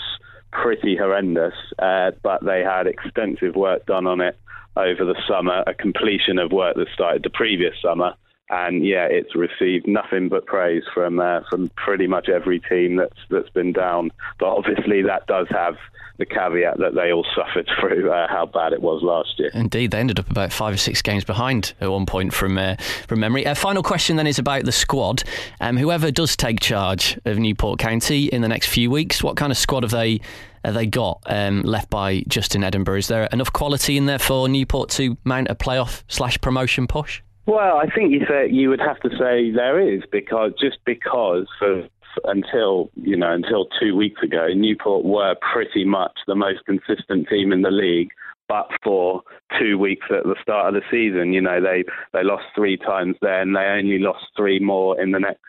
pretty 0.53 0.97
horrendous. 0.97 1.55
Uh, 1.79 2.13
but 2.23 2.45
they 2.45 2.63
had 2.63 2.87
extensive 2.87 3.57
work 3.57 3.87
done 3.87 4.07
on 4.07 4.21
it 4.21 4.37
over 4.77 5.05
the 5.05 5.21
summer, 5.27 5.63
a 5.67 5.75
completion 5.75 6.39
of 6.39 6.53
work 6.53 6.77
that 6.77 6.89
started 6.93 7.23
the 7.23 7.31
previous 7.31 7.75
summer 7.81 8.15
and 8.51 8.85
yeah, 8.85 9.07
it's 9.11 9.35
received 9.35 9.87
nothing 9.87 10.29
but 10.29 10.47
praise 10.47 10.83
from 10.93 11.19
uh, 11.19 11.41
from 11.49 11.71
pretty 11.77 12.07
much 12.07 12.29
every 12.29 12.61
team 12.61 12.97
that's 12.97 13.19
that's 13.31 13.49
been 13.51 13.73
down. 13.73 14.11
But 14.39 14.49
obviously, 14.49 15.03
that 15.03 15.27
does 15.27 15.47
have 15.51 15.77
the 16.19 16.27
caveat 16.27 16.79
that 16.79 16.95
they 16.95 17.13
all 17.13 17.27
suffered 17.35 17.69
through 17.81 18.11
uh, 18.11 18.29
how 18.29 18.47
bad 18.47 18.73
it 18.73 18.83
was 18.83 19.03
last 19.03 19.39
year. 19.39 19.51
Indeed, 19.55 19.91
they 19.91 19.99
ended 19.99 20.19
up 20.19 20.31
about 20.31 20.53
five 20.53 20.75
or 20.75 20.77
six 20.77 21.03
games 21.03 21.25
behind 21.25 21.75
at 21.81 21.91
one 21.91 22.07
point 22.07 22.35
from 22.35 22.59
uh, 22.59 22.77
from 23.09 23.21
memory. 23.21 23.47
Uh, 23.47 23.55
final 23.55 23.83
question 23.83 24.17
then 24.17 24.27
is 24.27 24.39
about 24.39 24.65
the 24.65 24.73
squad. 24.73 25.23
Um, 25.61 25.77
whoever 25.77 26.11
does 26.11 26.37
take 26.37 26.61
charge 26.61 27.19
of 27.25 27.39
Newport 27.39 27.79
County 27.79 28.27
in 28.27 28.43
the 28.43 28.49
next 28.49 28.69
few 28.69 28.91
weeks, 28.91 29.23
what 29.23 29.37
kind 29.37 29.53
of 29.53 29.59
squad 29.59 29.83
have 29.85 29.93
they? 29.93 30.21
They 30.67 30.87
got 30.87 31.21
um, 31.27 31.61
left 31.61 31.91
by 31.91 32.25
Justin 32.27 32.65
Edinburgh? 32.65 32.97
Is 32.97 33.09
there 33.09 33.25
enough 33.25 33.53
quality 33.53 33.99
in 33.99 34.07
there 34.07 34.19
for 34.19 34.49
Newport 34.49 34.89
to 34.93 35.19
mount 35.23 35.49
a 35.51 35.55
playoff 35.55 36.05
slash 36.09 36.41
promotion 36.41 36.87
push? 36.87 37.21
Well, 37.47 37.77
I 37.77 37.87
think 37.95 38.11
you 38.11 38.21
say 38.27 38.49
you 38.51 38.71
would 38.71 38.81
have 38.81 39.01
to 39.01 39.11
say 39.11 39.51
there 39.51 39.79
is 39.79 40.03
because 40.11 40.53
just 40.59 40.79
because 40.87 41.47
for 41.59 41.87
until 42.25 42.91
you 42.95 43.17
know 43.17 43.33
until 43.33 43.67
two 43.81 43.95
weeks 43.97 44.23
ago, 44.23 44.49
Newport 44.55 45.05
were 45.05 45.35
pretty 45.53 45.85
much 45.85 46.13
the 46.27 46.35
most 46.35 46.65
consistent 46.65 47.29
team 47.29 47.53
in 47.53 47.63
the 47.63 47.71
league. 47.71 48.11
But 48.49 48.69
for 48.83 49.23
two 49.59 49.79
weeks 49.79 50.07
at 50.11 50.25
the 50.25 50.37
start 50.41 50.69
of 50.69 50.75
the 50.75 50.87
season, 50.91 51.33
you 51.33 51.41
know 51.41 51.61
they 51.61 51.85
they 52.13 52.23
lost 52.23 52.45
three 52.55 52.77
times. 52.77 53.17
Then 53.21 53.53
they 53.53 53.65
only 53.65 53.99
lost 53.99 54.25
three 54.37 54.59
more 54.59 55.01
in 55.01 55.13
the 55.13 55.21
next. 55.21 55.41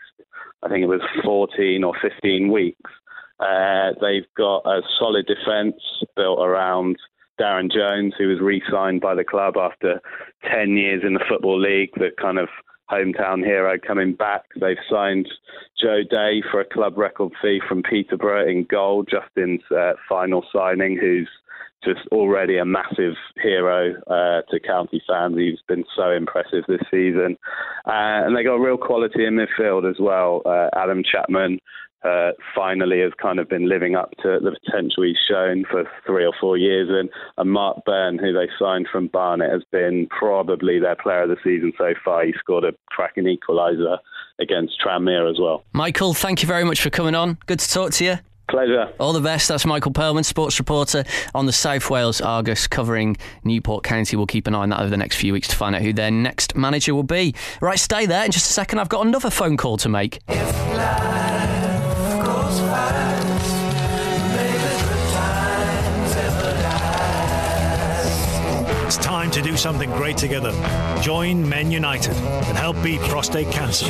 I 0.62 0.68
think 0.68 0.82
it 0.82 0.88
was 0.88 1.02
14 1.22 1.84
or 1.84 1.94
15 2.02 2.50
weeks. 2.50 2.90
Uh, 3.38 3.92
they've 4.00 4.26
got 4.36 4.64
a 4.64 4.80
solid 4.98 5.26
defence 5.26 5.76
built 6.16 6.40
around 6.40 6.96
Darren 7.40 7.72
Jones, 7.72 8.14
who 8.18 8.28
was 8.28 8.40
re-signed 8.40 9.00
by 9.00 9.14
the 9.14 9.24
club 9.24 9.56
after 9.56 10.00
10 10.50 10.76
years 10.76 11.02
in 11.04 11.14
the 11.14 11.24
Football 11.28 11.60
League, 11.60 11.90
the 11.94 12.10
kind 12.20 12.38
of 12.38 12.48
hometown 12.90 13.44
hero 13.44 13.76
coming 13.84 14.14
back. 14.14 14.44
They've 14.60 14.76
signed 14.88 15.28
Joe 15.80 16.02
Day 16.08 16.42
for 16.50 16.60
a 16.60 16.64
club 16.64 16.96
record 16.96 17.32
fee 17.42 17.60
from 17.68 17.82
Peterborough 17.82 18.48
in 18.48 18.64
goal, 18.64 19.04
Justin's 19.04 19.62
uh, 19.76 19.94
final 20.08 20.44
signing, 20.52 20.96
who's 20.98 21.28
just 21.84 22.06
already 22.10 22.58
a 22.58 22.64
massive 22.64 23.14
hero 23.40 23.94
uh, 24.08 24.42
to 24.50 24.60
county 24.60 25.02
fans. 25.06 25.36
He's 25.36 25.60
been 25.68 25.84
so 25.96 26.10
impressive 26.10 26.64
this 26.66 26.80
season. 26.90 27.36
Uh, 27.86 28.26
and 28.26 28.36
they 28.36 28.42
got 28.42 28.56
real 28.56 28.76
quality 28.78 29.24
in 29.24 29.34
midfield 29.34 29.88
as 29.88 29.96
well. 30.00 30.42
Uh, 30.44 30.68
Adam 30.74 31.02
Chapman, 31.04 31.60
uh, 32.04 32.32
finally 32.54 33.00
has 33.00 33.12
kind 33.20 33.38
of 33.38 33.48
been 33.48 33.68
living 33.68 33.96
up 33.96 34.10
to 34.22 34.38
the 34.40 34.56
potential 34.64 35.02
he's 35.02 35.16
shown 35.28 35.64
for 35.70 35.84
three 36.06 36.24
or 36.24 36.32
four 36.40 36.56
years. 36.56 36.88
And, 36.90 37.10
and 37.36 37.50
Mark 37.50 37.84
Byrne, 37.84 38.18
who 38.18 38.32
they 38.32 38.48
signed 38.58 38.88
from 38.90 39.08
Barnet, 39.08 39.50
has 39.50 39.62
been 39.72 40.06
probably 40.08 40.78
their 40.78 40.96
player 40.96 41.22
of 41.22 41.30
the 41.30 41.36
season 41.42 41.72
so 41.76 41.94
far. 42.04 42.24
He 42.24 42.32
scored 42.38 42.64
a 42.64 42.72
cracking 42.86 43.24
equaliser 43.24 43.98
against 44.38 44.80
Tranmere 44.84 45.30
as 45.30 45.38
well. 45.40 45.64
Michael, 45.72 46.14
thank 46.14 46.42
you 46.42 46.48
very 46.48 46.64
much 46.64 46.80
for 46.80 46.90
coming 46.90 47.14
on. 47.14 47.38
Good 47.46 47.60
to 47.60 47.68
talk 47.68 47.92
to 47.92 48.04
you. 48.04 48.18
Pleasure. 48.48 48.92
All 49.00 49.12
the 49.12 49.20
best. 49.20 49.48
That's 49.48 49.66
Michael 49.66 49.92
Perlman, 49.92 50.24
sports 50.24 50.60
reporter 50.60 51.04
on 51.34 51.46
the 51.46 51.52
South 51.52 51.90
Wales 51.90 52.20
Argus, 52.20 52.68
covering 52.68 53.16
Newport 53.42 53.82
County. 53.82 54.16
We'll 54.16 54.26
keep 54.26 54.46
an 54.46 54.54
eye 54.54 54.60
on 54.60 54.68
that 54.68 54.80
over 54.80 54.90
the 54.90 54.96
next 54.96 55.16
few 55.16 55.32
weeks 55.32 55.48
to 55.48 55.56
find 55.56 55.74
out 55.74 55.82
who 55.82 55.92
their 55.92 56.12
next 56.12 56.54
manager 56.54 56.94
will 56.94 57.02
be. 57.02 57.34
Right, 57.60 57.78
stay 57.78 58.06
there. 58.06 58.24
In 58.24 58.30
just 58.30 58.48
a 58.48 58.52
second, 58.52 58.78
I've 58.78 58.88
got 58.88 59.04
another 59.04 59.30
phone 59.30 59.56
call 59.56 59.78
to 59.78 59.88
make. 59.88 60.20
Time 69.26 69.42
to 69.42 69.50
do 69.50 69.56
something 69.56 69.90
great 69.90 70.16
together. 70.16 70.52
Join 71.02 71.48
Men 71.48 71.70
United 71.70 72.14
and 72.14 72.56
help 72.56 72.80
beat 72.82 73.00
prostate 73.00 73.50
cancer. 73.50 73.86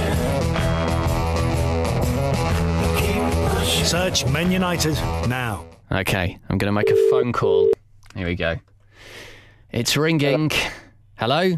Search 3.84 4.26
Men 4.26 4.50
United 4.50 4.94
now. 5.28 5.66
Okay, 5.92 6.38
I'm 6.48 6.58
going 6.58 6.68
to 6.68 6.72
make 6.72 6.90
a 6.90 7.10
phone 7.10 7.32
call. 7.32 7.70
Here 8.14 8.26
we 8.26 8.34
go. 8.34 8.56
It's 9.70 9.96
ringing. 9.96 10.50
Hello? 11.18 11.52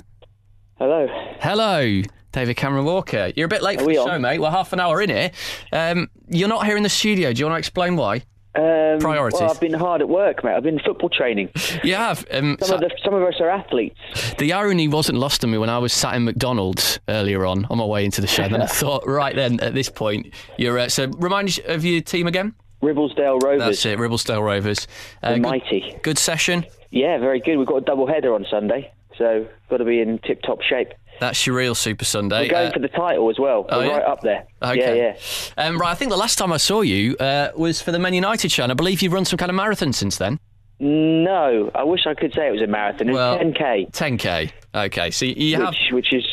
Hello. 0.79 1.07
Hello, 1.41 2.03
David 2.33 2.57
Cameron 2.57 2.85
Walker. 2.85 3.33
You're 3.37 3.47
a 3.47 3.49
bit 3.49 3.63
late 3.63 3.79
Are 3.79 3.83
for 3.83 3.87
we 3.89 3.95
the 3.95 4.03
on? 4.03 4.09
show, 4.09 4.19
mate. 4.19 4.41
We're 4.41 4.51
half 4.51 4.73
an 4.73 4.81
hour 4.81 5.01
in 5.03 5.11
here. 5.11 5.31
Um, 5.73 6.09
you're 6.29 6.49
not 6.49 6.67
here 6.67 6.77
in 6.77 6.83
the 6.83 6.89
studio. 6.89 7.33
Do 7.33 7.39
you 7.41 7.47
want 7.47 7.55
to 7.55 7.59
explain 7.59 7.97
why? 7.97 8.23
Um, 8.59 8.99
Priorities. 8.99 9.41
Well, 9.41 9.51
I've 9.51 9.61
been 9.61 9.73
hard 9.75 10.01
at 10.01 10.09
work, 10.09 10.43
mate. 10.43 10.55
I've 10.55 10.63
been 10.65 10.81
football 10.81 11.09
training. 11.09 11.51
You 11.85 11.95
have. 11.95 12.27
Um, 12.33 12.57
Some 12.61 12.69
so- 12.69 12.75
of 12.75 12.81
the, 12.81 12.91
some 13.05 13.15
of 13.15 13.23
us 13.23 13.35
are 13.41 13.49
athletes. 13.49 13.99
The 14.39 14.53
irony 14.53 14.89
wasn't 14.89 15.19
lost 15.19 15.45
on 15.45 15.51
me 15.53 15.59
when 15.59 15.71
I 15.71 15.79
was 15.79 15.93
sat 15.93 16.15
in 16.17 16.25
McDonald's 16.25 16.99
earlier 17.09 17.47
on 17.47 17.67
on 17.67 17.79
my 17.79 17.85
way 17.85 18.05
into 18.05 18.21
the 18.21 18.27
show. 18.27 18.43
and 18.43 18.57
I 18.57 18.67
thought, 18.83 19.07
right 19.07 19.35
then, 19.37 19.61
at 19.61 19.75
this 19.75 19.89
point, 19.89 20.35
you're. 20.57 20.79
Uh, 20.79 20.89
so 20.89 21.07
remind 21.19 21.49
us 21.49 21.61
of 21.67 21.85
your 21.85 22.01
team 22.01 22.27
again. 22.27 22.55
Ribblesdale 22.83 23.41
Rovers. 23.43 23.59
That's 23.61 23.87
it, 23.87 23.99
Ribblesdale 23.99 24.43
Rovers. 24.43 24.87
Uh, 25.23 25.35
good, 25.35 25.43
mighty. 25.43 25.99
good 26.03 26.19
session. 26.19 26.65
Yeah, 26.91 27.19
very 27.19 27.41
good. 27.41 27.57
We've 27.59 27.67
got 27.67 27.77
a 27.77 27.81
double 27.83 28.07
header 28.07 28.35
on 28.35 28.45
Sunday, 28.51 28.93
so 29.17 29.47
got 29.71 29.77
to 29.79 29.85
be 29.85 30.01
in 30.01 30.19
tip-top 30.19 30.63
shape. 30.63 30.89
That's 31.21 31.47
your 31.47 31.57
real 31.57 31.75
Super 31.75 32.05
Sunday. 32.05 32.43
We're 32.45 32.51
going 32.51 32.69
Uh, 32.69 32.73
for 32.73 32.79
the 32.79 32.89
title 32.89 33.29
as 33.31 33.39
well. 33.39 33.67
oh, 33.69 33.79
We're 33.79 33.87
yeah? 33.87 33.97
right 33.97 34.07
up 34.07 34.21
there. 34.23 34.47
Okay. 34.63 34.99
Yeah, 34.99 35.15
yeah. 35.57 35.65
Um, 35.67 35.79
right, 35.79 35.91
I 35.91 35.95
think 35.95 36.11
the 36.11 36.17
last 36.17 36.39
time 36.39 36.53
I 36.53 36.57
saw 36.59 36.81
you 36.83 37.17
uh, 37.19 37.51
was 37.57 37.81
for 37.83 37.91
the 37.93 37.99
Man 37.99 38.15
United 38.15 38.51
show, 38.53 38.63
and 38.63 38.73
I 38.73 38.75
believe 38.75 39.03
you've 39.03 39.13
run 39.13 39.25
some 39.25 39.37
kind 39.37 39.51
of 39.51 39.57
marathon 39.57 39.93
since 39.93 40.17
then. 40.17 40.39
No, 40.81 41.71
I 41.75 41.83
wish 41.85 42.07
I 42.07 42.15
could 42.15 42.33
say 42.35 42.49
it 42.49 42.53
was 42.53 42.63
a 42.63 42.67
marathon. 42.67 43.09
It's 43.09 43.15
Well- 43.15 43.39
10k, 43.39 43.89
10k. 43.93 44.53
Okay, 44.75 45.11
so 45.11 45.25
you 45.27 45.57
have 45.57 45.71
which 45.71 45.93
which 45.93 46.13
is 46.13 46.25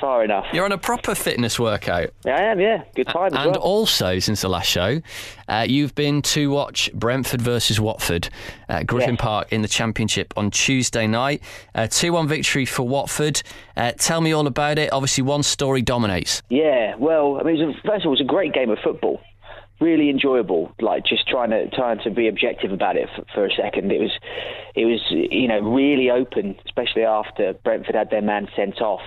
far 0.00 0.22
enough. 0.24 0.44
you're 0.52 0.64
on 0.66 0.72
a 0.72 0.76
proper 0.78 1.14
fitness 1.14 1.58
workout, 1.58 2.10
I 2.26 2.42
am, 2.42 2.60
yeah. 2.60 2.82
Good 2.94 3.06
time 3.06 3.28
as 3.28 3.32
and 3.46 3.52
well. 3.52 3.60
also 3.62 4.18
since 4.18 4.42
the 4.42 4.48
last 4.48 4.68
show, 4.68 5.00
uh, 5.48 5.64
you've 5.66 5.94
been 5.94 6.20
to 6.22 6.50
watch 6.50 6.90
Brentford 6.92 7.40
versus 7.40 7.80
Watford 7.80 8.28
at 8.68 8.86
Griffin 8.86 9.14
Yes. 9.14 9.20
Park 9.22 9.52
in 9.52 9.62
the 9.62 9.68
Championship 9.68 10.34
on 10.36 10.50
Tuesday 10.50 11.06
night. 11.06 11.40
Uh, 11.74 11.86
Two-one 11.86 12.28
victory 12.28 12.66
for 12.66 12.82
Watford. 12.86 13.40
Uh, 13.76 13.92
tell 13.92 14.20
me 14.20 14.32
all 14.32 14.46
about 14.46 14.78
it. 14.78 14.92
Obviously, 14.92 15.22
one 15.22 15.42
story 15.42 15.80
dominates. 15.80 16.42
Yeah, 16.50 16.94
well, 16.98 17.38
I 17.40 17.44
mean, 17.44 17.62
a, 17.62 17.72
first 17.88 18.02
of 18.04 18.06
all, 18.06 18.08
it 18.08 18.08
was 18.08 18.20
a 18.20 18.24
great 18.24 18.52
game 18.52 18.68
of 18.70 18.78
football. 18.84 19.20
Really 19.80 20.08
enjoyable. 20.08 20.72
Like 20.80 21.04
just 21.04 21.26
trying 21.28 21.50
to 21.50 21.68
trying 21.70 21.98
to 22.04 22.10
be 22.10 22.28
objective 22.28 22.72
about 22.72 22.96
it 22.96 23.08
for, 23.14 23.24
for 23.34 23.44
a 23.46 23.50
second. 23.50 23.90
It 23.90 24.00
was, 24.00 24.12
it 24.74 24.84
was 24.84 25.00
you 25.10 25.48
know 25.48 25.60
really 25.60 26.10
open, 26.10 26.56
especially 26.64 27.04
after 27.04 27.54
Brentford 27.64 27.94
had 27.94 28.10
their 28.10 28.22
man 28.22 28.48
sent 28.54 28.80
off. 28.80 29.02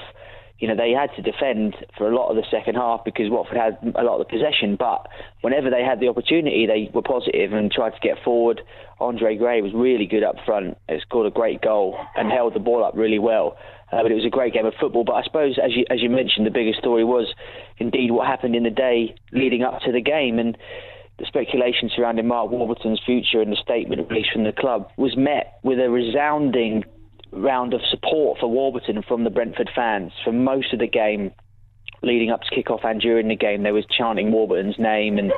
You 0.60 0.68
know 0.68 0.76
they 0.76 0.92
had 0.92 1.10
to 1.16 1.22
defend 1.22 1.76
for 1.98 2.12
a 2.12 2.16
lot 2.16 2.30
of 2.30 2.36
the 2.36 2.46
second 2.52 2.76
half 2.76 3.06
because 3.06 3.30
Watford 3.30 3.58
had 3.58 3.78
a 3.96 4.04
lot 4.04 4.20
of 4.20 4.28
the 4.28 4.32
possession. 4.38 4.76
But 4.76 5.08
whenever 5.42 5.70
they 5.70 5.84
had 5.84 6.00
the 6.00 6.10
opportunity, 6.10 6.66
they 6.66 6.92
were 6.94 7.02
positive 7.02 7.54
and 7.54 7.72
tried 7.72 7.92
to 7.92 8.00
get 8.02 8.18
forward. 8.24 8.62
Andre 9.00 9.38
Gray 9.38 9.62
was 9.62 9.72
really 9.74 10.06
good 10.06 10.24
up 10.24 10.36
front. 10.46 10.78
He 10.90 11.00
scored 11.00 11.28
a 11.28 11.32
great 11.32 11.62
goal 11.62 11.98
and 12.18 12.30
held 12.32 12.56
the 12.56 12.60
ball 12.60 12.84
up 12.84 12.94
really 12.96 13.20
well. 13.20 13.58
Uh, 13.92 14.04
but 14.04 14.12
it 14.12 14.16
was 14.16 14.26
a 14.26 14.30
great 14.30 14.54
game 14.54 14.66
of 14.66 14.74
football. 14.80 15.04
But 15.04 15.14
I 15.14 15.24
suppose, 15.24 15.58
as 15.64 15.72
you 15.76 15.86
as 15.90 16.02
you 16.02 16.10
mentioned, 16.10 16.46
the 16.46 16.52
biggest 16.52 16.80
story 16.80 17.04
was 17.04 17.34
indeed 17.78 18.12
what 18.12 18.28
happened 18.28 18.56
in 18.56 18.64
the 18.64 18.70
day 18.70 19.16
leading 19.32 19.64
up 19.64 19.80
to 19.86 19.92
the 19.92 20.02
game 20.02 20.40
and 20.40 20.58
the 21.20 21.26
speculation 21.26 21.90
surrounding 21.96 22.28
Mark 22.28 22.52
Warburton's 22.52 23.02
future 23.06 23.42
and 23.42 23.52
the 23.52 23.56
statement 23.56 24.10
released 24.10 24.32
from 24.32 24.44
the 24.44 24.52
club 24.52 24.90
was 24.98 25.18
met 25.18 25.60
with 25.64 25.80
a 25.80 25.90
resounding 25.90 26.84
round 27.32 27.74
of 27.74 27.82
support 27.90 28.40
for 28.40 28.48
Warburton 28.48 29.02
from 29.02 29.24
the 29.24 29.30
Brentford 29.30 29.70
fans 29.76 30.12
for 30.24 30.32
most 30.32 30.74
of 30.74 30.80
the 30.80 30.88
game 30.88 31.32
leading 32.04 32.30
up 32.30 32.42
to 32.42 32.56
kick-off 32.56 32.82
and 32.84 33.02
during 33.02 33.28
the 33.28 33.36
game 33.36 33.64
they 33.64 33.72
was 33.72 33.86
chanting 33.86 34.32
Warburton's 34.32 34.78
name 34.78 35.18
and 35.18 35.32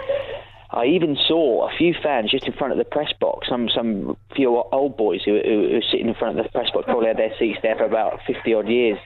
I 0.71 0.85
even 0.85 1.17
saw 1.27 1.67
a 1.67 1.75
few 1.75 1.95
fans 2.01 2.29
just 2.29 2.45
in 2.45 2.53
front 2.53 2.73
of 2.73 2.77
the 2.77 2.85
press 2.85 3.11
box. 3.19 3.47
Some 3.49 3.69
some 3.73 4.15
few 4.35 4.55
old 4.71 4.97
boys 4.97 5.21
who, 5.23 5.39
who, 5.43 5.69
were 5.73 5.81
sitting 5.91 6.07
in 6.07 6.13
front 6.13 6.37
of 6.37 6.45
the 6.45 6.51
press 6.51 6.69
box 6.71 6.85
probably 6.85 7.07
had 7.07 7.17
their 7.17 7.33
seats 7.39 7.59
there 7.63 7.75
for 7.75 7.85
about 7.85 8.19
fifty 8.27 8.53
odd 8.53 8.67
years. 8.67 8.99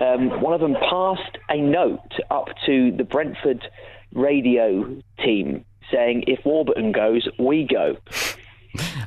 Um, 0.00 0.40
one 0.40 0.54
of 0.54 0.60
them 0.60 0.74
passed 0.74 1.36
a 1.50 1.58
note 1.58 2.14
up 2.30 2.48
to 2.66 2.92
the 2.96 3.04
Brentford 3.04 3.68
radio 4.14 4.96
team 5.22 5.64
saying, 5.92 6.24
"If 6.26 6.44
Warburton 6.46 6.92
goes, 6.92 7.28
we 7.38 7.64
go." 7.64 7.96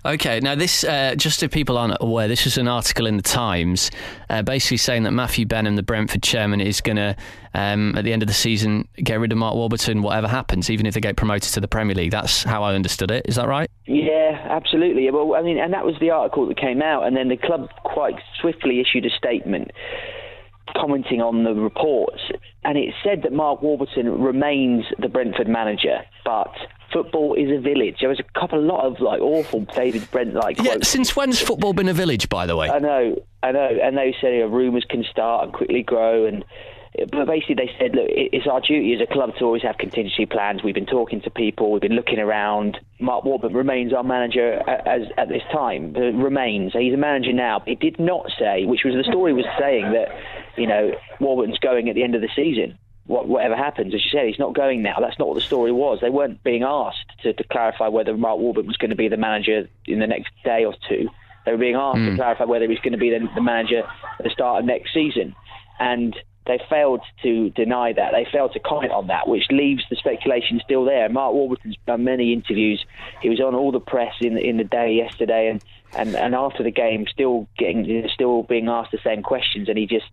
Okay, 0.05 0.39
now 0.41 0.55
this, 0.55 0.83
uh, 0.83 1.15
just 1.15 1.43
if 1.43 1.51
people 1.51 1.77
aren't 1.77 1.97
aware, 2.01 2.27
this 2.27 2.45
was 2.45 2.57
an 2.57 2.67
article 2.67 3.05
in 3.05 3.17
the 3.17 3.23
Times, 3.23 3.89
uh, 4.29 4.41
basically 4.41 4.77
saying 4.77 5.03
that 5.03 5.11
Matthew 5.11 5.45
Benham, 5.45 5.75
the 5.75 5.83
Brentford 5.83 6.21
chairman, 6.21 6.59
is 6.59 6.81
going 6.81 6.97
to, 6.97 7.15
um, 7.53 7.95
at 7.97 8.03
the 8.03 8.11
end 8.11 8.21
of 8.21 8.27
the 8.27 8.33
season, 8.33 8.87
get 8.97 9.19
rid 9.19 9.31
of 9.31 9.37
Mark 9.37 9.55
Warburton, 9.55 10.01
whatever 10.01 10.27
happens, 10.27 10.69
even 10.69 10.85
if 10.85 10.93
they 10.93 10.99
get 10.99 11.15
promoted 11.15 11.53
to 11.53 11.59
the 11.59 11.67
Premier 11.67 11.95
League. 11.95 12.11
That's 12.11 12.43
how 12.43 12.63
I 12.63 12.75
understood 12.75 13.11
it. 13.11 13.25
Is 13.27 13.35
that 13.35 13.47
right? 13.47 13.69
Yeah, 13.85 14.47
absolutely. 14.49 15.09
Well, 15.09 15.35
I 15.35 15.41
mean, 15.41 15.57
and 15.57 15.73
that 15.73 15.85
was 15.85 15.95
the 15.99 16.09
article 16.09 16.47
that 16.47 16.57
came 16.57 16.81
out, 16.81 17.07
and 17.07 17.15
then 17.15 17.29
the 17.29 17.37
club 17.37 17.69
quite 17.83 18.15
swiftly 18.41 18.81
issued 18.81 19.05
a 19.05 19.09
statement 19.09 19.71
commenting 20.75 21.21
on 21.21 21.43
the 21.43 21.53
reports, 21.53 22.21
and 22.63 22.77
it 22.77 22.93
said 23.03 23.21
that 23.23 23.31
Mark 23.33 23.61
Warburton 23.61 24.21
remains 24.21 24.85
the 24.99 25.07
Brentford 25.09 25.47
manager, 25.47 25.99
but 26.25 26.51
football 26.91 27.33
is 27.33 27.49
a 27.51 27.59
village. 27.59 27.97
There 27.99 28.09
was 28.09 28.19
a 28.19 28.39
couple, 28.39 28.59
a 28.59 28.61
lot 28.61 28.85
of 28.85 28.99
like 28.99 29.19
awful 29.21 29.61
David 29.75 30.09
Brent 30.11 30.33
like 30.35 30.57
Yeah. 30.57 30.73
quotes. 30.73 30.87
Since 30.89 31.15
when's 31.15 31.39
football 31.41 31.73
been 31.73 31.89
a 31.89 31.93
village, 31.93 32.29
by 32.29 32.45
the 32.45 32.55
way? 32.55 32.69
I 32.69 32.79
know, 32.79 33.21
I 33.41 33.51
know, 33.51 33.67
and 33.81 33.97
they 33.97 34.15
said 34.21 34.33
you 34.33 34.39
know, 34.41 34.47
rumours 34.47 34.85
can 34.89 35.03
start 35.09 35.45
and 35.45 35.53
quickly 35.53 35.81
grow, 35.83 36.25
and 36.25 36.45
but 36.95 37.25
basically 37.25 37.55
they 37.55 37.71
said, 37.79 37.95
look, 37.95 38.05
it's 38.07 38.45
our 38.45 38.61
duty 38.61 38.93
as 38.93 39.01
a 39.01 39.11
club 39.11 39.35
to 39.37 39.45
always 39.45 39.63
have 39.63 39.77
contingency 39.77 40.25
plans. 40.25 40.61
We've 40.63 40.75
been 40.75 40.85
talking 40.85 41.21
to 41.21 41.29
people, 41.31 41.71
we've 41.71 41.81
been 41.81 41.95
looking 41.95 42.19
around. 42.19 42.79
Mark 42.99 43.25
Warburton 43.25 43.57
remains 43.57 43.93
our 43.93 44.03
manager 44.03 44.61
as 44.69 45.07
at 45.17 45.27
this 45.27 45.41
time. 45.51 45.95
Uh, 45.95 46.11
remains. 46.11 46.73
He's 46.73 46.93
a 46.93 46.97
manager 46.97 47.33
now. 47.33 47.63
It 47.65 47.79
did 47.79 47.99
not 47.99 48.31
say, 48.37 48.65
which 48.65 48.83
was 48.85 48.93
the 48.93 49.03
story 49.03 49.33
was 49.33 49.45
saying 49.59 49.91
that, 49.93 50.09
you 50.55 50.67
know, 50.67 50.91
Warburton's 51.19 51.59
going 51.59 51.89
at 51.89 51.95
the 51.95 52.03
end 52.03 52.15
of 52.15 52.21
the 52.21 52.29
season. 52.35 52.77
Whatever 53.05 53.57
happens, 53.57 53.93
as 53.93 54.01
you 54.05 54.11
said, 54.11 54.27
he's 54.27 54.39
not 54.39 54.53
going 54.53 54.81
now. 54.81 54.95
That's 55.01 55.19
not 55.19 55.27
what 55.27 55.35
the 55.35 55.41
story 55.41 55.73
was. 55.73 55.99
They 55.99 56.09
weren't 56.09 56.41
being 56.41 56.63
asked 56.63 57.11
to, 57.23 57.33
to 57.33 57.43
clarify 57.43 57.89
whether 57.89 58.15
Mark 58.15 58.39
Warburton 58.39 58.67
was 58.67 58.77
going 58.77 58.91
to 58.91 58.95
be 58.95 59.09
the 59.09 59.17
manager 59.17 59.67
in 59.85 59.99
the 59.99 60.07
next 60.07 60.31
day 60.45 60.63
or 60.63 60.73
two. 60.87 61.09
They 61.45 61.51
were 61.51 61.57
being 61.57 61.75
asked 61.75 61.97
to 61.97 62.15
clarify 62.15 62.45
whether 62.45 62.69
he's 62.69 62.79
going 62.79 62.93
to 62.93 62.97
be 62.97 63.09
the, 63.09 63.27
the 63.35 63.41
manager 63.41 63.79
at 63.79 64.23
the 64.23 64.29
start 64.29 64.59
of 64.59 64.65
next 64.65 64.93
season. 64.93 65.35
And 65.79 66.15
they 66.45 66.59
failed 66.69 67.01
to 67.21 67.49
deny 67.51 67.93
that. 67.93 68.11
They 68.11 68.27
failed 68.31 68.53
to 68.53 68.59
comment 68.59 68.91
on 68.91 69.07
that, 69.07 69.27
which 69.27 69.45
leaves 69.49 69.83
the 69.89 69.95
speculation 69.95 70.59
still 70.63 70.83
there. 70.83 71.07
Mark 71.09 71.33
Warburton's 71.33 71.77
done 71.85 72.03
many 72.03 72.33
interviews. 72.33 72.83
He 73.21 73.29
was 73.29 73.39
on 73.39 73.55
all 73.55 73.71
the 73.71 73.79
press 73.79 74.13
in 74.19 74.37
in 74.37 74.57
the 74.57 74.63
day 74.63 74.93
yesterday, 74.93 75.49
and, 75.49 75.61
and, 75.95 76.15
and 76.15 76.35
after 76.35 76.63
the 76.63 76.71
game, 76.71 77.05
still 77.11 77.47
getting 77.57 78.07
still 78.13 78.43
being 78.43 78.67
asked 78.67 78.91
the 78.91 78.99
same 79.03 79.23
questions, 79.23 79.69
and 79.69 79.77
he 79.77 79.85
just 79.85 80.09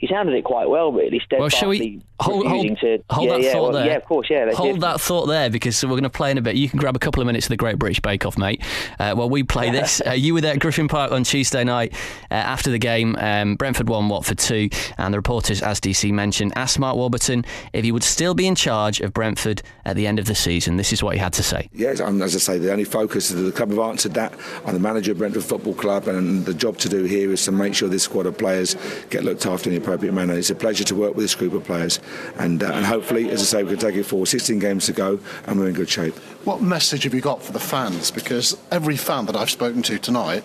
he 0.00 0.06
sounded 0.06 0.34
it 0.34 0.44
quite 0.44 0.66
well, 0.66 0.90
really. 0.90 1.20
Well, 1.30 1.50
shall 1.50 1.68
we 1.68 1.76
steadfastly 1.76 2.02
hold, 2.20 2.46
hold, 2.46 2.78
to, 2.80 3.04
hold 3.10 3.28
yeah, 3.28 3.32
that 3.34 3.42
yeah, 3.42 3.52
thought 3.52 3.62
well, 3.62 3.72
there? 3.72 3.86
Yeah, 3.86 3.96
of 3.96 4.04
course, 4.06 4.28
yeah. 4.30 4.50
Hold 4.54 4.76
do- 4.76 4.80
that 4.80 4.98
thought 4.98 5.26
there 5.26 5.50
because 5.50 5.84
we're 5.84 5.90
going 5.90 6.04
to 6.04 6.10
play 6.10 6.30
in 6.30 6.38
a 6.38 6.40
bit. 6.40 6.56
You 6.56 6.70
can 6.70 6.78
grab 6.78 6.96
a 6.96 6.98
couple 6.98 7.20
of 7.20 7.26
minutes 7.26 7.44
of 7.44 7.50
the 7.50 7.58
Great 7.58 7.78
British 7.78 8.00
Bake 8.00 8.24
Off, 8.24 8.38
mate. 8.38 8.62
Uh, 8.98 9.12
while 9.12 9.28
we 9.28 9.42
play 9.42 9.70
this, 9.70 10.00
uh, 10.06 10.12
you 10.12 10.32
were 10.32 10.40
there 10.40 10.54
at 10.54 10.58
Griffin 10.58 10.88
Park 10.88 11.12
on 11.12 11.22
Tuesday 11.22 11.64
night 11.64 11.92
uh, 12.30 12.34
after 12.34 12.70
the 12.70 12.78
game. 12.78 13.14
Um, 13.16 13.56
Brentford 13.56 13.90
one, 13.90 14.08
Watford 14.08 14.38
two, 14.38 14.70
and 14.96 15.12
the 15.12 15.18
reporters, 15.18 15.60
as 15.60 15.80
DC 15.80 16.10
mentioned, 16.10 16.54
asked 16.56 16.78
Mark 16.78 16.96
Warburton 16.96 17.44
if 17.74 17.84
he 17.84 17.92
would 17.92 18.02
still 18.02 18.32
be 18.32 18.46
in 18.46 18.54
charge 18.54 19.02
of 19.02 19.12
Brentford 19.12 19.60
at 19.84 19.96
the 19.96 20.06
end 20.06 20.18
of 20.18 20.24
the 20.24 20.34
season. 20.34 20.78
This 20.78 20.94
is 20.94 21.02
what 21.02 21.12
he 21.12 21.20
had 21.20 21.34
to 21.34 21.42
say. 21.42 21.68
Yes, 21.74 22.00
um, 22.00 22.22
as 22.22 22.34
I 22.34 22.38
say, 22.38 22.58
the 22.58 22.72
only 22.72 22.84
focus 22.84 23.30
of 23.30 23.36
the 23.40 23.52
club 23.52 23.68
have 23.68 23.78
answered 23.80 24.14
that. 24.14 24.32
I'm 24.64 24.72
the 24.72 24.80
manager 24.80 25.12
of 25.12 25.18
Brentford 25.18 25.44
Football 25.44 25.74
Club, 25.74 26.08
and 26.08 26.46
the 26.46 26.54
job 26.54 26.78
to 26.78 26.88
do 26.88 27.04
here 27.04 27.30
is 27.30 27.44
to 27.44 27.52
make 27.52 27.74
sure 27.74 27.90
this 27.90 28.04
squad 28.04 28.24
of 28.24 28.38
players 28.38 28.76
get 29.10 29.24
looked 29.24 29.44
after 29.44 29.68
in 29.68 29.74
the 29.74 29.89
appropriate 29.90 30.12
manner. 30.12 30.34
It's 30.34 30.50
a 30.50 30.54
pleasure 30.54 30.84
to 30.84 30.94
work 30.94 31.16
with 31.16 31.24
this 31.24 31.34
group 31.34 31.52
of 31.52 31.64
players, 31.64 31.98
and 32.38 32.62
uh, 32.62 32.70
and 32.72 32.86
hopefully, 32.86 33.28
as 33.30 33.40
I 33.40 33.44
say, 33.44 33.62
we 33.64 33.70
can 33.70 33.78
take 33.80 33.96
it 33.96 34.04
forward. 34.04 34.26
16 34.26 34.60
games 34.60 34.86
to 34.86 34.92
go, 34.92 35.18
and 35.46 35.58
we're 35.58 35.68
in 35.68 35.74
good 35.74 35.88
shape. 35.88 36.14
What 36.44 36.62
message 36.62 37.02
have 37.02 37.12
you 37.14 37.20
got 37.20 37.42
for 37.42 37.50
the 37.52 37.58
fans? 37.58 38.12
Because 38.12 38.56
every 38.70 38.96
fan 38.96 39.26
that 39.26 39.34
I've 39.34 39.50
spoken 39.50 39.82
to 39.82 39.98
tonight 39.98 40.44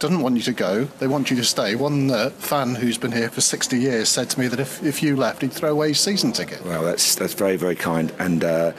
doesn't 0.00 0.22
want 0.22 0.34
you 0.36 0.42
to 0.42 0.52
go. 0.52 0.84
They 0.98 1.06
want 1.06 1.30
you 1.30 1.36
to 1.36 1.44
stay. 1.44 1.76
One 1.76 2.10
uh, 2.10 2.30
fan 2.30 2.74
who's 2.74 2.98
been 2.98 3.12
here 3.12 3.30
for 3.30 3.42
60 3.42 3.78
years 3.78 4.08
said 4.08 4.28
to 4.30 4.40
me 4.40 4.48
that 4.48 4.58
if, 4.58 4.82
if 4.82 5.02
you 5.02 5.14
left, 5.14 5.42
he'd 5.42 5.52
throw 5.52 5.70
away 5.70 5.88
his 5.88 6.00
season 6.00 6.32
ticket. 6.32 6.64
Well, 6.64 6.82
that's 6.82 7.14
that's 7.14 7.34
very 7.34 7.56
very 7.56 7.76
kind, 7.76 8.12
and 8.18 8.42
uh, 8.42 8.72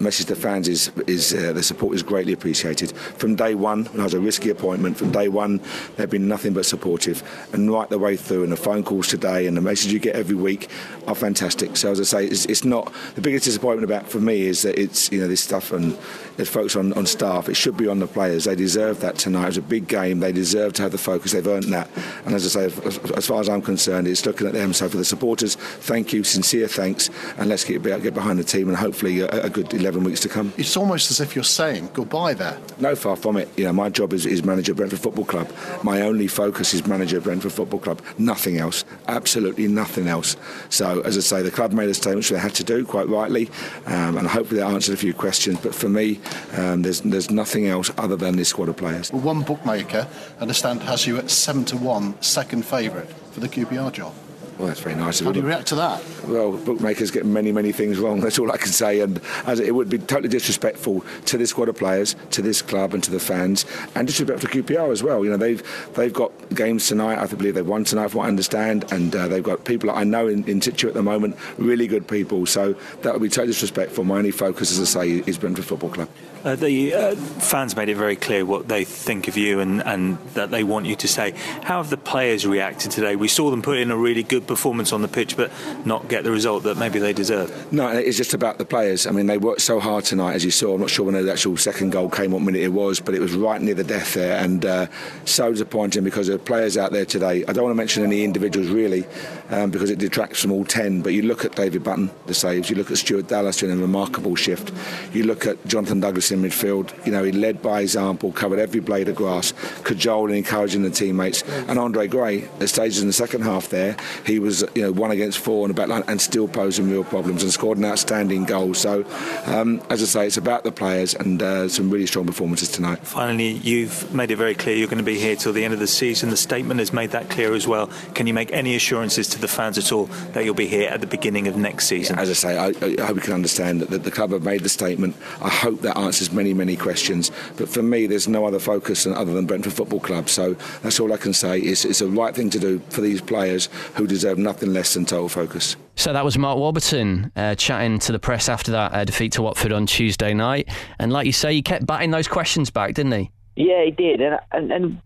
message 0.00 0.26
to 0.26 0.36
fans 0.36 0.68
is 0.68 0.90
is 1.06 1.34
uh, 1.34 1.52
the 1.52 1.62
support 1.62 1.94
is 1.94 2.02
greatly 2.02 2.32
appreciated. 2.32 2.92
From 2.92 3.34
day 3.34 3.54
one, 3.54 3.84
when 3.86 4.00
I 4.00 4.04
was 4.04 4.14
a 4.14 4.20
risky 4.20 4.50
appointment, 4.50 4.96
from 4.96 5.10
day 5.10 5.28
one 5.28 5.60
they've 5.96 6.10
been 6.10 6.28
nothing 6.28 6.52
but 6.52 6.66
supportive, 6.66 7.22
and 7.52 7.70
right 7.70 7.88
the 7.88 7.98
way 7.98 8.16
through. 8.16 8.42
And 8.42 8.52
the 8.52 8.56
phone 8.56 8.82
calls 8.82 9.08
today 9.08 9.46
and 9.46 9.56
the 9.56 9.60
messages 9.60 9.92
you 9.92 9.98
get 9.98 10.14
every 10.14 10.36
week 10.36 10.68
are 11.06 11.14
fantastic. 11.14 11.76
So 11.76 11.90
as 11.90 12.00
I 12.00 12.04
say, 12.04 12.26
it's, 12.26 12.46
it's 12.46 12.64
not 12.64 12.92
the 13.14 13.20
biggest 13.20 13.44
disappointment 13.44 13.90
about 13.90 14.08
for 14.08 14.20
me 14.20 14.42
is 14.42 14.62
that 14.62 14.78
it's 14.78 15.10
you 15.10 15.20
know 15.20 15.28
this 15.28 15.42
stuff 15.42 15.72
and 15.72 15.96
there's 16.36 16.48
focus 16.48 16.76
on, 16.76 16.92
on 16.92 17.04
staff. 17.06 17.48
It 17.48 17.54
should 17.54 17.76
be 17.76 17.88
on 17.88 17.98
the 17.98 18.06
players. 18.06 18.44
They 18.44 18.54
deserve 18.54 19.00
that 19.00 19.16
tonight. 19.16 19.44
It 19.44 19.46
was 19.46 19.56
a 19.56 19.62
big 19.62 19.88
game. 19.88 20.20
They 20.20 20.32
deserve 20.32 20.72
to 20.74 20.82
have 20.82 20.92
the 20.92 20.98
focus. 20.98 21.32
They've 21.32 21.46
earned 21.46 21.72
that. 21.72 21.88
And 22.24 22.34
as 22.34 22.44
I 22.56 22.68
say, 22.68 22.86
as, 22.86 22.98
as 22.98 23.26
far 23.26 23.40
as 23.40 23.48
I'm 23.48 23.62
concerned, 23.62 24.06
it's 24.06 24.24
looking 24.24 24.46
at 24.46 24.52
them. 24.52 24.72
So 24.72 24.88
for 24.88 24.96
the 24.96 25.04
supporters, 25.04 25.56
thank 25.56 26.12
you, 26.12 26.22
sincere 26.22 26.68
thanks, 26.68 27.10
and 27.38 27.48
let's 27.48 27.64
get 27.64 27.82
get 27.82 28.14
behind 28.14 28.38
the 28.38 28.44
team 28.44 28.68
and 28.68 28.76
hopefully 28.76 29.20
a, 29.20 29.28
a 29.44 29.50
good 29.50 29.72
11 29.72 29.87
weeks 29.96 30.20
to 30.20 30.28
come. 30.28 30.52
It's 30.56 30.76
almost 30.76 31.10
as 31.10 31.20
if 31.20 31.34
you're 31.34 31.44
saying 31.44 31.90
goodbye 31.92 32.34
there. 32.34 32.58
No, 32.78 32.94
far 32.94 33.16
from 33.16 33.36
it. 33.36 33.48
You 33.56 33.64
know, 33.64 33.72
my 33.72 33.88
job 33.88 34.12
is, 34.12 34.26
is 34.26 34.44
manager 34.44 34.72
of 34.72 34.76
Brentford 34.76 35.00
Football 35.00 35.24
Club. 35.24 35.50
My 35.82 36.02
only 36.02 36.26
focus 36.26 36.74
is 36.74 36.86
manager 36.86 37.18
of 37.18 37.24
Brentford 37.24 37.52
Football 37.52 37.80
Club. 37.80 38.02
Nothing 38.18 38.58
else. 38.58 38.84
Absolutely 39.08 39.68
nothing 39.68 40.08
else. 40.08 40.36
So, 40.68 41.00
as 41.02 41.16
I 41.16 41.20
say, 41.20 41.42
the 41.42 41.50
club 41.50 41.72
made 41.72 41.88
a 41.88 41.94
statement 41.94 42.18
which 42.18 42.30
they 42.30 42.38
had 42.38 42.54
to 42.56 42.64
do, 42.64 42.84
quite 42.84 43.08
rightly, 43.08 43.48
um, 43.86 44.16
and 44.18 44.26
hopefully 44.26 44.60
that 44.60 44.70
answered 44.70 44.94
a 44.94 44.98
few 44.98 45.14
questions. 45.14 45.58
But 45.60 45.74
for 45.74 45.88
me, 45.88 46.20
um, 46.56 46.82
there's 46.82 47.00
there's 47.00 47.30
nothing 47.30 47.66
else 47.66 47.90
other 47.96 48.16
than 48.16 48.36
this 48.36 48.48
squad 48.48 48.68
of 48.68 48.76
players. 48.76 49.12
Well, 49.12 49.22
one 49.22 49.42
bookmaker, 49.42 50.06
I 50.38 50.42
understand, 50.42 50.82
has 50.82 51.06
you 51.06 51.16
at 51.18 51.30
7 51.30 51.64
to 51.66 51.76
1, 51.76 52.22
second 52.22 52.64
favourite 52.64 53.08
for 53.32 53.40
the 53.40 53.48
QPR 53.48 53.92
job. 53.92 54.14
Well, 54.58 54.66
that's 54.66 54.80
very 54.80 54.96
nice. 54.96 55.20
How 55.20 55.30
do 55.30 55.38
you 55.38 55.46
react 55.46 55.68
to 55.68 55.76
that? 55.76 56.02
Well, 56.26 56.56
bookmakers 56.56 57.12
get 57.12 57.24
many, 57.24 57.52
many 57.52 57.70
things 57.70 57.98
wrong. 58.00 58.18
That's 58.28 58.40
all 58.40 58.50
I 58.50 58.56
can 58.56 58.72
say. 58.72 59.00
And 59.00 59.20
as 59.46 59.60
it 59.60 59.72
would 59.72 59.88
be 59.88 59.98
totally 59.98 60.28
disrespectful 60.28 61.04
to 61.26 61.38
this 61.38 61.50
squad 61.50 61.68
of 61.68 61.76
players, 61.76 62.16
to 62.32 62.42
this 62.42 62.60
club, 62.60 62.92
and 62.92 63.02
to 63.04 63.10
the 63.12 63.20
fans, 63.20 63.64
and 63.94 64.08
disrespectful 64.08 64.50
to 64.50 64.62
QPR 64.62 64.90
as 64.90 65.02
well. 65.02 65.24
You 65.24 65.30
know, 65.30 65.36
they've 65.36 65.62
they've 65.94 66.12
got 66.12 66.32
games 66.54 66.88
tonight. 66.88 67.18
I 67.18 67.26
believe 67.26 67.54
they've 67.54 67.66
won 67.66 67.84
tonight, 67.84 68.08
from 68.08 68.18
what 68.18 68.24
I 68.24 68.28
understand, 68.28 68.90
and 68.92 69.14
uh, 69.14 69.28
they've 69.28 69.42
got 69.42 69.64
people 69.64 69.90
that 69.90 69.96
I 69.96 70.02
know 70.02 70.26
in, 70.26 70.44
in 70.48 70.60
situ 70.60 70.88
at 70.88 70.94
the 70.94 71.04
moment, 71.04 71.36
really 71.56 71.86
good 71.86 72.08
people. 72.08 72.44
So 72.44 72.74
that 73.02 73.12
would 73.12 73.22
be 73.22 73.28
totally 73.28 73.52
disrespectful. 73.52 74.02
My 74.02 74.18
only 74.18 74.32
focus, 74.32 74.72
as 74.72 74.80
I 74.80 75.00
say, 75.00 75.22
is 75.24 75.38
Brentford 75.38 75.66
Football 75.66 75.90
Club. 75.90 76.08
Uh, 76.44 76.54
the 76.54 76.94
uh, 76.94 77.16
fans 77.16 77.74
made 77.74 77.88
it 77.88 77.96
very 77.96 78.14
clear 78.14 78.44
what 78.44 78.68
they 78.68 78.84
think 78.84 79.26
of 79.26 79.36
you 79.36 79.58
and, 79.58 79.82
and 79.82 80.18
that 80.34 80.50
they 80.50 80.62
want 80.62 80.86
you 80.86 80.94
to 80.94 81.08
say. 81.08 81.32
How 81.62 81.78
have 81.78 81.90
the 81.90 81.96
players 81.96 82.46
reacted 82.46 82.92
today? 82.92 83.16
We 83.16 83.28
saw 83.28 83.50
them 83.50 83.60
put 83.60 83.78
in 83.78 83.90
a 83.90 83.96
really 83.96 84.22
good 84.22 84.46
performance 84.48 84.92
on 84.92 85.02
the 85.02 85.08
pitch, 85.08 85.36
but 85.36 85.52
not 85.84 86.08
get 86.08 86.24
the 86.24 86.30
result 86.32 86.64
that 86.64 86.76
maybe 86.76 86.98
they 86.98 87.12
deserve. 87.12 87.72
No, 87.72 87.88
it's 87.88 88.16
just 88.16 88.34
about 88.34 88.58
the 88.58 88.64
players. 88.64 89.06
I 89.06 89.12
mean, 89.12 89.26
they 89.26 89.38
worked 89.38 89.60
so 89.60 89.78
hard 89.78 90.04
tonight, 90.04 90.34
as 90.34 90.44
you 90.44 90.50
saw. 90.50 90.74
I'm 90.74 90.80
not 90.80 90.90
sure 90.90 91.04
when 91.06 91.14
the 91.14 91.30
actual 91.30 91.56
second 91.56 91.90
goal 91.90 92.08
came, 92.08 92.32
what 92.32 92.42
minute 92.42 92.62
it 92.62 92.72
was, 92.72 92.98
but 92.98 93.14
it 93.14 93.20
was 93.20 93.34
right 93.34 93.60
near 93.60 93.74
the 93.74 93.84
death 93.84 94.14
there, 94.14 94.42
and 94.42 94.64
uh, 94.64 94.86
so 95.24 95.52
disappointing 95.52 96.02
because 96.02 96.28
are 96.28 96.38
players 96.38 96.76
out 96.76 96.92
there 96.92 97.04
today. 97.04 97.44
I 97.46 97.52
don't 97.52 97.64
want 97.64 97.72
to 97.72 97.76
mention 97.76 98.02
any 98.02 98.24
individuals 98.24 98.68
really, 98.68 99.04
um, 99.50 99.70
because 99.70 99.90
it 99.90 99.98
detracts 99.98 100.40
from 100.42 100.52
all 100.52 100.64
ten. 100.64 101.02
But 101.02 101.12
you 101.12 101.22
look 101.22 101.44
at 101.44 101.54
David 101.54 101.84
Button, 101.84 102.10
the 102.26 102.34
saves. 102.34 102.70
You 102.70 102.76
look 102.76 102.90
at 102.90 102.98
Stuart 102.98 103.28
Dallas 103.28 103.58
doing 103.58 103.72
a 103.72 103.80
remarkable 103.80 104.36
shift. 104.36 104.72
You 105.12 105.24
look 105.24 105.46
at 105.46 105.64
Jonathan 105.66 106.00
Douglas 106.00 106.30
in 106.30 106.42
midfield. 106.42 106.94
You 107.06 107.12
know, 107.12 107.24
he 107.24 107.32
led 107.32 107.62
by 107.62 107.80
example, 107.80 108.32
covered 108.32 108.58
every 108.58 108.80
blade 108.80 109.08
of 109.08 109.16
grass, 109.16 109.52
cajoling, 109.84 110.36
encouraging 110.36 110.82
the 110.82 110.90
teammates. 110.90 111.42
And 111.42 111.78
Andre 111.78 112.06
Gray, 112.06 112.44
at 112.60 112.68
stages 112.68 113.00
in 113.00 113.06
the 113.06 113.12
second 113.12 113.42
half 113.42 113.68
there, 113.68 113.96
he 114.24 114.38
was 114.38 114.64
you 114.74 114.82
know 114.82 114.92
one 114.92 115.10
against 115.10 115.38
four 115.38 115.64
on 115.64 115.68
the 115.68 115.74
back 115.74 115.88
line 115.88 116.04
and 116.08 116.20
still 116.20 116.48
posing 116.48 116.90
real 116.90 117.04
problems 117.04 117.42
and 117.42 117.52
scored 117.52 117.78
an 117.78 117.84
outstanding 117.84 118.44
goal. 118.44 118.74
So, 118.74 119.04
um, 119.46 119.80
as 119.90 120.02
I 120.02 120.06
say, 120.06 120.26
it's 120.26 120.36
about 120.36 120.64
the 120.64 120.72
players 120.72 121.14
and 121.14 121.42
uh, 121.42 121.68
some 121.68 121.90
really 121.90 122.06
strong 122.06 122.26
performances 122.26 122.70
tonight. 122.70 122.98
Finally, 123.06 123.52
you've 123.52 124.12
made 124.14 124.30
it 124.30 124.36
very 124.36 124.54
clear 124.54 124.76
you're 124.76 124.88
going 124.88 124.98
to 124.98 125.04
be 125.04 125.18
here 125.18 125.36
till 125.36 125.52
the 125.52 125.64
end 125.64 125.74
of 125.74 125.80
the 125.80 125.86
season. 125.86 126.30
The 126.30 126.36
statement 126.36 126.80
has 126.80 126.92
made 126.92 127.10
that 127.10 127.30
clear 127.30 127.54
as 127.54 127.66
well. 127.66 127.88
Can 128.14 128.26
you 128.26 128.34
make 128.34 128.52
any 128.52 128.76
assurances 128.76 129.28
to 129.28 129.37
the 129.40 129.48
fans 129.48 129.78
at 129.78 129.92
all 129.92 130.06
that 130.32 130.44
you'll 130.44 130.54
be 130.54 130.66
here 130.66 130.88
at 130.88 131.00
the 131.00 131.06
beginning 131.06 131.48
of 131.48 131.56
next 131.56 131.86
season? 131.86 132.18
As 132.18 132.30
I 132.30 132.32
say, 132.32 132.58
I, 132.58 132.66
I 132.68 133.06
hope 133.06 133.16
you 133.16 133.22
can 133.22 133.32
understand 133.32 133.80
that 133.82 134.04
the 134.04 134.10
club 134.10 134.32
have 134.32 134.42
made 134.42 134.62
the 134.62 134.68
statement. 134.68 135.16
I 135.40 135.48
hope 135.48 135.80
that 135.82 135.96
answers 135.96 136.32
many, 136.32 136.54
many 136.54 136.76
questions. 136.76 137.30
But 137.56 137.68
for 137.68 137.82
me, 137.82 138.06
there's 138.06 138.28
no 138.28 138.46
other 138.46 138.58
focus 138.58 139.06
other 139.06 139.32
than 139.32 139.46
Brentford 139.46 139.72
Football 139.72 140.00
Club. 140.00 140.28
So 140.28 140.54
that's 140.82 141.00
all 141.00 141.12
I 141.12 141.16
can 141.16 141.32
say. 141.32 141.58
It's, 141.60 141.84
it's 141.84 142.00
the 142.00 142.08
right 142.08 142.34
thing 142.34 142.50
to 142.50 142.58
do 142.58 142.80
for 142.90 143.00
these 143.00 143.20
players 143.20 143.68
who 143.94 144.06
deserve 144.06 144.38
nothing 144.38 144.72
less 144.72 144.94
than 144.94 145.04
total 145.04 145.28
focus. 145.28 145.76
So 145.96 146.12
that 146.12 146.24
was 146.24 146.38
Mark 146.38 146.58
Warburton 146.58 147.32
uh, 147.34 147.54
chatting 147.56 147.98
to 148.00 148.12
the 148.12 148.18
press 148.20 148.48
after 148.48 148.70
that 148.72 148.94
uh, 148.94 149.04
defeat 149.04 149.32
to 149.32 149.42
Watford 149.42 149.72
on 149.72 149.86
Tuesday 149.86 150.32
night. 150.32 150.68
And 150.98 151.12
like 151.12 151.26
you 151.26 151.32
say, 151.32 151.52
he 151.54 151.62
kept 151.62 151.86
batting 151.86 152.12
those 152.12 152.28
questions 152.28 152.70
back, 152.70 152.94
didn't 152.94 153.12
he? 153.12 153.30
Yeah, 153.56 153.84
he 153.84 153.90
did. 153.90 154.20
And, 154.20 154.38
and, 154.52 154.72
and 154.72 155.02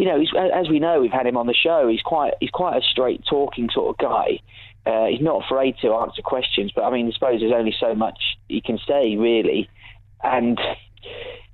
you 0.00 0.06
know, 0.06 0.18
as 0.54 0.70
we 0.70 0.78
know, 0.78 1.02
we've 1.02 1.12
had 1.12 1.26
him 1.26 1.36
on 1.36 1.46
the 1.46 1.52
show. 1.52 1.86
He's 1.86 2.00
quite 2.00 2.32
he's 2.40 2.48
quite 2.48 2.78
a 2.78 2.80
straight 2.80 3.22
talking 3.28 3.68
sort 3.70 3.90
of 3.90 3.98
guy. 3.98 4.40
Uh, 4.86 5.08
he's 5.10 5.20
not 5.20 5.44
afraid 5.44 5.76
to 5.82 5.92
answer 5.92 6.22
questions, 6.22 6.72
but 6.74 6.84
I 6.84 6.90
mean, 6.90 7.06
I 7.06 7.10
suppose 7.12 7.40
there's 7.40 7.52
only 7.52 7.74
so 7.78 7.94
much 7.94 8.18
he 8.48 8.62
can 8.62 8.78
say, 8.88 9.16
really. 9.16 9.68
And 10.22 10.58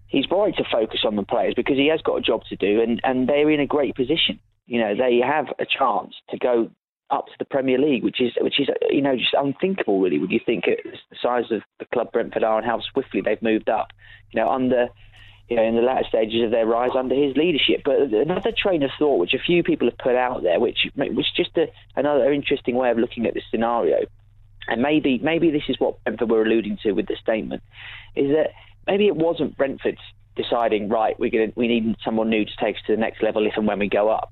he's 0.06 0.26
right 0.30 0.56
to 0.58 0.64
focus 0.70 1.00
on 1.04 1.16
the 1.16 1.24
players 1.24 1.54
because 1.56 1.76
he 1.76 1.88
has 1.88 2.00
got 2.02 2.18
a 2.18 2.20
job 2.20 2.44
to 2.48 2.54
do, 2.54 2.80
and, 2.80 3.00
and 3.02 3.28
they're 3.28 3.50
in 3.50 3.58
a 3.58 3.66
great 3.66 3.96
position. 3.96 4.38
You 4.66 4.80
know, 4.80 4.94
they 4.94 5.18
have 5.26 5.46
a 5.58 5.66
chance 5.66 6.14
to 6.30 6.38
go 6.38 6.70
up 7.10 7.26
to 7.26 7.32
the 7.40 7.46
Premier 7.46 7.78
League, 7.78 8.04
which 8.04 8.20
is 8.20 8.30
which 8.40 8.60
is 8.60 8.68
you 8.90 9.02
know 9.02 9.16
just 9.16 9.34
unthinkable, 9.34 10.00
really. 10.00 10.20
When 10.20 10.30
you 10.30 10.40
think 10.46 10.66
the 10.66 11.16
size 11.20 11.50
of 11.50 11.62
the 11.80 11.86
club 11.86 12.12
Brentford 12.12 12.44
are 12.44 12.58
and 12.58 12.66
how 12.66 12.80
swiftly 12.92 13.22
they've 13.22 13.42
moved 13.42 13.68
up, 13.68 13.88
you 14.30 14.40
know, 14.40 14.48
under 14.48 14.86
you 15.48 15.56
know 15.56 15.62
in 15.62 15.76
the 15.76 15.82
latter 15.82 16.06
stages 16.08 16.44
of 16.44 16.50
their 16.50 16.66
rise 16.66 16.90
under 16.96 17.14
his 17.14 17.36
leadership. 17.36 17.82
But 17.84 18.12
another 18.12 18.52
train 18.56 18.82
of 18.82 18.90
thought, 18.98 19.18
which 19.18 19.34
a 19.34 19.38
few 19.38 19.62
people 19.62 19.88
have 19.88 19.98
put 19.98 20.16
out 20.16 20.42
there, 20.42 20.60
which 20.60 20.78
was 20.96 21.30
just 21.36 21.56
a, 21.56 21.66
another 21.94 22.32
interesting 22.32 22.76
way 22.76 22.90
of 22.90 22.98
looking 22.98 23.26
at 23.26 23.34
this 23.34 23.44
scenario, 23.50 24.06
and 24.68 24.82
maybe 24.82 25.18
maybe 25.22 25.50
this 25.50 25.68
is 25.68 25.76
what 25.78 26.02
Brentford 26.04 26.30
were 26.30 26.42
alluding 26.42 26.78
to 26.82 26.92
with 26.92 27.06
the 27.06 27.16
statement, 27.20 27.62
is 28.14 28.30
that 28.30 28.50
maybe 28.86 29.06
it 29.06 29.16
wasn't 29.16 29.56
Brentford 29.56 29.98
deciding 30.36 30.88
right 30.88 31.18
we're 31.18 31.30
going 31.30 31.52
we 31.56 31.66
need 31.66 31.96
someone 32.04 32.28
new 32.28 32.44
to 32.44 32.50
take 32.60 32.76
us 32.76 32.82
to 32.86 32.94
the 32.94 33.00
next 33.00 33.22
level 33.22 33.46
if 33.46 33.54
and 33.56 33.66
when 33.66 33.78
we 33.78 33.88
go 33.88 34.10
up. 34.10 34.30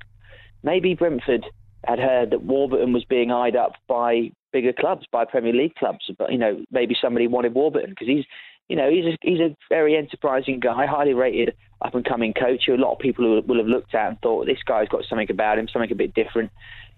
Maybe 0.63 0.95
Brentford 0.95 1.45
had 1.87 1.99
heard 1.99 2.31
that 2.31 2.43
Warburton 2.43 2.93
was 2.93 3.05
being 3.05 3.31
eyed 3.31 3.57
up 3.57 3.75
by 3.87 4.31
bigger 4.53 4.73
clubs, 4.73 5.07
by 5.11 5.25
Premier 5.25 5.53
League 5.53 5.75
clubs. 5.75 6.11
But 6.19 6.33
you 6.33 6.39
know, 6.39 6.65
maybe 6.71 6.97
somebody 7.01 7.27
wanted 7.27 7.55
Warburton 7.55 7.91
because 7.91 8.09
he's, 8.09 8.25
you 8.69 8.77
know, 8.77 8.91
he's 8.91 9.05
a, 9.05 9.19
he's 9.23 9.41
a 9.41 9.57
very 9.69 9.97
enterprising 9.97 10.61
guy, 10.61 10.87
highly 10.87 11.15
rated 11.15 11.55
up 11.83 11.95
and 11.95 12.05
coming 12.05 12.33
coach 12.33 12.65
who 12.67 12.75
a 12.75 12.77
lot 12.77 12.93
of 12.93 12.99
people 12.99 13.43
will 13.43 13.59
have 13.59 13.67
looked 13.67 13.95
at 13.95 14.09
and 14.09 14.21
thought 14.21 14.47
this 14.47 14.63
guy's 14.65 14.89
got 14.89 15.05
something 15.09 15.31
about 15.31 15.59
him, 15.59 15.69
something 15.69 15.93
a 15.93 15.95
bit 15.95 16.15
different. 16.15 16.51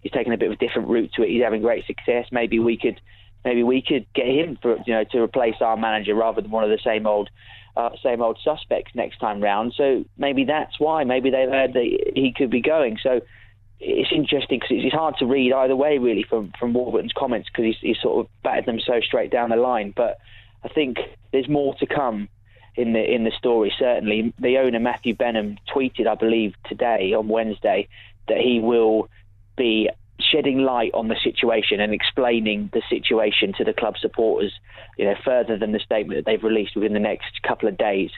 He's 0.03 0.13
taking 0.13 0.33
a 0.33 0.37
bit 0.37 0.47
of 0.47 0.53
a 0.53 0.65
different 0.65 0.89
route 0.89 1.11
to 1.15 1.23
it. 1.23 1.31
He's 1.31 1.43
having 1.43 1.63
great 1.63 1.85
success. 1.87 2.27
Maybe 2.31 2.61
we 2.61 2.77
could, 2.77 3.01
maybe 3.45 3.65
we 3.65 3.83
could 3.83 4.07
get 4.15 4.27
him 4.27 4.59
for 4.63 4.77
you 4.87 4.95
know 4.95 5.05
to 5.11 5.23
replace 5.23 5.57
our 5.61 5.77
manager 5.77 6.15
rather 6.15 6.41
than 6.41 6.51
one 6.51 6.65
of 6.65 6.71
the 6.71 6.81
same 6.85 7.07
old. 7.07 7.31
Uh, 7.77 7.91
same 8.03 8.23
old 8.23 8.39
suspects 8.43 8.91
next 8.95 9.19
time 9.19 9.39
round. 9.39 9.75
So 9.77 10.03
maybe 10.17 10.45
that's 10.47 10.81
why. 10.81 11.05
Maybe 11.05 11.29
they've 11.29 11.51
heard 11.51 11.75
that 11.75 12.11
he 12.15 12.33
could 12.35 12.49
be 12.49 12.63
going. 12.63 12.97
So 13.03 13.21
it's 13.81 14.11
interesting 14.11 14.61
because 14.61 14.83
it's 14.83 14.95
hard 14.95 15.17
to 15.19 15.27
read 15.27 15.53
either 15.53 15.77
way, 15.77 15.99
really, 15.99 16.23
from 16.23 16.53
from 16.59 16.73
Warburton's 16.73 17.13
comments 17.13 17.51
because 17.51 17.67
he's, 17.67 17.77
he's 17.83 18.01
sort 18.01 18.25
of 18.25 18.33
batted 18.43 18.65
them 18.65 18.81
so 18.81 19.01
straight 19.01 19.31
down 19.31 19.51
the 19.51 19.57
line. 19.57 19.93
But 19.95 20.17
I 20.67 20.73
think 20.73 20.99
there's 21.33 21.49
more 21.49 21.75
to 21.77 21.87
come 21.87 22.29
in 22.75 22.93
the 22.93 23.15
in 23.15 23.25
the 23.25 23.31
story. 23.39 23.73
Certainly, 23.79 24.35
the 24.39 24.59
owner 24.59 24.81
Matthew 24.81 25.15
Benham 25.15 25.59
tweeted, 25.73 26.07
I 26.09 26.17
believe, 26.17 26.55
today 26.67 27.13
on 27.13 27.29
Wednesday 27.29 27.89
that 28.29 28.39
he 28.39 28.59
will 28.59 29.09
be 29.57 29.89
shedding 30.19 30.59
light 30.59 30.91
on 30.95 31.09
the 31.09 31.17
situation 31.23 31.79
and 31.79 31.93
explaining 31.95 32.71
the 32.73 32.83
situation 32.89 33.53
to 33.59 33.65
the 33.65 33.73
club 33.73 33.97
supporters, 33.99 34.53
you 34.99 35.05
know, 35.05 35.15
further 35.25 35.57
than 35.57 35.73
the 35.73 35.79
statement 35.79 36.19
that 36.19 36.29
they've 36.29 36.43
released 36.43 36.75
within 36.75 36.95
the 36.95 36.99
next 36.99 37.43
couple 37.43 37.69
of 37.69 37.77
days. 37.79 38.11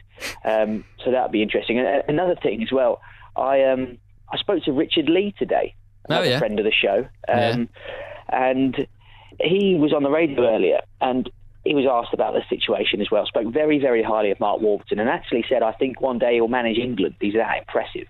Um, 0.44 0.84
so 1.04 1.10
that'd 1.10 1.32
be 1.32 1.42
interesting. 1.42 1.78
And 1.78 2.02
another 2.08 2.36
thing 2.36 2.62
as 2.62 2.72
well, 2.72 3.02
I 3.36 3.64
um 3.64 3.98
I 4.32 4.38
spoke 4.38 4.62
to 4.64 4.72
Richard 4.72 5.10
Lee 5.10 5.34
today, 5.38 5.74
oh, 5.76 6.14
another 6.14 6.26
oh, 6.26 6.30
yeah. 6.30 6.38
friend 6.38 6.58
of 6.58 6.64
the 6.64 6.72
show, 6.72 7.06
um, 7.28 7.68
yeah. 8.28 8.52
and 8.52 8.86
he 9.38 9.74
was 9.74 9.92
on 9.92 10.02
the 10.02 10.10
radio 10.10 10.48
earlier, 10.48 10.80
and 11.00 11.30
he 11.68 11.74
was 11.74 11.84
asked 11.84 12.14
about 12.14 12.32
the 12.32 12.42
situation 12.48 13.02
as 13.02 13.10
well. 13.10 13.26
Spoke 13.26 13.52
very, 13.52 13.78
very 13.78 14.02
highly 14.02 14.30
of 14.30 14.40
Mark 14.40 14.62
Warburton, 14.62 14.98
and 14.98 15.08
actually 15.08 15.44
said, 15.48 15.62
"I 15.62 15.72
think 15.72 16.00
one 16.00 16.18
day 16.18 16.34
he'll 16.34 16.48
manage 16.48 16.78
England. 16.78 17.16
He's 17.20 17.34
that 17.34 17.58
impressive." 17.58 18.06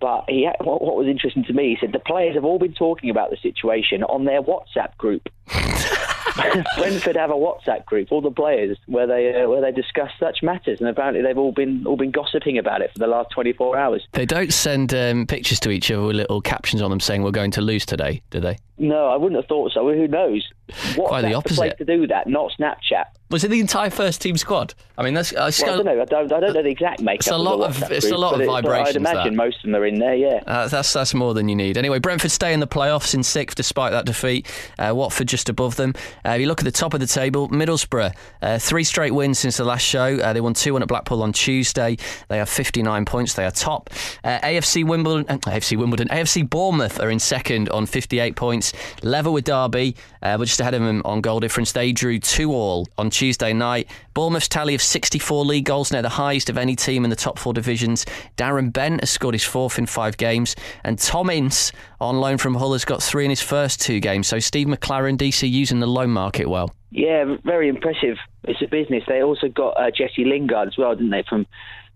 But 0.00 0.24
he, 0.28 0.48
what, 0.60 0.82
what 0.82 0.96
was 0.96 1.06
interesting 1.06 1.44
to 1.44 1.52
me, 1.52 1.70
he 1.70 1.76
said 1.80 1.92
the 1.92 1.98
players 1.98 2.34
have 2.34 2.44
all 2.44 2.58
been 2.58 2.74
talking 2.74 3.10
about 3.10 3.30
the 3.30 3.36
situation 3.38 4.02
on 4.02 4.24
their 4.24 4.42
WhatsApp 4.42 4.96
group. 4.98 5.28
Brentford 6.78 7.16
have 7.16 7.30
a 7.30 7.34
WhatsApp 7.34 7.84
group, 7.86 8.10
all 8.10 8.20
the 8.20 8.30
players, 8.30 8.78
where 8.86 9.06
they 9.06 9.42
uh, 9.42 9.48
where 9.48 9.60
they 9.60 9.72
discuss 9.72 10.10
such 10.18 10.42
matters, 10.42 10.80
and 10.80 10.88
apparently 10.88 11.22
they've 11.22 11.38
all 11.38 11.52
been 11.52 11.86
all 11.86 11.96
been 11.96 12.10
gossiping 12.10 12.58
about 12.58 12.82
it 12.82 12.92
for 12.92 12.98
the 12.98 13.06
last 13.06 13.30
24 13.30 13.76
hours. 13.76 14.06
They 14.12 14.26
don't 14.26 14.52
send 14.52 14.94
um, 14.94 15.26
pictures 15.26 15.60
to 15.60 15.70
each 15.70 15.90
other 15.90 16.02
with 16.06 16.16
little 16.16 16.40
captions 16.40 16.82
on 16.82 16.90
them 16.90 17.00
saying 17.00 17.22
we're 17.22 17.30
going 17.30 17.50
to 17.52 17.60
lose 17.60 17.86
today, 17.86 18.22
do 18.30 18.40
they? 18.40 18.58
No, 18.78 19.08
I 19.08 19.16
wouldn't 19.16 19.36
have 19.36 19.46
thought 19.46 19.72
so. 19.72 19.86
Who 19.92 20.08
knows? 20.08 20.48
What 20.96 21.08
Quite 21.08 21.22
the 21.22 21.34
opposite. 21.34 21.56
place 21.56 21.72
to 21.78 21.84
do 21.84 22.06
that, 22.06 22.26
not 22.26 22.50
Snapchat. 22.58 23.04
Was 23.30 23.44
it 23.44 23.48
the 23.48 23.60
entire 23.60 23.90
first 23.90 24.22
team 24.22 24.36
squad? 24.36 24.74
I 24.96 25.02
mean, 25.04 25.14
that's. 25.14 25.32
Uh, 25.32 25.50
well, 25.62 25.74
I 25.74 25.76
don't 25.76 25.84
know. 25.84 26.02
I 26.02 26.04
don't, 26.04 26.32
I 26.32 26.40
don't 26.40 26.54
know 26.54 26.62
the 26.62 26.68
exact 26.70 27.00
makeup. 27.00 27.20
It's 27.20 27.28
a 27.28 27.36
lot 27.36 27.60
of, 27.60 27.82
of 27.82 27.92
it's 27.92 28.06
group, 28.06 28.16
a 28.16 28.18
lot 28.18 28.40
of 28.40 28.46
vibrations. 28.46 28.96
I'd 28.96 28.96
imagine 28.96 29.34
that. 29.34 29.44
most 29.44 29.56
of 29.56 29.62
them 29.62 29.76
are 29.76 29.84
in 29.86 29.98
there. 29.98 30.14
Yeah. 30.14 30.42
Uh, 30.46 30.66
that's 30.68 30.92
that's 30.92 31.12
more 31.12 31.34
than 31.34 31.48
you 31.48 31.54
need. 31.54 31.76
Anyway, 31.76 31.98
Brentford 31.98 32.30
stay 32.30 32.52
in 32.52 32.60
the 32.60 32.66
playoffs 32.66 33.14
in 33.14 33.22
sixth 33.22 33.56
despite 33.56 33.92
that 33.92 34.06
defeat. 34.06 34.50
Uh, 34.78 34.92
Watford 34.94 35.28
just 35.28 35.48
above 35.48 35.76
them. 35.76 35.94
Uh, 36.24 36.29
if 36.34 36.40
you 36.40 36.46
look 36.46 36.60
at 36.60 36.64
the 36.64 36.72
top 36.72 36.94
of 36.94 37.00
the 37.00 37.06
table, 37.06 37.48
Middlesbrough 37.48 38.14
uh, 38.42 38.58
three 38.58 38.84
straight 38.84 39.12
wins 39.12 39.38
since 39.38 39.56
the 39.56 39.64
last 39.64 39.82
show. 39.82 40.16
Uh, 40.16 40.32
they 40.32 40.40
won 40.40 40.54
two 40.54 40.72
one 40.72 40.82
at 40.82 40.88
Blackpool 40.88 41.22
on 41.22 41.32
Tuesday. 41.32 41.96
They 42.28 42.38
have 42.38 42.48
59 42.48 43.04
points. 43.04 43.34
They 43.34 43.44
are 43.44 43.50
top. 43.50 43.90
AFC 44.24 44.84
Wimbledon, 44.84 45.24
AFC 45.40 45.76
Wimbledon, 45.76 46.08
AFC 46.08 46.48
Bournemouth 46.48 47.00
are 47.00 47.10
in 47.10 47.18
second 47.18 47.68
on 47.70 47.86
58 47.86 48.36
points. 48.36 48.72
Level 49.02 49.32
with 49.32 49.44
Derby, 49.44 49.96
but 50.20 50.44
just 50.44 50.60
ahead 50.60 50.74
of 50.74 50.82
them 50.82 51.02
on 51.04 51.20
goal 51.20 51.40
difference. 51.40 51.72
They 51.72 51.92
drew 51.92 52.18
two 52.18 52.52
all 52.52 52.88
on 52.98 53.10
Tuesday 53.10 53.52
night. 53.52 53.88
Bournemouth's 54.14 54.48
tally 54.48 54.74
of 54.74 54.82
64 54.82 55.44
league 55.44 55.64
goals, 55.64 55.92
now 55.92 56.02
the 56.02 56.08
highest 56.08 56.50
of 56.50 56.58
any 56.58 56.76
team 56.76 57.04
in 57.04 57.10
the 57.10 57.16
top 57.16 57.38
four 57.38 57.52
divisions. 57.52 58.04
Darren 58.36 58.72
Bent 58.72 59.00
has 59.00 59.10
scored 59.10 59.34
his 59.34 59.44
fourth 59.44 59.78
in 59.78 59.86
five 59.86 60.16
games, 60.16 60.56
and 60.84 60.98
Tom 60.98 61.30
Ince, 61.30 61.72
on 62.00 62.18
loan 62.18 62.38
from 62.38 62.54
Hull, 62.54 62.72
has 62.72 62.84
got 62.84 63.02
three 63.02 63.24
in 63.24 63.30
his 63.30 63.42
first 63.42 63.80
two 63.80 64.00
games. 64.00 64.26
So 64.26 64.38
Steve 64.38 64.66
McClaren, 64.66 65.16
DC 65.16 65.50
using 65.50 65.80
the 65.80 65.86
loan 65.86 66.10
market 66.10 66.48
well. 66.48 66.74
Yeah, 66.90 67.36
very 67.44 67.68
impressive. 67.68 68.16
It's 68.44 68.60
a 68.62 68.66
business. 68.66 69.04
They 69.06 69.22
also 69.22 69.48
got 69.48 69.70
uh, 69.70 69.90
Jesse 69.90 70.24
Lingard 70.24 70.68
as 70.68 70.76
well, 70.76 70.94
didn't 70.94 71.10
they, 71.10 71.24
from 71.28 71.46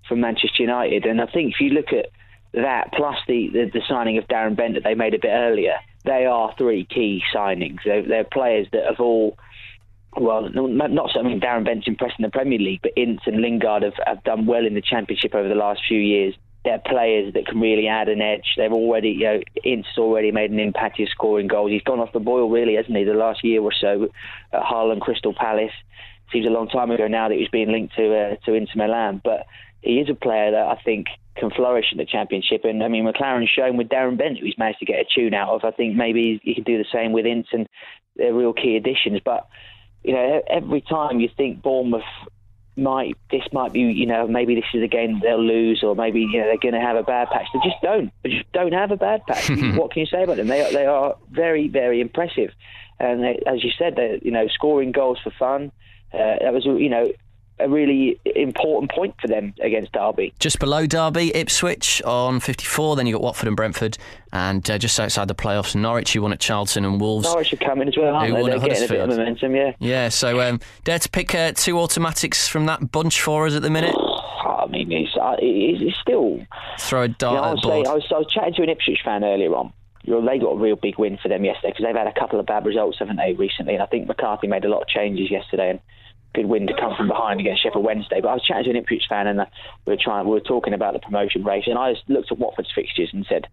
from 0.09 0.21
Manchester 0.21 0.63
United? 0.63 1.07
And 1.07 1.21
I 1.21 1.27
think 1.27 1.55
if 1.55 1.61
you 1.61 1.71
look 1.71 1.93
at 1.93 2.11
that 2.53 2.93
plus 2.93 3.17
the, 3.27 3.49
the, 3.53 3.71
the 3.73 3.83
signing 3.89 4.19
of 4.19 4.29
Darren 4.29 4.57
Bent 4.57 4.75
that 4.75 4.85
they 4.85 4.95
made 4.95 5.15
a 5.15 5.19
bit 5.19 5.31
earlier, 5.31 5.77
they 6.05 6.27
are 6.27 6.55
three 6.57 6.85
key 6.85 7.23
signings. 7.35 7.79
They're, 7.85 8.07
they're 8.07 8.25
players 8.25 8.69
that 8.73 8.85
have 8.87 9.01
all 9.01 9.39
well, 10.17 10.49
not 10.49 11.11
so. 11.13 11.19
I 11.19 11.23
mean, 11.25 11.41
Darren 11.41 11.65
Bent's 11.65 11.89
impressed 11.89 12.21
in 12.21 12.23
the 12.23 12.31
Premier 12.31 12.59
League, 12.59 12.83
but 12.83 12.93
Ince 12.97 13.23
and 13.27 13.41
Lingard 13.43 13.83
have, 13.83 13.95
have 14.07 14.23
done 14.23 14.47
well 14.47 14.65
in 14.65 14.75
the 14.75 14.81
Championship 14.81 15.35
over 15.35 15.49
the 15.49 15.57
last 15.57 15.81
few 15.89 15.99
years. 15.99 16.35
They're 16.65 16.81
players 16.85 17.35
that 17.35 17.47
can 17.47 17.61
really 17.61 17.89
add 17.89 18.09
an 18.09 18.23
edge. 18.23 18.55
They've 18.57 18.73
already, 18.73 19.11
you 19.11 19.25
know, 19.25 19.41
Ince 19.65 19.87
already 19.99 20.33
made 20.33 20.51
an 20.51 20.59
impact. 20.59 20.97
He's 20.97 21.11
scoring 21.11 21.47
goals. 21.47 21.71
He's 21.71 21.83
gone 21.83 22.01
off 22.01 22.13
the 22.13 22.21
boil, 22.21 22.49
really, 22.49 22.77
hasn't 22.77 22.97
he? 22.97 23.05
The 23.05 23.13
last 23.13 23.45
year 23.45 23.61
or 23.61 23.73
so 23.79 24.09
at 24.53 24.63
Hull 24.63 24.91
and 24.91 25.01
Crystal 25.01 25.35
Palace. 25.35 25.73
Seems 26.33 26.47
a 26.47 26.51
long 26.51 26.69
time 26.69 26.91
ago 26.91 27.07
now 27.07 27.29
that 27.29 27.35
he 27.35 27.41
was 27.41 27.51
being 27.51 27.71
linked 27.71 27.95
to 27.97 28.15
uh, 28.17 28.37
to 28.47 28.55
Inter 28.55 28.73
Milan, 28.77 29.21
but 29.23 29.47
he 29.83 30.01
is 30.01 30.09
a 30.09 30.15
player 30.15 30.53
that 30.53 30.67
I 30.67 30.81
think 30.83 31.07
can 31.37 31.51
flourish 31.51 31.87
in 31.93 31.99
the 31.99 32.07
championship. 32.07 32.65
And 32.65 32.83
I 32.83 32.89
mean, 32.89 33.05
McClaren's 33.05 33.51
shown 33.51 33.77
with 33.77 33.89
Darren 33.89 34.17
Bent, 34.17 34.39
who 34.39 34.47
he's 34.47 34.59
managed 34.59 34.79
to 34.79 34.87
get 34.87 35.01
a 35.01 35.05
tune 35.05 35.35
out 35.35 35.51
of. 35.51 35.65
I 35.65 35.71
think 35.71 35.95
maybe 35.95 36.41
he 36.43 36.55
could 36.55 36.65
do 36.65 36.79
the 36.79 36.87
same 36.93 37.13
with 37.13 37.27
Ince, 37.27 37.49
and 37.53 37.69
they're 38.17 38.33
real 38.33 38.55
key 38.55 38.77
additions. 38.77 39.21
But 39.23 39.47
you 40.03 40.15
know, 40.15 40.43
every 40.49 40.81
time 40.81 41.21
you 41.21 41.29
think 41.37 41.63
Bournemouth 41.63 42.03
might 42.77 43.17
this 43.31 43.45
might 43.53 43.73
be 43.73 43.81
you 43.81 44.07
know 44.07 44.27
maybe 44.27 44.55
this 44.55 44.65
is 44.75 44.83
a 44.83 44.89
game 44.89 45.21
they'll 45.21 45.43
lose 45.43 45.83
or 45.83 45.95
maybe 45.95 46.21
you 46.21 46.41
know 46.41 46.45
they're 46.45 46.59
going 46.59 46.75
to 46.75 46.81
have 46.81 46.97
a 46.97 47.03
bad 47.03 47.29
patch. 47.31 47.47
They 47.53 47.61
just 47.69 47.81
don't. 47.83 48.13
They 48.23 48.31
just 48.31 48.53
don't 48.53 48.73
have 48.73 48.91
a 48.91 48.97
bad 48.97 49.25
patch. 49.27 49.51
What 49.75 49.93
can 49.93 50.01
you 50.01 50.07
say 50.07 50.25
about 50.25 50.37
them? 50.37 50.49
They 50.49 50.63
are, 50.63 50.73
they 50.73 50.87
are 50.87 51.17
very 51.31 51.69
very 51.69 52.01
impressive. 52.01 52.53
And 52.99 53.23
they, 53.23 53.43
as 53.47 53.63
you 53.63 53.71
said 53.79 53.97
they 53.97 54.21
you 54.23 54.31
know 54.31 54.49
scoring 54.49 54.93
goals 54.93 55.19
for 55.23 55.31
fun. 55.31 55.73
Uh, 56.13 56.39
that 56.41 56.53
was 56.53 56.65
you 56.65 56.89
know 56.89 57.11
a 57.59 57.69
really 57.69 58.21
important 58.25 58.91
point 58.91 59.15
for 59.21 59.29
them 59.29 59.55
against 59.61 59.93
Derby. 59.93 60.35
Just 60.39 60.59
below 60.59 60.87
Derby, 60.87 61.35
Ipswich 61.35 62.03
on 62.03 62.41
54. 62.41 62.97
Then 62.97 63.07
you 63.07 63.15
got 63.15 63.23
Watford 63.23 63.49
and 63.49 63.57
Brentford, 63.57 63.97
and 64.33 64.69
uh, 64.69 64.79
just 64.79 64.99
outside 64.99 65.29
the 65.29 65.35
playoffs, 65.35 65.75
Norwich. 65.75 66.15
You 66.15 66.23
won 66.23 66.33
at 66.33 66.41
Charlton 66.41 66.85
and 66.85 67.01
Wolves. 67.01 67.27
Norwich 67.27 67.53
are 67.53 67.57
coming 67.57 67.89
as 67.89 67.97
well, 67.97 68.15
aren't 68.15 68.35
they? 68.35 68.43
They're 68.43 68.59
getting 68.59 68.85
a 68.85 68.89
bit 68.89 69.01
of 69.01 69.09
momentum, 69.11 69.55
yeah. 69.55 69.73
Yeah. 69.79 70.09
So, 70.09 70.41
um, 70.41 70.61
dare 70.83 70.99
to 70.99 71.09
pick 71.09 71.35
uh, 71.35 71.53
two 71.53 71.79
automatics 71.79 72.49
from 72.49 72.67
that 72.67 72.91
bunch 72.91 73.21
for 73.21 73.47
us 73.47 73.55
at 73.55 73.63
the 73.63 73.71
minute? 73.71 73.95
I 74.45 74.67
mean, 74.67 74.91
it's, 74.93 75.17
uh, 75.17 75.37
it's 75.39 75.97
still 76.01 76.41
throw 76.81 77.03
a 77.03 77.09
dart. 77.09 77.35
You 77.35 77.41
know, 77.41 77.45
I, 77.45 77.53
was 77.53 77.63
saying, 77.63 77.87
I, 77.87 77.95
was, 77.95 78.05
I 78.11 78.19
was 78.19 78.27
chatting 78.33 78.55
to 78.55 78.63
an 78.63 78.69
Ipswich 78.71 79.01
fan 79.05 79.25
earlier 79.25 79.55
on. 79.55 79.73
They 80.07 80.39
got 80.39 80.51
a 80.51 80.57
real 80.57 80.77
big 80.77 80.99
win 80.99 81.19
for 81.23 81.29
them 81.29 81.45
yesterday 81.45 81.71
because 81.71 81.85
they've 81.85 81.97
had 81.97 82.07
a 82.07 82.19
couple 82.19 82.39
of 82.39 82.45
bad 82.45 82.67
results, 82.67 82.99
haven't 82.99 83.17
they, 83.17 83.33
recently? 83.33 83.75
And 83.75 83.83
I 83.83 83.87
think 83.87 84.07
McCarthy 84.07 84.47
made 84.49 84.65
a 84.65 84.69
lot 84.69 84.83
of 84.83 84.89
changes 84.89 85.31
yesterday 85.31 85.71
and 85.71 85.81
good 86.35 86.47
win 86.47 86.67
to 86.67 86.75
come 86.75 86.95
from 86.97 87.09
behind 87.09 87.41
against 87.41 87.63
Sheffield 87.63 87.85
Wednesday. 87.85 88.21
But 88.21 88.29
I 88.29 88.35
was 88.35 88.43
chatting 88.43 88.65
to 88.65 88.71
an 88.71 88.77
Ipswich 88.77 89.05
fan, 89.09 89.27
and 89.27 89.41
uh, 89.41 89.47
we 89.87 89.93
were 89.93 90.01
trying, 90.01 90.27
we 90.27 90.33
were 90.33 90.41
talking 90.41 90.75
about 90.75 90.93
the 90.93 90.99
promotion 90.99 91.45
race, 91.45 91.65
and 91.67 91.79
I 91.79 91.93
just 91.93 92.09
looked 92.09 92.33
at 92.33 92.39
Watford's 92.39 92.73
fixtures 92.75 93.11
and 93.13 93.25
said 93.29 93.47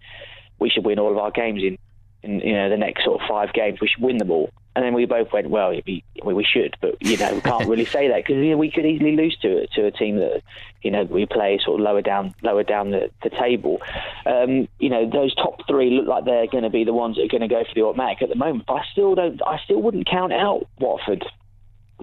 we 0.60 0.70
should 0.70 0.86
win 0.86 1.00
all 1.00 1.12
of 1.12 1.18
our 1.18 1.32
games 1.32 1.62
in, 1.64 1.78
in 2.24 2.40
you 2.40 2.54
know 2.54 2.70
the 2.70 2.78
next 2.78 3.04
sort 3.06 3.22
of 3.22 3.28
five 3.28 3.54
games. 3.54 3.80
We 3.80 3.88
should 3.88 4.04
win 4.04 4.18
them 4.18 4.32
all. 4.32 4.50
And 4.74 4.86
then 4.86 4.94
we 4.94 5.06
both 5.06 5.34
went, 5.34 5.50
well, 5.50 5.78
be, 5.86 6.02
we 6.24 6.46
should, 6.46 6.78
but 6.80 6.96
you 7.02 7.18
know, 7.18 7.34
we 7.34 7.42
can't 7.42 7.68
really 7.68 7.84
say 7.84 8.08
that 8.08 8.24
because 8.24 8.38
you 8.38 8.52
know, 8.52 8.58
we 8.58 8.72
could 8.72 8.86
easily 8.86 9.18
lose 9.18 9.36
to 9.42 9.68
to 9.68 9.86
a 9.86 9.92
team 9.92 10.16
that 10.16 10.44
you 10.82 10.92
know 10.92 11.04
we 11.04 11.26
play 11.26 11.60
sort 11.62 11.82
of 11.82 11.84
lower 11.84 12.02
down, 12.02 12.34
lower 12.42 12.64
down 12.64 12.92
the, 12.92 13.12
the 13.22 13.30
table. 13.30 13.82
Um, 14.26 14.70
you 14.80 14.90
know, 14.90 15.10
those 15.10 15.36
top 15.36 15.68
three 15.68 15.90
look 15.90 16.08
like 16.08 16.24
they're 16.24 16.48
going 16.48 16.64
to 16.64 16.70
be 16.70 16.86
the 16.86 16.94
ones 16.94 17.18
that 17.18 17.24
are 17.24 17.28
going 17.28 17.42
to 17.42 17.50
go 17.50 17.66
for 17.66 17.76
the 17.76 17.82
automatic 17.82 18.22
at 18.22 18.30
the 18.30 18.36
moment. 18.36 18.66
But 18.66 18.76
I 18.76 18.86
still 18.94 19.14
don't, 19.14 19.42
I 19.46 19.60
still 19.66 19.82
wouldn't 19.82 20.10
count 20.10 20.32
out 20.32 20.66
Watford 20.80 21.26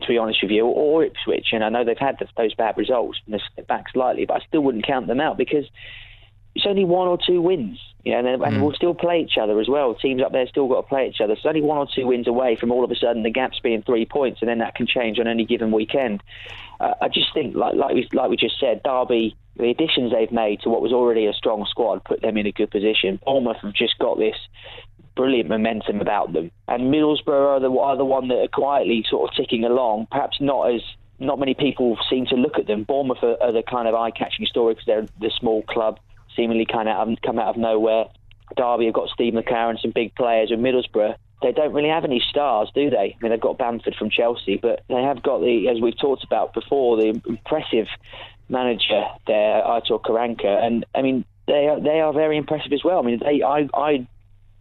to 0.01 0.09
be 0.09 0.18
honest 0.18 0.40
with 0.42 0.51
you, 0.51 0.66
or 0.66 1.05
Ipswich. 1.05 1.49
And 1.53 1.64
I 1.64 1.68
know 1.68 1.84
they've 1.84 1.99
had 1.99 2.18
those 2.36 2.55
bad 2.55 2.76
results 2.76 3.18
and 3.26 3.40
they're 3.57 3.64
back 3.64 3.86
slightly, 3.92 4.24
but 4.26 4.42
I 4.42 4.46
still 4.46 4.62
wouldn't 4.62 4.86
count 4.86 5.07
them 5.07 5.20
out 5.20 5.36
because 5.36 5.64
it's 6.55 6.66
only 6.66 6.84
one 6.84 7.09
or 7.09 7.18
two 7.18 7.40
wins. 7.40 7.78
You 8.05 8.12
know, 8.12 8.18
and, 8.18 8.42
and 8.42 8.57
mm. 8.57 8.62
we'll 8.62 8.72
still 8.72 8.94
play 8.94 9.20
each 9.20 9.36
other 9.40 9.61
as 9.61 9.68
well. 9.68 9.94
Teams 9.94 10.22
up 10.22 10.32
there 10.32 10.46
still 10.46 10.68
got 10.68 10.82
to 10.82 10.86
play 10.88 11.09
each 11.09 11.20
other. 11.20 11.34
So 11.34 11.38
it's 11.38 11.46
only 11.46 11.61
one 11.61 11.78
or 11.78 11.86
two 11.92 12.07
wins 12.07 12.26
away 12.26 12.57
from 12.57 12.70
all 12.70 12.84
of 12.84 12.90
a 12.90 12.96
sudden 12.96 13.22
the 13.22 13.30
gaps 13.30 13.61
being 13.61 13.82
three 13.82 14.07
points, 14.07 14.40
and 14.40 14.49
then 14.49 14.59
that 14.59 14.76
can 14.76 14.86
change 14.86 15.18
on 15.18 15.26
any 15.26 15.44
given 15.44 15.72
weekend. 15.72 16.22
Uh, 16.80 16.94
I 17.03 17.09
just 17.09 17.34
think, 17.34 17.55
like 17.55 17.74
like 17.74 17.94
we, 17.94 18.09
like 18.12 18.30
we 18.30 18.36
just 18.36 18.59
said, 18.59 18.82
Derby, 18.82 19.36
the 19.57 19.70
additions 19.70 20.12
they've 20.12 20.32
made 20.32 20.61
to 20.61 20.70
what 20.70 20.80
was 20.80 20.92
already 20.92 21.26
a 21.26 21.32
strong 21.32 21.66
squad 21.68 22.05
put 22.05 22.22
them 22.22 22.36
in 22.36 22.46
a 22.46 22.53
good 22.53 22.70
position. 22.70 23.20
Bournemouth 23.26 23.59
have 23.62 23.74
just 23.74 23.99
got 23.99 24.16
this 24.16 24.36
brilliant 25.19 25.49
momentum 25.49 26.01
about 26.01 26.33
them. 26.33 26.53
And 26.69 26.95
Middlesbrough 26.95 27.57
are 27.57 27.61
the, 27.61 27.71
are 27.71 27.97
the 27.97 28.05
one 28.05 28.29
that 28.29 28.39
are 28.39 28.49
quietly 28.49 29.05
sort 29.11 29.29
of 29.29 29.37
ticking 29.37 29.64
along, 29.64 30.07
perhaps 30.12 30.39
not 30.41 30.73
as 30.73 30.81
not 31.19 31.41
many 31.41 31.55
people 31.55 31.99
seem 32.09 32.27
to 32.27 32.37
look 32.37 32.57
at 32.59 32.69
them. 32.69 32.85
Bournemouth 32.85 33.23
are, 33.23 33.37
are 33.43 33.53
the 33.53 33.64
kind 33.69 33.89
of 33.89 33.97
eye-catching 33.97 34.47
story 34.47 34.75
because 34.75 34.87
they're 34.87 35.07
the 35.21 35.33
small 35.41 35.62
club, 35.62 35.99
seemingly 36.37 36.64
kind 36.64 36.89
of 36.89 37.19
come 37.27 37.41
out 37.41 37.49
of 37.49 37.57
nowhere. 37.57 38.05
Derby 38.57 38.85
have 38.85 38.95
got 38.95 39.09
Steve 39.09 39.35
McClaren, 39.35 39.83
some 39.83 39.91
big 39.91 40.14
players, 40.14 40.53
and 40.53 40.64
Middlesbrough 40.64 41.16
they 41.41 41.53
don't 41.53 41.73
really 41.73 41.89
have 41.89 42.05
any 42.05 42.21
stars, 42.29 42.69
do 42.75 42.91
they? 42.91 43.16
I 43.16 43.23
mean, 43.23 43.31
they've 43.31 43.41
got 43.41 43.59
Bamford 43.59 43.95
from 43.97 44.11
Chelsea, 44.11 44.57
but 44.57 44.83
they 44.89 45.03
have 45.03 45.23
got 45.23 45.41
the, 45.41 45.69
as 45.69 45.81
we've 45.81 45.97
talked 45.97 46.25
about 46.25 46.53
before, 46.53 46.97
the 46.97 47.21
impressive 47.29 47.87
manager 48.49 49.05
there, 49.27 49.62
Aitor 49.62 50.03
Karanka, 50.03 50.64
and 50.64 50.85
I 50.95 51.03
mean, 51.03 51.25
they 51.47 51.69
are 51.69 51.81
they 51.81 52.01
are 52.01 52.12
very 52.12 52.37
impressive 52.37 52.73
as 52.73 52.83
well. 52.85 52.99
I 52.99 53.03
mean, 53.03 53.21
they 53.21 53.43
I 53.43 53.69
I 53.73 54.07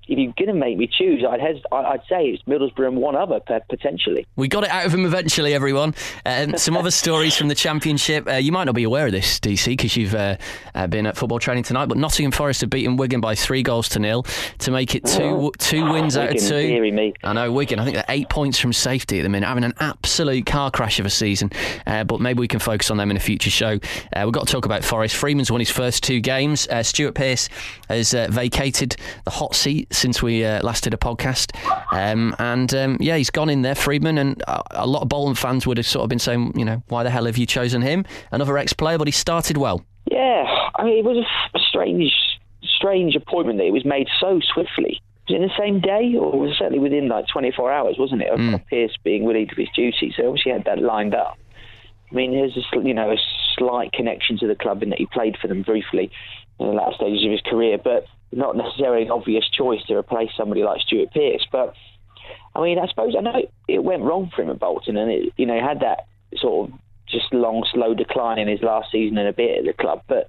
if 0.07 0.17
you're 0.17 0.33
going 0.37 0.47
to 0.47 0.53
make 0.53 0.77
me 0.77 0.87
choose, 0.87 1.23
I'd 1.27 1.41
has, 1.41 1.57
I'd 1.71 2.01
say 2.09 2.27
it's 2.27 2.43
Middlesbrough 2.43 2.87
and 2.87 2.97
one 2.97 3.15
other 3.15 3.39
potentially. 3.69 4.25
We 4.35 4.47
got 4.47 4.63
it 4.63 4.69
out 4.69 4.85
of 4.85 4.93
him 4.93 5.05
eventually, 5.05 5.53
everyone. 5.53 5.95
Um, 6.25 6.57
some 6.57 6.77
other 6.77 6.91
stories 6.97 7.35
from 7.35 7.49
the 7.49 7.55
Championship. 7.55 8.27
Uh, 8.27 8.33
you 8.33 8.51
might 8.51 8.65
not 8.65 8.75
be 8.75 8.83
aware 8.83 9.07
of 9.07 9.11
this, 9.11 9.39
DC, 9.39 9.65
because 9.65 9.97
you've 9.97 10.15
uh, 10.15 10.37
uh, 10.75 10.87
been 10.87 11.05
at 11.05 11.17
football 11.17 11.39
training 11.39 11.63
tonight. 11.63 11.87
But 11.87 11.97
Nottingham 11.97 12.31
Forest 12.31 12.61
have 12.61 12.69
beaten 12.69 12.95
Wigan 12.97 13.19
by 13.19 13.35
three 13.35 13.63
goals 13.63 13.89
to 13.89 13.99
nil 13.99 14.23
to 14.59 14.71
make 14.71 14.95
it 14.95 15.05
two 15.05 15.23
oh. 15.23 15.51
two 15.57 15.91
wins 15.91 16.15
out 16.15 16.35
of 16.35 16.37
two. 16.37 16.77
Me. 16.77 17.13
I 17.23 17.33
know 17.33 17.51
Wigan. 17.51 17.79
I 17.79 17.83
think 17.83 17.95
they're 17.95 18.05
eight 18.09 18.29
points 18.29 18.59
from 18.59 18.71
safety 18.73 19.19
at 19.19 19.23
the 19.23 19.29
minute, 19.29 19.47
having 19.47 19.63
an 19.63 19.73
absolute 19.79 20.45
car 20.45 20.71
crash 20.71 20.99
of 20.99 21.05
a 21.05 21.09
season. 21.09 21.51
Uh, 21.85 22.03
but 22.03 22.21
maybe 22.21 22.39
we 22.39 22.47
can 22.47 22.59
focus 22.59 22.89
on 22.91 22.97
them 22.97 23.11
in 23.11 23.17
a 23.17 23.19
future 23.19 23.49
show. 23.49 23.79
Uh, 24.15 24.21
we've 24.23 24.31
got 24.31 24.47
to 24.47 24.53
talk 24.53 24.65
about 24.65 24.83
Forest. 24.83 25.15
Freedman's 25.15 25.51
won 25.51 25.59
his 25.59 25.69
first 25.69 26.03
two 26.03 26.19
games. 26.21 26.67
Uh, 26.67 26.83
Stuart 26.83 27.13
Pearce 27.13 27.49
has 27.89 28.11
vacated 28.11 28.95
the 29.25 29.31
hot 29.31 29.55
seat 29.55 29.93
since 29.97 30.21
we 30.21 30.45
uh, 30.45 30.61
last 30.63 30.83
did 30.83 30.93
a 30.93 30.97
podcast. 30.97 31.55
Um, 31.91 32.35
and 32.39 32.73
um, 32.73 32.97
yeah, 32.99 33.17
he's 33.17 33.29
gone 33.29 33.49
in 33.49 33.61
there, 33.61 33.75
Freedman, 33.75 34.17
and 34.17 34.43
a 34.71 34.87
lot 34.87 35.01
of 35.01 35.09
Bolton 35.09 35.35
fans 35.35 35.65
would 35.67 35.77
have 35.77 35.87
sort 35.87 36.03
of 36.03 36.09
been 36.09 36.19
saying, 36.19 36.53
you 36.55 36.65
know, 36.65 36.83
why 36.87 37.03
the 37.03 37.09
hell 37.09 37.25
have 37.25 37.37
you 37.37 37.45
chosen 37.45 37.81
him? 37.81 38.05
Another 38.31 38.57
ex-player, 38.57 38.97
but 38.97 39.07
he 39.07 39.11
started 39.11 39.57
well. 39.57 39.83
Yeah, 40.09 40.45
I 40.75 40.83
mean, 40.83 40.97
it 40.97 41.05
was 41.05 41.25
a 41.53 41.59
strange, 41.59 42.13
strange 42.63 43.15
appointment 43.15 43.59
that 43.59 43.65
it 43.65 43.73
was 43.73 43.85
made 43.85 44.07
so 44.19 44.39
swiftly. 44.53 45.01
Was 45.27 45.35
it 45.35 45.41
in 45.41 45.41
the 45.41 45.57
same 45.57 45.81
day, 45.81 46.15
or 46.17 46.39
was 46.39 46.51
it 46.51 46.57
certainly 46.57 46.79
within 46.79 47.09
like 47.09 47.27
24 47.27 47.71
hours, 47.71 47.95
wasn't 47.99 48.21
it? 48.21 48.31
Mm. 48.31 48.53
Of 48.53 48.65
Pearce 48.67 48.95
being 49.03 49.25
relieved 49.25 49.51
of 49.51 49.57
his 49.57 49.67
duties, 49.75 50.13
so 50.15 50.27
obviously 50.27 50.53
had 50.53 50.65
that 50.65 50.79
lined 50.81 51.13
up. 51.13 51.37
I 52.09 52.15
mean, 52.15 52.31
there's 52.31 52.55
a, 52.55 52.87
you 52.87 52.93
know 52.93 53.11
a 53.11 53.17
slight 53.57 53.91
connection 53.91 54.37
to 54.39 54.47
the 54.47 54.55
club 54.55 54.83
in 54.83 54.89
that 54.91 54.99
he 54.99 55.07
played 55.07 55.35
for 55.41 55.47
them 55.47 55.63
briefly 55.63 56.11
in 56.59 56.67
the 56.67 56.73
last 56.73 56.95
stages 56.95 57.25
of 57.25 57.31
his 57.31 57.41
career, 57.41 57.77
but 57.77 58.05
not 58.31 58.55
necessarily 58.55 59.03
an 59.03 59.11
obvious 59.11 59.47
choice 59.49 59.83
to 59.87 59.95
replace 59.95 60.29
somebody 60.35 60.63
like 60.63 60.81
Stuart 60.81 61.11
Pearce. 61.13 61.45
But 61.51 61.73
I 62.55 62.61
mean, 62.61 62.79
I 62.79 62.87
suppose 62.87 63.15
I 63.17 63.21
know 63.21 63.41
it 63.67 63.83
went 63.83 64.03
wrong 64.03 64.31
for 64.35 64.41
him 64.41 64.49
at 64.49 64.59
Bolton, 64.59 64.97
and 64.97 65.11
it, 65.11 65.33
you 65.37 65.45
know, 65.45 65.59
had 65.59 65.81
that 65.81 66.07
sort 66.35 66.69
of 66.69 66.79
just 67.07 67.33
long, 67.33 67.65
slow 67.71 67.93
decline 67.93 68.39
in 68.39 68.47
his 68.47 68.61
last 68.61 68.91
season 68.91 69.17
and 69.17 69.27
a 69.27 69.33
bit 69.33 69.59
at 69.59 69.65
the 69.65 69.73
club. 69.73 70.01
But 70.07 70.27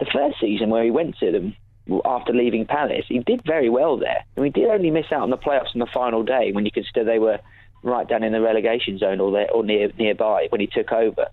the 0.00 0.06
first 0.12 0.40
season 0.40 0.70
where 0.70 0.84
he 0.84 0.90
went 0.90 1.16
to 1.18 1.30
them 1.30 1.56
after 2.04 2.32
leaving 2.32 2.66
Palace, 2.66 3.04
he 3.08 3.20
did 3.20 3.42
very 3.46 3.68
well 3.68 3.96
there. 3.96 4.24
I 4.36 4.40
mean, 4.40 4.52
did 4.52 4.68
only 4.68 4.90
miss 4.90 5.12
out 5.12 5.22
on 5.22 5.30
the 5.30 5.38
playoffs 5.38 5.74
on 5.74 5.78
the 5.78 5.86
final 5.86 6.24
day 6.24 6.50
when 6.52 6.64
you 6.64 6.72
consider 6.72 7.04
they 7.04 7.18
were 7.18 7.38
right 7.82 8.08
down 8.08 8.24
in 8.24 8.32
the 8.32 8.40
relegation 8.40 8.98
zone 8.98 9.20
or 9.20 9.30
there 9.30 9.50
or 9.52 9.64
near 9.64 9.90
nearby 9.98 10.46
when 10.50 10.60
he 10.60 10.66
took 10.66 10.92
over. 10.92 11.28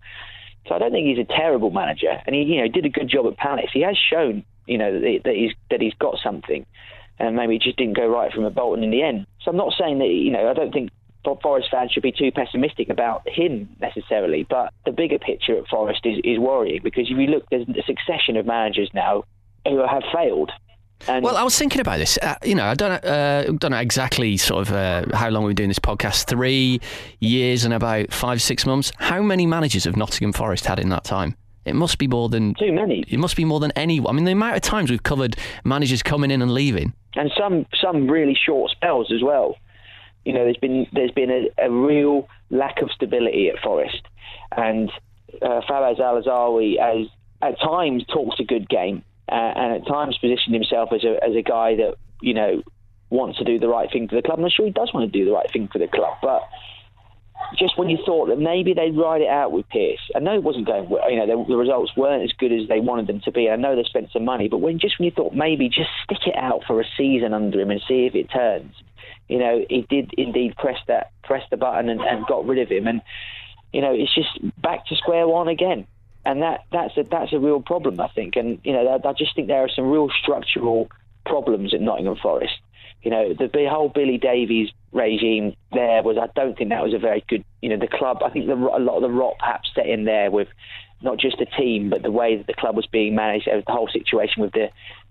So 0.68 0.76
I 0.76 0.80
don't 0.80 0.92
think 0.92 1.08
he's 1.08 1.20
a 1.20 1.38
terrible 1.38 1.72
manager, 1.72 2.22
and 2.26 2.36
he 2.36 2.44
you 2.44 2.62
know 2.62 2.68
did 2.68 2.86
a 2.86 2.90
good 2.90 3.10
job 3.10 3.28
at 3.28 3.38
Palace. 3.38 3.70
He 3.74 3.82
has 3.82 3.98
shown 3.98 4.44
you 4.66 4.78
know 4.78 5.00
that 5.00 5.36
he's 5.36 5.52
that 5.70 5.82
he's 5.82 5.94
got 5.96 6.18
something, 6.24 6.66
and 7.20 7.36
maybe 7.36 7.56
it 7.56 7.62
just 7.62 7.78
didn't 7.78 7.98
go 7.98 8.08
right 8.08 8.32
from 8.32 8.46
a 8.46 8.50
Bolton 8.50 8.84
in 8.84 8.92
the 8.92 9.04
end. 9.04 9.26
So 9.42 9.52
I'm 9.52 9.58
not 9.58 9.74
saying 9.78 10.00
that 10.00 10.08
you 10.08 10.32
know 10.32 10.50
I 10.50 10.54
don't 10.54 10.72
think 10.72 10.92
Forest 11.42 11.70
fans 11.72 11.92
should 11.92 12.04
be 12.04 12.12
too 12.12 12.32
pessimistic 12.32 12.90
about 12.90 13.28
him 13.28 13.70
necessarily, 13.80 14.46
but 14.50 14.74
the 14.86 14.92
bigger 14.92 15.20
picture 15.20 15.58
at 15.58 15.68
Forest 15.68 16.02
is, 16.06 16.20
is 16.24 16.38
worrying 16.38 16.82
because 16.84 17.10
if 17.10 17.18
you 17.18 17.28
look, 17.28 17.46
there's 17.50 17.68
a 17.68 17.84
succession 17.84 18.36
of 18.36 18.46
managers 18.46 18.90
now 18.94 19.24
who 19.66 19.78
have 19.80 20.04
failed. 20.14 20.52
And 21.08 21.24
well, 21.24 21.36
I 21.36 21.44
was 21.44 21.58
thinking 21.58 21.82
about 21.82 21.98
this. 21.98 22.18
Uh, 22.22 22.36
you 22.44 22.56
know, 22.56 22.66
I 22.66 22.74
don't 22.76 23.04
uh, 23.04 23.44
don't 23.44 23.72
know 23.72 23.78
exactly 23.78 24.38
sort 24.38 24.68
of 24.68 24.74
uh, 24.74 25.06
how 25.16 25.30
long 25.30 25.44
we've 25.44 25.52
been 25.56 25.64
doing 25.64 25.70
this 25.70 25.80
podcast. 25.80 26.28
Three 26.28 26.80
years 27.20 27.66
and 27.66 27.74
about 27.74 28.14
five 28.14 28.42
six 28.42 28.66
months. 28.66 28.92
How 28.98 29.22
many 29.22 29.46
managers 29.46 29.84
have 29.84 29.98
Nottingham 29.98 30.34
Forest 30.34 30.66
had 30.66 30.80
in 30.80 30.90
that 30.90 31.04
time? 31.04 31.36
It 31.66 31.76
must 31.76 31.98
be 31.98 32.08
more 32.08 32.30
than 32.30 32.54
too 32.56 32.74
many. 32.74 33.06
It 33.08 33.20
must 33.20 33.36
be 33.36 33.46
more 33.46 33.60
than 33.60 33.72
any. 33.72 34.02
I 34.06 34.12
mean, 34.12 34.26
the 34.26 34.32
amount 34.32 34.56
of 34.56 34.62
times 34.62 34.90
we've 34.90 35.04
covered 35.04 35.36
managers 35.64 36.04
coming 36.04 36.32
in 36.32 36.42
and 36.42 36.54
leaving, 36.54 36.94
and 37.16 37.32
some 37.38 37.66
some 37.82 38.08
really 38.08 38.36
short 38.36 38.72
spells 38.72 39.12
as 39.12 39.22
well. 39.24 39.58
You 40.26 40.34
know, 40.34 40.44
there's 40.44 40.58
been 40.58 40.88
there's 40.94 41.12
been 41.12 41.32
a, 41.32 41.66
a 41.66 41.72
real 41.72 42.28
lack 42.50 42.82
of 42.82 42.92
stability 42.92 43.50
at 43.50 43.62
Forest, 43.62 44.02
and 44.56 44.92
uh, 45.42 45.62
Fawaz 45.70 46.00
Al 46.00 46.22
Hasawi 46.22 46.80
has 46.80 47.08
at 47.42 47.60
times 47.60 48.06
talks 48.12 48.40
a 48.40 48.44
good 48.44 48.68
game, 48.70 49.04
uh, 49.30 49.54
and 49.56 49.82
at 49.82 49.88
times 49.88 50.18
positioned 50.20 50.54
himself 50.54 50.90
as 50.94 51.04
a 51.04 51.24
as 51.24 51.36
a 51.36 51.42
guy 51.42 51.76
that 51.76 51.96
you 52.22 52.34
know 52.34 52.62
wants 53.10 53.38
to 53.38 53.46
do 53.46 53.60
the 53.60 53.68
right 53.68 53.90
thing 53.92 54.08
for 54.08 54.16
the 54.16 54.22
club. 54.22 54.40
And 54.40 54.46
I'm 54.46 54.52
sure 54.52 54.66
he 54.66 54.72
does 54.72 54.92
want 54.94 55.12
to 55.12 55.20
do 55.20 55.26
the 55.26 55.32
right 55.32 55.50
thing 55.52 55.70
for 55.72 55.80
the 55.80 55.88
club, 55.88 56.18
but 56.22 56.42
just 57.58 57.78
when 57.78 57.90
you 57.90 57.98
thought 58.06 58.30
that 58.30 58.40
maybe 58.40 58.74
they'd 58.74 58.98
ride 58.98 59.22
it 59.22 59.28
out 59.28 59.52
with 59.52 59.68
Pearce, 59.70 60.00
I 60.16 60.20
know 60.20 60.34
it 60.34 60.44
wasn't 60.44 60.66
going 60.66 60.90
well. 60.90 61.10
You 61.12 61.18
know, 61.18 61.28
the, 61.28 61.50
the, 61.50 61.58
results 61.58 61.92
weren't 61.96 62.24
as 62.24 62.32
good 62.38 62.52
as 62.52 62.68
they 62.68 62.80
wanted 62.80 63.08
them 63.08 63.22
to 63.26 63.32
be. 63.32 63.50
I 63.50 63.56
know 63.56 63.76
they 63.76 63.84
spent 63.84 64.12
some 64.12 64.26
money, 64.26 64.48
but 64.48 64.60
when 64.60 64.80
just 64.80 64.98
when 65.00 65.06
you 65.06 65.12
thought 65.12 65.34
maybe 65.34 65.70
just 65.70 65.90
stick 66.04 66.26
it 66.26 66.36
out 66.36 66.62
for 66.66 66.82
a 66.82 66.86
season 66.98 67.34
under 67.34 67.60
him 67.60 67.72
and 67.72 67.82
see 67.88 68.06
if 68.06 68.16
it 68.16 68.32
turns, 68.32 68.74
you 69.28 69.40
know, 69.40 69.66
he 69.70 69.86
did 69.90 70.12
indeed 70.18 70.56
press 70.58 70.78
that 70.88 71.12
press 71.24 71.44
the 71.52 71.58
button 71.58 71.90
and, 71.90 72.02
and 72.02 72.26
got 72.26 72.46
rid 72.46 72.60
of 72.60 72.70
him, 72.70 72.88
and 72.88 73.02
you 73.72 73.82
know, 73.82 73.94
it's 73.94 74.14
just 74.14 74.30
back 74.62 74.86
to 74.88 74.96
square 74.96 75.28
one 75.28 75.48
again. 75.48 75.88
And 76.26 76.42
that 76.42 76.62
that's 76.72 76.98
a 76.98 77.04
that's 77.04 77.34
a 77.34 77.40
real 77.40 77.62
problem, 77.62 78.00
I 78.00 78.08
think. 78.08 78.36
And 78.36 78.60
you 78.64 78.74
know, 78.74 78.88
I, 78.88 79.08
I 79.08 79.14
just 79.14 79.36
think 79.36 79.48
there 79.48 79.64
are 79.64 79.70
some 79.70 79.90
real 79.90 80.10
structural 80.22 80.90
problems 81.26 81.74
at 81.74 81.82
Nottingham 81.82 82.18
Forest 82.18 82.54
you 83.04 83.12
know, 83.12 83.34
the, 83.34 83.48
the 83.48 83.68
whole 83.70 83.90
Billy 83.90 84.18
Davies 84.18 84.70
regime 84.92 85.56
there 85.74 86.02
was, 86.02 86.18
I 86.18 86.28
don't 86.36 86.58
think 86.58 86.70
that 86.70 86.84
was 86.84 86.94
a 86.94 87.00
very 87.00 87.24
good, 87.28 87.44
you 87.62 87.70
know, 87.70 87.78
the 87.78 87.88
club, 87.88 88.24
I 88.24 88.30
think 88.30 88.48
the, 88.48 88.54
a 88.54 88.80
lot 88.80 88.96
of 88.96 89.02
the 89.02 89.10
rot 89.10 89.36
perhaps 89.40 89.70
set 89.76 89.88
in 89.88 90.06
there 90.06 90.32
with 90.32 90.48
not 91.02 91.18
just 91.18 91.38
the 91.38 91.46
team, 91.46 91.90
but 91.90 92.02
the 92.02 92.12
way 92.12 92.38
that 92.38 92.48
the 92.48 92.54
club 92.54 92.78
was 92.78 92.86
being 92.88 93.14
managed, 93.14 93.48
the 93.48 93.64
whole 93.68 93.90
situation 93.90 94.42
with 94.42 94.54
the, 94.54 94.70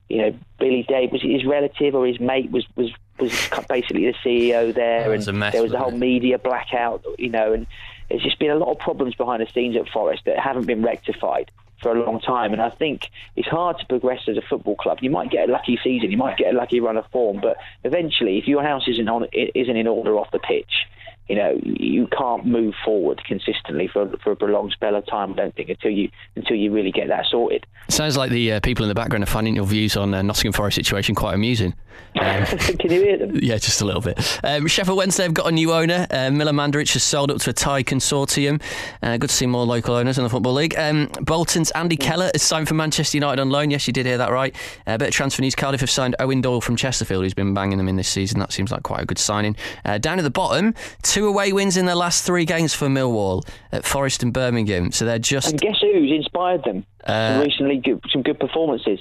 you 0.08 0.18
know, 0.18 0.34
Billy 0.58 0.84
Davies, 0.88 1.20
his 1.20 1.44
relative 1.44 1.94
or 1.94 2.06
his 2.06 2.18
mate 2.18 2.50
was, 2.50 2.64
was, 2.76 2.90
was 3.18 3.50
basically 3.68 4.06
the 4.06 4.14
CEO 4.24 4.74
there. 4.74 5.12
and 5.12 5.38
mess, 5.38 5.52
there 5.52 5.62
was 5.62 5.72
a 5.72 5.78
whole 5.78 5.92
it? 5.92 5.98
media 5.98 6.38
blackout, 6.38 7.04
you 7.18 7.28
know, 7.28 7.52
and 7.52 7.66
there's 8.12 8.22
just 8.22 8.38
been 8.38 8.50
a 8.50 8.56
lot 8.56 8.70
of 8.70 8.78
problems 8.78 9.14
behind 9.14 9.40
the 9.40 9.50
scenes 9.50 9.74
at 9.74 9.88
Forest 9.88 10.24
that 10.26 10.38
haven't 10.38 10.66
been 10.66 10.82
rectified 10.82 11.50
for 11.80 11.92
a 11.92 12.04
long 12.04 12.20
time. 12.20 12.52
And 12.52 12.60
I 12.60 12.68
think 12.68 13.10
it's 13.36 13.48
hard 13.48 13.78
to 13.78 13.86
progress 13.86 14.20
as 14.28 14.36
a 14.36 14.42
football 14.42 14.76
club. 14.76 14.98
You 15.00 15.08
might 15.08 15.30
get 15.30 15.48
a 15.48 15.52
lucky 15.52 15.78
season, 15.82 16.10
you 16.10 16.18
might 16.18 16.36
get 16.36 16.52
a 16.52 16.56
lucky 16.56 16.78
run 16.78 16.98
of 16.98 17.06
form, 17.06 17.40
but 17.40 17.56
eventually, 17.84 18.36
if 18.36 18.46
your 18.46 18.62
house 18.62 18.86
isn't 18.86 19.08
on 19.08 19.26
isn't 19.32 19.76
in 19.76 19.86
order 19.86 20.18
off 20.18 20.30
the 20.30 20.38
pitch, 20.38 20.86
you 21.33 21.39
know 21.39 21.59
you 21.64 22.07
can't 22.09 22.45
move 22.45 22.74
forward 22.85 23.24
consistently 23.24 23.89
for 23.89 24.07
for 24.22 24.33
a 24.33 24.37
prolonged 24.37 24.72
spell 24.72 24.95
of 24.95 25.07
time. 25.07 25.33
I 25.33 25.37
don't 25.37 25.57
think 25.57 25.70
until 25.70 25.91
you 25.91 26.11
until 26.37 26.57
you 26.57 26.70
really 26.70 26.93
get 26.93 27.09
that 27.09 27.24
sorted. 27.30 27.64
Sounds 27.89 28.18
like 28.18 28.30
the 28.30 28.53
uh, 28.53 28.61
people 28.61 28.85
in 28.85 28.91
the 28.91 28.95
background 28.95 29.24
are 29.24 29.26
finding 29.26 29.57
your 29.57 29.64
views 29.64 29.97
on 29.97 30.12
uh, 30.12 30.20
Nottingham 30.20 30.53
Forest 30.53 30.74
situation 30.74 31.14
quite 31.14 31.35
amusing. 31.35 31.72
Um, 32.20 32.45
Can 32.47 32.91
you 32.91 33.03
hear 33.03 33.16
them? 33.18 33.33
Yeah, 33.43 33.57
just 33.57 33.80
a 33.80 33.85
little 33.85 34.03
bit. 34.03 34.41
Um, 34.45 34.66
Sheffield 34.66 34.97
Wednesday 34.99 35.24
have 35.24 35.35
got 35.35 35.47
a 35.49 35.53
new 35.53 35.72
owner. 35.72 36.07
Uh, 36.11 36.30
Milan 36.30 36.55
Mandaric 36.55 36.93
has 36.93 37.03
sold 37.03 37.30
up 37.30 37.39
to 37.39 37.51
a 37.51 37.53
Thai 37.53 37.83
consortium. 37.83 38.62
Uh, 39.03 39.16
good 39.16 39.30
to 39.30 39.35
see 39.35 39.47
more 39.47 39.64
local 39.64 39.95
owners 39.95 40.16
in 40.18 40.24
the 40.24 40.30
Football 40.30 40.53
League. 40.53 40.74
Um, 40.78 41.09
Bolton's 41.22 41.70
Andy 41.72 41.97
Kellett 41.97 42.35
has 42.35 42.43
signed 42.43 42.68
for 42.68 42.74
Manchester 42.74 43.16
United 43.16 43.41
on 43.41 43.51
loan. 43.51 43.70
Yes, 43.70 43.87
you 43.87 43.93
did 43.93 44.07
hear 44.07 44.18
that 44.18 44.30
right. 44.30 44.55
A 44.87 44.99
bit 44.99 45.09
of 45.09 45.14
transfer 45.14 45.43
news. 45.43 45.55
Cardiff 45.55 45.80
have 45.80 45.91
signed 45.91 46.14
Eoin 46.20 46.43
Doyle 46.43 46.61
from 46.61 46.76
Chesterfield, 46.76 47.24
who's 47.24 47.35
been 47.35 47.55
banging 47.55 47.78
them 47.78 47.89
in 47.89 47.97
this 47.97 48.09
season. 48.09 48.39
That 48.39 48.53
seems 48.53 48.70
like 48.70 48.83
quite 48.83 49.01
a 49.03 49.07
good 49.07 49.18
signing. 49.18 49.57
Uh, 49.85 49.99
down 49.99 50.18
at 50.18 50.22
the 50.22 50.30
bottom, 50.30 50.74
two 51.03 51.22
away 51.27 51.53
wins 51.53 51.77
in 51.77 51.87
their 51.87 51.95
last 51.95 52.25
three 52.25 52.45
games 52.45 52.75
for 52.75 52.87
Millwall 52.89 53.47
at 53.70 53.85
Forest 53.85 54.23
and 54.23 54.33
Birmingham. 54.33 54.93
So 54.93 55.05
they're 55.05 55.18
just. 55.18 55.51
And 55.51 55.61
guess 55.61 55.79
who's 55.81 56.11
inspired 56.11 56.64
them? 56.64 56.85
Uh, 57.05 57.43
recently, 57.45 57.79
good, 57.79 58.01
some 58.12 58.23
good 58.23 58.39
performances. 58.39 59.01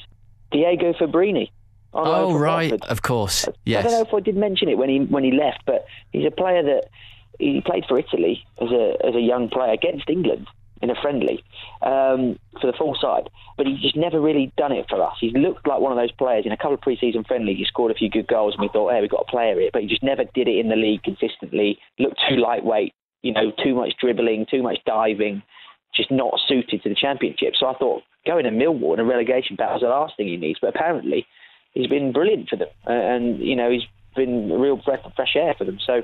Diego 0.52 0.94
Fabbrini. 0.94 1.50
Oh 1.94 2.38
right, 2.38 2.82
of 2.86 3.02
course. 3.02 3.48
Yes. 3.66 3.86
I 3.86 3.90
don't 3.90 4.00
know 4.00 4.08
if 4.08 4.14
I 4.14 4.22
did 4.22 4.38
mention 4.38 4.70
it 4.70 4.78
when 4.78 4.90
he 4.90 5.00
when 5.00 5.26
he 5.26 5.32
left, 5.32 5.64
but 5.66 5.86
he's 6.14 6.26
a 6.26 6.32
player 6.32 6.64
that 6.64 6.86
he 7.38 7.60
played 7.62 7.84
for 7.86 8.00
Italy 8.00 8.46
as 8.62 8.70
a 8.72 8.96
as 9.06 9.16
a 9.16 9.20
young 9.20 9.50
player 9.50 9.74
against 9.74 10.10
England 10.10 10.48
in 10.82 10.90
a 10.90 10.96
friendly 11.02 11.44
um, 11.82 12.38
for 12.60 12.68
the 12.68 12.78
full 12.78 12.96
side, 13.00 13.30
but 13.58 13.68
he's 13.68 13.82
just 13.82 13.96
never 13.96 14.20
really 14.20 14.52
done 14.58 14.72
it 14.72 14.86
for 14.90 15.02
us. 15.02 15.16
He's 15.20 15.34
looked 15.34 15.68
like 15.68 15.80
one 15.80 15.92
of 15.92 15.98
those 15.98 16.12
players 16.12 16.46
in 16.46 16.52
a 16.52 16.58
couple 16.58 16.74
of 16.74 16.82
pre-season 16.82 17.24
friendlies. 17.24 17.58
He 17.58 17.66
scored 17.66 17.92
a 17.92 17.96
few 17.96 18.10
good 18.10 18.28
goals, 18.28 18.56
and 18.56 18.62
we 18.62 18.70
thought, 18.70 18.92
hey, 18.92 19.02
we've 19.02 19.10
got 19.10 19.26
a 19.28 19.32
player 19.32 19.60
here, 19.60 19.70
but 19.72 19.84
he 19.84 19.88
just 19.88 20.04
never 20.04 20.24
did 20.34 20.48
it 20.48 20.58
in 20.58 20.70
the 20.70 20.76
league 20.76 21.04
consistently. 21.04 21.78
Looked 22.00 22.20
too 22.30 22.38
lightweight, 22.38 22.94
you 23.22 23.34
know, 23.34 23.52
too 23.64 23.76
much 23.76 23.94
dribbling, 24.00 24.46
too 24.50 24.64
much 24.64 24.80
diving, 24.86 25.44
just 25.96 26.12
not 26.12 26.40
suited 26.48 26.82
to 26.84 26.90
the 26.90 26.96
championship. 26.96 27.54
So 27.60 27.68
I 27.68 27.78
thought 27.78 28.04
going 28.26 28.46
to 28.46 28.52
Millwall 28.52 28.94
in 28.94 29.00
a 29.00 29.06
relegation 29.06 29.56
battle 29.56 29.78
is 29.78 29.82
the 29.82 29.90
last 29.90 30.14
thing 30.18 30.28
he 30.28 30.38
needs, 30.38 30.60
but 30.60 30.76
apparently 30.76 31.26
he's 31.74 31.88
been 31.88 32.12
brilliant 32.12 32.50
for 32.50 32.56
them, 32.56 32.70
uh, 32.88 32.92
and 32.92 33.40
you 33.40 33.56
know 33.56 33.70
he's 33.72 33.84
been 34.16 34.52
a 34.52 34.58
real 34.58 34.78
breath 34.78 35.06
of 35.06 35.14
fresh 35.16 35.36
air 35.36 35.54
for 35.58 35.66
them. 35.66 35.80
So. 35.86 36.02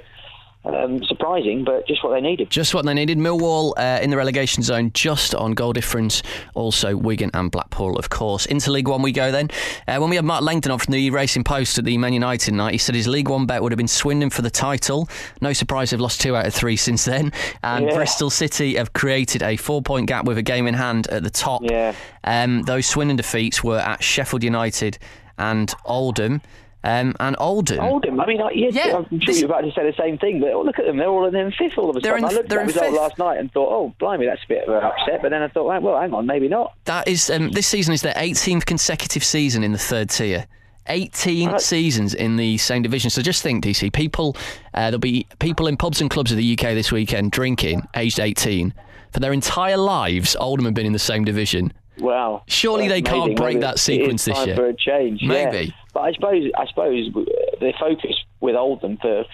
Um, 0.68 1.02
surprising, 1.04 1.64
but 1.64 1.88
just 1.88 2.04
what 2.04 2.12
they 2.12 2.22
needed. 2.22 2.50
Just 2.50 2.74
what 2.76 2.86
they 2.86 2.94
needed. 2.94 3.18
Millwall 3.18 3.74
uh, 3.78 4.02
in 4.02 4.10
the 4.10 4.18
relegation 4.18 4.64
zone, 4.64 4.92
just 4.94 5.34
on 5.34 5.54
goal 5.54 5.72
difference. 5.72 6.22
Also, 6.56 6.96
Wigan 6.96 7.32
and 7.34 7.50
Blackpool, 7.50 7.98
of 7.98 8.10
course. 8.10 8.46
Into 8.46 8.72
League 8.72 8.88
One 8.88 9.02
we 9.02 9.14
go 9.14 9.32
then. 9.32 9.50
Uh, 9.88 9.98
when 9.98 10.10
we 10.10 10.18
had 10.18 10.26
Mark 10.26 10.44
Langdon 10.44 10.72
on 10.72 10.80
from 10.80 10.92
the 10.92 11.10
Racing 11.10 11.46
Post 11.46 11.78
at 11.78 11.86
the 11.86 11.98
Man 11.98 12.12
United 12.12 12.54
night, 12.54 12.74
he 12.74 12.78
said 12.78 12.96
his 12.96 13.08
League 13.08 13.30
One 13.30 13.46
bet 13.46 13.64
would 13.64 13.72
have 13.72 13.78
been 13.78 13.88
Swindon 13.88 14.30
for 14.30 14.42
the 14.42 14.50
title. 14.50 15.08
No 15.42 15.54
surprise 15.54 15.92
they've 15.92 16.00
lost 16.00 16.20
two 16.20 16.36
out 16.36 16.46
of 16.46 16.54
three 16.54 16.76
since 16.76 17.06
then. 17.06 17.32
And 17.64 17.86
yeah. 17.86 17.96
Bristol 17.96 18.30
City 18.30 18.76
have 18.76 18.92
created 18.94 19.42
a 19.44 19.56
four 19.56 19.82
point 19.82 20.08
gap 20.08 20.26
with 20.26 20.38
a 20.38 20.44
game 20.44 20.68
in 20.68 20.74
hand 20.74 21.08
at 21.08 21.24
the 21.24 21.30
top. 21.30 21.62
Yeah. 21.64 21.96
Um, 22.24 22.64
those 22.64 22.86
Swindon 22.86 23.16
defeats 23.16 23.64
were 23.64 23.80
at 23.80 24.04
Sheffield 24.04 24.44
United 24.44 24.98
and 25.38 25.74
Oldham. 25.86 26.42
Um, 26.88 27.14
and 27.20 27.36
Oldham. 27.38 27.82
Oldham. 27.82 28.18
I 28.22 28.26
mean, 28.26 28.40
yeah, 28.54 28.70
yeah, 28.72 28.96
I'm 28.96 29.10
sure 29.10 29.20
this, 29.26 29.42
you're 29.42 29.50
about 29.50 29.60
to 29.60 29.72
say 29.74 29.84
the 29.84 29.96
same 30.00 30.18
thing, 30.18 30.40
but 30.40 30.56
look 30.56 30.80
at 30.80 30.86
them. 30.86 30.96
They're 30.96 31.10
all 31.10 31.26
in 31.26 31.34
them 31.34 31.52
fifth 31.52 31.78
all 31.78 31.90
of 31.90 31.98
a 31.98 32.02
sudden. 32.02 32.24
I 32.24 32.30
looked 32.30 32.46
at 32.46 32.50
that 32.50 32.66
result 32.66 32.94
last 32.94 33.18
night 33.18 33.40
and 33.40 33.52
thought, 33.52 33.70
oh, 33.70 33.94
blimey, 34.00 34.26
that's 34.26 34.42
a 34.46 34.48
bit 34.48 34.66
of 34.66 34.74
an 34.74 34.84
upset. 34.86 35.22
But 35.22 35.32
then 35.32 35.42
I 35.42 35.50
thought, 35.50 35.66
well, 35.66 36.00
hang 36.00 36.14
on, 36.14 36.26
maybe 36.26 36.48
not. 36.48 36.76
That 36.86 37.06
is, 37.10 37.30
um, 37.30 37.50
this 37.52 37.68
season 37.68 37.94
is 37.94 38.04
their 38.04 38.14
18th 38.14 38.66
consecutive 38.66 39.26
season 39.26 39.66
in 39.66 39.74
the 39.74 39.78
third 39.78 40.10
tier. 40.10 40.48
18 40.88 41.50
right. 41.50 41.62
seasons 41.62 42.14
in 42.14 42.38
the 42.38 42.58
same 42.58 42.84
division. 42.84 43.10
So 43.10 43.22
just 43.22 43.44
think, 43.44 43.66
DC, 43.66 43.92
people, 43.92 44.38
uh, 44.74 44.90
there'll 44.90 45.00
be 45.00 45.28
people 45.40 45.68
in 45.68 45.76
pubs 45.76 46.00
and 46.00 46.10
clubs 46.10 46.32
of 46.32 46.38
the 46.38 46.54
UK 46.54 46.74
this 46.74 46.90
weekend 46.90 47.32
drinking, 47.32 47.86
aged 47.98 48.22
18. 48.22 48.74
For 49.12 49.20
their 49.20 49.34
entire 49.34 49.76
lives, 49.76 50.38
Oldham 50.40 50.64
have 50.64 50.74
been 50.74 50.86
in 50.86 50.94
the 50.94 51.00
same 51.00 51.26
division. 51.26 51.74
Wow. 52.00 52.44
Surely 52.48 52.88
they 52.88 53.02
can't 53.02 53.36
break 53.36 53.56
maybe 53.56 53.62
that 53.62 53.80
sequence 53.80 54.26
this 54.26 54.46
year. 54.46 54.56
For 54.56 54.68
a 54.68 54.76
change, 54.76 55.22
maybe. 55.24 55.68
Yeah. 55.68 55.74
But 55.94 56.02
I 56.02 56.14
suppose 56.14 56.52
I 56.58 56.68
suppose 56.68 57.10
the 57.14 57.74
focus 57.80 58.16
with 58.40 58.56
Oldham 58.56 58.98
for 58.98 59.26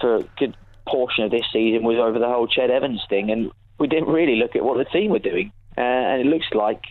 for 0.00 0.16
a 0.16 0.22
good 0.38 0.56
portion 0.86 1.24
of 1.24 1.30
this 1.30 1.44
season 1.52 1.82
was 1.84 1.98
over 1.98 2.18
the 2.18 2.26
whole 2.26 2.48
Ched 2.48 2.70
Evans 2.70 3.02
thing, 3.08 3.30
and 3.30 3.50
we 3.78 3.86
didn't 3.86 4.08
really 4.08 4.36
look 4.36 4.56
at 4.56 4.64
what 4.64 4.78
the 4.78 4.84
team 4.84 5.10
were 5.10 5.18
doing. 5.18 5.52
Uh, 5.76 5.80
and 5.80 6.20
it 6.20 6.26
looks 6.26 6.46
like 6.52 6.82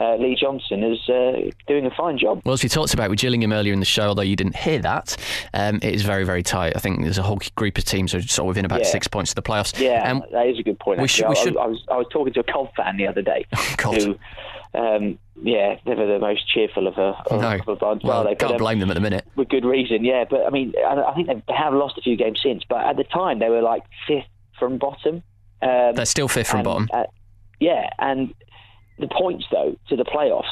uh, 0.00 0.16
Lee 0.16 0.36
Johnson 0.40 0.82
is 0.82 0.98
uh, 1.08 1.50
doing 1.66 1.86
a 1.86 1.90
fine 1.90 2.18
job. 2.18 2.40
Well, 2.44 2.54
as 2.54 2.62
we 2.62 2.68
talked 2.68 2.94
about 2.94 3.10
with 3.10 3.18
Gillingham 3.18 3.52
earlier 3.52 3.72
in 3.72 3.78
the 3.78 3.86
show, 3.86 4.08
although 4.08 4.22
you 4.22 4.36
didn't 4.36 4.56
hear 4.56 4.78
that, 4.80 5.16
um, 5.54 5.76
it 5.76 5.94
is 5.94 6.02
very, 6.02 6.24
very 6.24 6.42
tight. 6.42 6.74
I 6.74 6.78
think 6.78 7.02
there's 7.02 7.18
a 7.18 7.22
whole 7.22 7.40
group 7.54 7.78
of 7.78 7.84
teams 7.84 8.12
who 8.12 8.18
are 8.18 8.22
sort 8.22 8.46
of 8.46 8.48
within 8.48 8.64
about 8.64 8.80
yeah. 8.80 8.90
six 8.90 9.06
points 9.06 9.30
of 9.30 9.34
the 9.36 9.42
playoffs. 9.42 9.78
Yeah, 9.78 10.10
um, 10.10 10.24
that 10.32 10.46
is 10.46 10.58
a 10.58 10.62
good 10.62 10.78
point. 10.78 11.00
We 11.00 11.08
should, 11.08 11.28
we 11.28 11.36
should... 11.36 11.56
I, 11.56 11.66
was, 11.66 11.84
I 11.90 11.96
was 11.96 12.06
talking 12.10 12.32
to 12.32 12.40
a 12.40 12.44
Cobb 12.44 12.74
fan 12.74 12.96
the 12.96 13.06
other 13.06 13.22
day 13.22 13.44
who 13.82 14.18
um, 14.74 15.18
yeah, 15.42 15.76
never 15.84 16.06
the 16.06 16.18
most 16.18 16.48
cheerful 16.48 16.86
of 16.86 16.96
a, 16.98 17.14
of, 17.30 17.40
no. 17.40 17.58
of 17.66 17.82
a. 17.82 17.84
Well, 17.84 18.24
well 18.24 18.34
can't 18.36 18.52
um, 18.52 18.58
blame 18.58 18.78
them 18.78 18.90
at 18.90 18.94
the 18.94 19.00
minute. 19.00 19.26
With 19.36 19.48
good 19.48 19.64
reason, 19.64 20.04
yeah. 20.04 20.24
But 20.28 20.46
I 20.46 20.50
mean, 20.50 20.72
I 20.84 21.12
think 21.14 21.28
they 21.28 21.54
have 21.54 21.74
lost 21.74 21.98
a 21.98 22.02
few 22.02 22.16
games 22.16 22.40
since. 22.42 22.62
But 22.68 22.84
at 22.84 22.96
the 22.96 23.04
time, 23.04 23.38
they 23.38 23.48
were 23.48 23.62
like 23.62 23.82
fifth 24.06 24.26
from 24.58 24.78
bottom. 24.78 25.22
Um, 25.60 25.94
They're 25.94 26.06
still 26.06 26.28
fifth 26.28 26.48
from 26.48 26.60
and, 26.60 26.64
bottom. 26.64 26.88
Uh, 26.92 27.04
yeah, 27.60 27.90
and 27.98 28.34
the 28.98 29.08
points 29.08 29.44
though 29.50 29.76
to 29.88 29.96
the 29.96 30.04
playoffs 30.04 30.44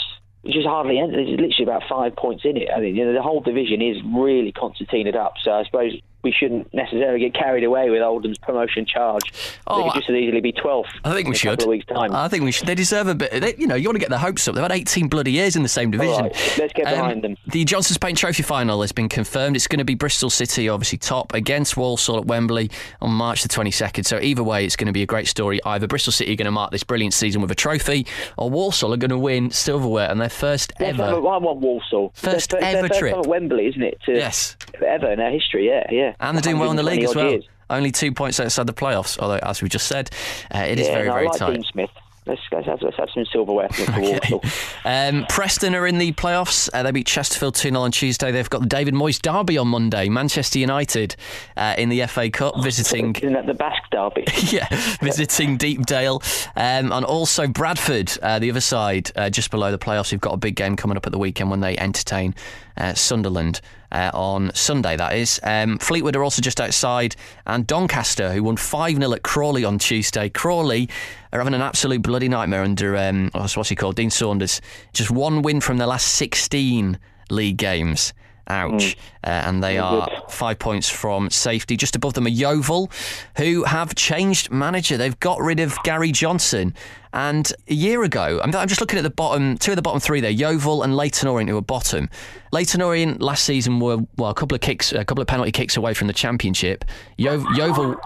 just 0.47 0.67
hardly 0.67 0.99
end. 0.99 1.13
There's 1.13 1.29
literally 1.29 1.65
about 1.65 1.83
five 1.89 2.17
points 2.17 2.45
in 2.45 2.57
it. 2.57 2.69
I 2.75 2.81
mean, 2.81 2.97
you 2.97 3.05
know, 3.05 3.13
the 3.13 3.23
whole 3.23 3.41
division 3.41 3.83
is 3.83 3.97
really 4.15 4.53
concertinaed 4.53 5.17
up. 5.17 5.35
So 5.43 5.53
I 5.53 5.65
suppose 5.65 5.93
we 6.23 6.33
shouldn't 6.33 6.73
necessarily 6.75 7.21
get 7.21 7.35
carried 7.35 7.65
away 7.65 7.91
with 7.91 8.03
Oldham's 8.03 8.39
promotion 8.39 8.87
charge. 8.87 9.33
Oh, 9.67 9.79
they 9.79 9.83
could 9.85 9.95
just 9.95 10.11
as 10.11 10.17
easily 10.17 10.41
be 10.41 10.53
12th. 10.53 10.87
I 11.05 11.15
think 11.15 11.29
we 11.29 11.35
should. 11.35 11.65
weeks 11.67 11.87
time. 11.87 12.15
I 12.15 12.29
think 12.29 12.45
we 12.45 12.53
should. 12.53 12.67
They 12.67 12.75
deserve 12.75 13.09
a 13.09 13.15
bit. 13.15 13.41
They, 13.41 13.55
you 13.57 13.67
know, 13.67 13.75
you 13.75 13.89
want 13.89 13.97
to 13.97 14.01
get 14.01 14.11
their 14.11 14.19
hopes 14.19 14.47
up. 14.49 14.55
They've 14.55 14.63
had 14.63 14.73
18 14.73 15.09
bloody 15.09 15.33
years 15.33 15.57
in 15.57 15.63
the 15.63 15.69
same 15.69 15.91
division. 15.91 16.25
Right, 16.25 16.55
let's 16.59 16.73
get 16.73 16.87
um, 16.87 16.95
behind 16.95 17.25
them. 17.25 17.37
The 17.47 17.65
Johnstone's 17.65 17.99
Paint 17.99 18.19
Trophy 18.19 18.43
final 18.43 18.81
has 18.83 18.93
been 18.93 19.09
confirmed. 19.09 19.57
It's 19.57 19.67
going 19.67 19.79
to 19.79 19.85
be 19.85 19.95
Bristol 19.95 20.31
City, 20.31 20.69
obviously 20.69 20.99
top 20.99 21.33
against 21.35 21.77
Walsall 21.77 22.19
at 22.19 22.27
Wembley 22.27 22.71
on 23.01 23.11
March 23.11 23.43
the 23.43 23.49
22nd. 23.49 24.05
So 24.05 24.19
either 24.21 24.43
way, 24.43 24.65
it's 24.65 24.77
going 24.77 24.87
to 24.87 24.93
be 24.93 25.03
a 25.03 25.07
great 25.07 25.27
story. 25.27 25.61
Either 25.65 25.87
Bristol 25.87 26.13
City 26.13 26.33
are 26.33 26.37
going 26.37 26.47
to 26.47 26.51
mark 26.53 26.71
this 26.71 26.85
brilliant 26.85 27.15
season 27.15 27.41
with 27.41 27.51
a 27.51 27.55
trophy, 27.55 28.07
or 28.37 28.51
Walsall 28.51 28.93
are 28.93 28.99
going 28.99 29.11
to 29.11 29.19
win 29.19 29.51
silverware 29.51 30.11
and 30.11 30.21
their 30.21 30.29
first 30.29 30.73
ever. 30.81 31.03
I 31.03 31.15
want 31.15 31.61
Walsall. 31.61 32.13
First 32.15 32.55
ever 32.55 32.89
first 32.89 33.01
trip 33.01 33.17
at 33.17 33.27
Wembley, 33.27 33.67
isn't 33.67 33.83
it? 33.83 34.01
Yes. 34.07 34.57
Ever 34.85 35.13
in 35.13 35.19
their 35.19 35.31
history, 35.31 35.67
yeah, 35.67 35.87
yeah. 35.91 36.10
And 36.19 36.37
they're 36.37 36.43
doing 36.43 36.59
well 36.59 36.71
in 36.71 36.77
the 36.77 36.83
league 36.83 37.05
as 37.05 37.15
well. 37.15 37.31
Years. 37.31 37.49
Only 37.69 37.93
two 37.93 38.13
points 38.13 38.41
outside 38.41 38.67
the 38.67 38.75
playoffs, 38.75 39.19
although, 39.19 39.39
as 39.43 39.63
we 39.63 39.69
just 39.69 39.87
said, 39.87 40.11
uh, 40.53 40.59
it 40.59 40.79
yeah, 40.79 40.85
is 40.85 40.89
very, 40.89 41.07
no, 41.07 41.15
very 41.15 41.27
I 41.27 41.31
like 41.31 41.39
tight. 41.39 41.53
Dean 41.53 41.65
Smith. 41.65 41.91
Let's, 42.27 42.43
let's, 42.53 42.67
have, 42.67 42.83
let's 42.83 42.97
have 42.99 43.09
some 43.15 43.25
silverware 43.33 43.69
for 43.71 43.91
okay. 43.93 44.41
um, 44.85 45.25
Preston 45.29 45.75
are 45.75 45.87
in 45.87 45.97
the 45.99 46.13
playoffs. 46.13 46.69
Uh, 46.73 46.83
they 46.83 46.91
beat 46.93 47.07
Chesterfield 47.07 47.55
2 47.55 47.71
0 47.71 47.81
on 47.81 47.93
Tuesday. 47.93 48.31
They've 48.31 48.49
got 48.49 48.61
the 48.61 48.67
David 48.67 48.93
Moyes 48.95 49.21
derby 49.21 49.57
on 49.57 49.69
Monday. 49.69 50.09
Manchester 50.09 50.59
United 50.59 51.17
uh, 51.57 51.75
in 51.79 51.89
the 51.89 52.07
FA 52.07 52.29
Cup 52.31 52.63
visiting. 52.63 53.15
Isn't 53.17 53.33
that 53.33 53.47
the 53.47 53.55
Basque 53.55 53.91
derby? 53.91 54.27
yeah, 54.53 54.67
visiting 55.01 55.57
Deepdale. 55.57 56.23
Um, 56.57 56.93
and 56.93 57.05
also 57.07 57.49
Bradford, 57.49 58.13
uh, 58.23 58.39
the 58.39 58.51
other 58.51 58.61
side, 58.61 59.11
uh, 59.17 59.31
just 59.31 59.51
below 59.51 59.71
the 59.71 59.79
playoffs. 59.79 60.13
We've 60.13 60.21
got 60.21 60.35
a 60.35 60.39
big 60.39 60.57
game 60.57 60.77
coming 60.77 60.99
up 60.99 61.07
at 61.07 61.13
the 61.13 61.19
weekend 61.19 61.51
when 61.51 61.61
they 61.61 61.77
entertain 61.79 62.35
uh, 62.77 62.93
Sunderland 62.95 63.61
uh, 63.93 64.11
on 64.15 64.53
Sunday, 64.55 64.97
that 64.97 65.15
is. 65.15 65.41
Um, 65.43 65.79
Fleetwood 65.79 66.17
are 66.17 66.25
also 66.25 66.43
just 66.43 66.61
outside, 66.61 67.17
and 67.47 67.67
Doncaster, 67.67 68.33
who 68.33 68.45
won 68.45 68.57
5 68.57 68.97
0 68.97 69.13
at 69.13 69.23
Crawley 69.23 69.65
on 69.65 69.79
Tuesday. 69.79 70.29
Crawley 70.29 70.89
are 71.33 71.41
having 71.41 71.55
an 71.55 71.63
absolute 71.63 72.03
bloody 72.03 72.29
nightmare 72.29 72.63
under, 72.63 72.97
um, 72.97 73.31
what's 73.33 73.69
he 73.69 73.77
called, 73.77 73.97
Dean 73.97 74.11
Saunders. 74.11 74.61
Just 74.93 75.11
one 75.11 75.43
win 75.43 75.61
from 75.61 75.79
the 75.79 75.87
last 75.87 76.07
16 76.15 76.99
league 77.31 77.57
games. 77.57 78.13
Ouch. 78.51 78.97
Mm. 78.97 78.97
Uh, 79.23 79.29
and 79.29 79.63
they 79.63 79.79
are 79.79 80.09
five 80.29 80.59
points 80.59 80.89
from 80.89 81.31
safety. 81.31 81.77
Just 81.77 81.95
above 81.95 82.15
them 82.15 82.27
are 82.27 82.31
Yeovil, 82.31 82.91
who 83.37 83.65
have 83.65 83.95
changed 83.95 84.51
manager. 84.51 84.97
They've 84.97 85.19
got 85.21 85.41
rid 85.41 85.61
of 85.61 85.77
Gary 85.85 86.11
Johnson. 86.11 86.75
And 87.13 87.53
a 87.69 87.75
year 87.75 88.03
ago, 88.03 88.41
I'm, 88.43 88.55
I'm 88.55 88.69
just 88.69 88.81
looking 88.81 88.99
at 88.99 89.03
the 89.03 89.11
bottom, 89.11 89.57
two 89.59 89.73
of 89.73 89.77
the 89.77 89.83
bottom 89.83 90.01
three 90.01 90.21
there, 90.21 90.31
Yeovil 90.31 90.83
and 90.83 90.97
Leyton 90.97 91.29
Orient, 91.29 91.49
who 91.49 91.55
were 91.55 91.63
bottom. 91.63 92.09
Leyton 92.53 92.83
Orient 92.83 93.21
last 93.21 93.45
season 93.45 93.79
were, 93.79 93.99
well, 94.17 94.31
a 94.31 94.35
couple 94.35 94.55
of 94.55 94.61
kicks, 94.61 94.93
a 94.93 95.05
couple 95.05 95.23
of 95.23 95.29
penalty 95.29 95.53
kicks 95.53 95.77
away 95.77 95.95
from 95.95 96.07
the 96.09 96.13
championship. 96.13 96.85
Yo- 97.17 97.45
Yeovil. 97.55 97.97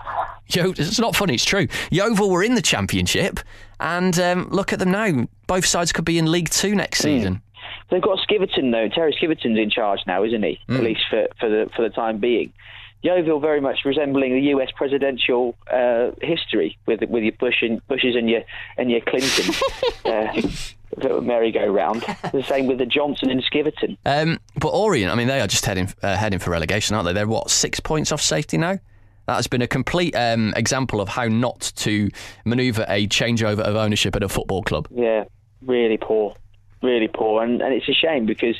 Yo, 0.48 0.72
it's 0.72 0.98
not 0.98 1.16
funny, 1.16 1.34
it's 1.34 1.44
true. 1.44 1.68
Yeovil 1.90 2.28
were 2.28 2.42
in 2.42 2.54
the 2.54 2.60
championship, 2.60 3.40
and 3.80 4.18
um, 4.18 4.48
look 4.50 4.74
at 4.74 4.78
them 4.78 4.90
now. 4.90 5.26
Both 5.46 5.64
sides 5.64 5.90
could 5.90 6.04
be 6.04 6.18
in 6.18 6.30
League 6.30 6.50
Two 6.50 6.74
next 6.74 7.00
hmm. 7.00 7.04
season. 7.04 7.42
They've 7.94 8.02
got 8.02 8.18
Skiverton 8.28 8.72
though. 8.72 8.88
Terry 8.92 9.12
Skiverton's 9.12 9.56
in 9.56 9.70
charge 9.70 10.00
now, 10.04 10.24
isn't 10.24 10.42
he? 10.42 10.58
Mm. 10.68 10.78
At 10.78 10.82
least 10.82 11.02
for, 11.08 11.28
for 11.38 11.48
the 11.48 11.70
for 11.76 11.82
the 11.82 11.90
time 11.90 12.18
being. 12.18 12.52
Yeovil 13.02 13.38
very 13.38 13.60
much 13.60 13.84
resembling 13.84 14.32
the 14.32 14.40
U.S. 14.48 14.70
presidential 14.74 15.54
uh, 15.70 16.10
history 16.20 16.76
with 16.86 17.02
with 17.08 17.22
your 17.22 17.34
Bush 17.38 17.62
and 17.62 17.86
Bushes 17.86 18.16
and 18.16 18.28
your 18.28 18.40
and 18.76 18.90
your 18.90 19.00
Clinton. 19.00 19.54
uh, 20.06 21.20
merry-go-round. 21.20 22.04
The 22.32 22.42
same 22.42 22.66
with 22.66 22.78
the 22.78 22.86
Johnson 22.86 23.30
and 23.30 23.44
Skiverton. 23.44 23.96
Um, 24.04 24.40
but 24.56 24.70
Orient, 24.70 25.12
I 25.12 25.14
mean, 25.14 25.28
they 25.28 25.40
are 25.40 25.46
just 25.46 25.64
heading 25.64 25.88
uh, 26.02 26.16
heading 26.16 26.40
for 26.40 26.50
relegation, 26.50 26.96
aren't 26.96 27.06
they? 27.06 27.12
They're 27.12 27.28
what 27.28 27.48
six 27.48 27.78
points 27.78 28.10
off 28.10 28.20
safety 28.20 28.58
now. 28.58 28.80
That 29.28 29.36
has 29.36 29.46
been 29.46 29.62
a 29.62 29.68
complete 29.68 30.16
um, 30.16 30.52
example 30.56 31.00
of 31.00 31.10
how 31.10 31.26
not 31.28 31.72
to 31.76 32.10
manoeuvre 32.44 32.84
a 32.88 33.06
changeover 33.06 33.60
of 33.60 33.76
ownership 33.76 34.16
at 34.16 34.24
a 34.24 34.28
football 34.28 34.64
club. 34.64 34.88
Yeah, 34.90 35.24
really 35.62 35.96
poor 35.96 36.34
really 36.84 37.08
poor, 37.08 37.42
and, 37.42 37.60
and 37.60 37.74
it's 37.74 37.88
a 37.88 37.92
shame 37.92 38.26
because 38.26 38.56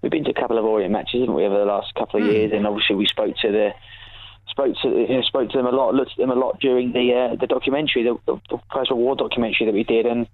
we've 0.00 0.12
been 0.12 0.24
to 0.24 0.30
a 0.30 0.40
couple 0.40 0.58
of 0.58 0.64
Orient 0.64 0.92
matches, 0.92 1.20
haven't 1.20 1.34
we, 1.34 1.44
over 1.44 1.58
the 1.58 1.64
last 1.64 1.94
couple 1.94 2.20
of 2.20 2.26
mm. 2.26 2.32
years, 2.32 2.52
and 2.52 2.66
obviously 2.66 2.96
we 2.96 3.06
spoke 3.06 3.36
to 3.38 3.50
the 3.50 3.70
spoke 4.48 4.74
to 4.82 4.88
you 4.88 5.08
know, 5.08 5.22
spoke 5.22 5.50
to 5.50 5.58
them 5.58 5.66
a 5.66 5.70
lot, 5.70 5.94
looked 5.94 6.12
at 6.12 6.18
them 6.18 6.30
a 6.30 6.34
lot 6.34 6.60
during 6.60 6.92
the 6.92 7.12
uh, 7.12 7.36
the 7.36 7.46
documentary, 7.46 8.02
the, 8.04 8.16
the, 8.26 8.38
the 8.50 8.94
War 8.94 9.16
documentary 9.16 9.66
that 9.66 9.74
we 9.74 9.84
did, 9.84 10.06
and 10.06 10.28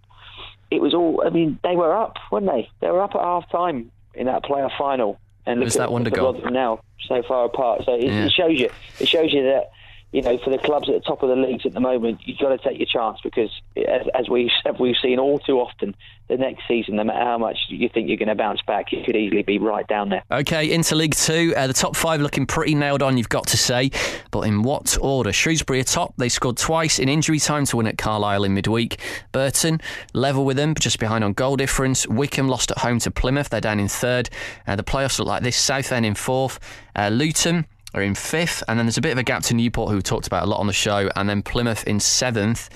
it 0.70 0.80
was 0.80 0.94
all. 0.94 1.22
I 1.24 1.30
mean, 1.30 1.58
they 1.62 1.76
were 1.76 1.94
up, 1.94 2.16
weren't 2.30 2.46
they? 2.46 2.68
They 2.80 2.90
were 2.90 3.02
up 3.02 3.14
at 3.14 3.20
half 3.20 3.50
time 3.50 3.90
in 4.14 4.26
that 4.26 4.42
playoff 4.44 4.76
final, 4.76 5.18
and 5.46 5.60
look 5.60 5.68
at 5.68 5.74
that 5.74 5.92
one 5.92 6.04
to 6.04 6.10
go 6.10 6.32
now, 6.50 6.80
so 7.06 7.22
far 7.26 7.44
apart. 7.44 7.82
So 7.84 7.94
it, 7.94 8.04
yeah. 8.04 8.26
it 8.26 8.32
shows 8.32 8.58
you, 8.58 8.70
it 8.98 9.08
shows 9.08 9.32
you 9.32 9.44
that 9.44 9.70
you 10.12 10.22
know, 10.22 10.38
for 10.38 10.50
the 10.50 10.58
clubs 10.58 10.88
at 10.88 10.94
the 10.94 11.00
top 11.00 11.22
of 11.22 11.28
the 11.28 11.36
leagues 11.36 11.66
at 11.66 11.74
the 11.74 11.80
moment, 11.80 12.20
you've 12.24 12.38
got 12.38 12.48
to 12.48 12.58
take 12.58 12.78
your 12.78 12.86
chance 12.86 13.18
because, 13.22 13.50
as, 13.76 14.06
as 14.14 14.28
we've 14.28 14.50
we've 14.80 14.96
seen 15.02 15.18
all 15.18 15.38
too 15.38 15.58
often, 15.58 15.94
the 16.28 16.36
next 16.38 16.62
season, 16.66 16.96
no 16.96 17.04
matter 17.04 17.18
how 17.18 17.36
much 17.36 17.58
you 17.68 17.90
think 17.90 18.08
you're 18.08 18.16
going 18.16 18.28
to 18.28 18.34
bounce 18.34 18.60
back, 18.62 18.90
you 18.90 19.02
could 19.04 19.16
easily 19.16 19.42
be 19.42 19.58
right 19.58 19.86
down 19.86 20.08
there. 20.08 20.22
Okay, 20.30 20.70
into 20.70 20.94
League 20.94 21.14
Two, 21.14 21.52
uh, 21.56 21.66
the 21.66 21.74
top 21.74 21.94
five 21.94 22.22
looking 22.22 22.46
pretty 22.46 22.74
nailed 22.74 23.02
on, 23.02 23.18
you've 23.18 23.28
got 23.28 23.46
to 23.48 23.58
say. 23.58 23.90
But 24.30 24.42
in 24.42 24.62
what 24.62 24.96
order? 24.98 25.30
Shrewsbury 25.30 25.80
are 25.80 25.84
top. 25.84 26.14
They 26.16 26.30
scored 26.30 26.56
twice 26.56 26.98
in 26.98 27.10
injury 27.10 27.38
time 27.38 27.66
to 27.66 27.76
win 27.76 27.86
at 27.86 27.98
Carlisle 27.98 28.44
in 28.44 28.54
midweek. 28.54 29.00
Burton 29.32 29.80
level 30.14 30.46
with 30.46 30.56
them, 30.56 30.74
just 30.74 30.98
behind 30.98 31.22
on 31.22 31.34
goal 31.34 31.56
difference. 31.56 32.06
Wycombe 32.08 32.48
lost 32.48 32.70
at 32.70 32.78
home 32.78 32.98
to 33.00 33.10
Plymouth. 33.10 33.50
They're 33.50 33.60
down 33.60 33.78
in 33.78 33.88
third. 33.88 34.30
Uh, 34.66 34.76
the 34.76 34.84
playoffs 34.84 35.18
look 35.18 35.28
like 35.28 35.42
this: 35.42 35.56
Southend 35.56 36.06
in 36.06 36.14
fourth. 36.14 36.58
Uh, 36.96 37.10
Luton 37.10 37.66
are 37.94 38.02
in 38.02 38.14
fifth, 38.14 38.62
and 38.68 38.78
then 38.78 38.86
there's 38.86 38.98
a 38.98 39.02
bit 39.02 39.12
of 39.12 39.18
a 39.18 39.22
gap 39.22 39.42
to 39.44 39.54
Newport, 39.54 39.90
who 39.90 39.96
we 39.96 40.02
talked 40.02 40.26
about 40.26 40.44
a 40.44 40.46
lot 40.46 40.60
on 40.60 40.66
the 40.66 40.72
show, 40.72 41.10
and 41.16 41.28
then 41.28 41.42
Plymouth 41.42 41.86
in 41.86 42.00
seventh, 42.00 42.68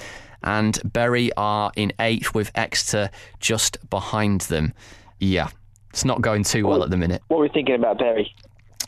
and 0.43 0.81
Bury 0.85 1.31
are 1.37 1.73
in 1.77 1.93
eighth 2.01 2.35
with 2.35 2.51
Exeter 2.55 3.11
just 3.41 3.79
behind 3.91 4.43
them. 4.43 4.73
Yeah, 5.19 5.49
it's 5.91 6.05
not 6.05 6.21
going 6.21 6.45
too 6.45 6.67
well 6.67 6.83
at 6.83 6.91
the 6.91 6.97
minute. 6.97 7.23
What 7.29 7.39
were 7.39 7.43
we 7.45 7.49
thinking 7.51 7.75
about 7.75 7.99
Bury? 7.99 8.35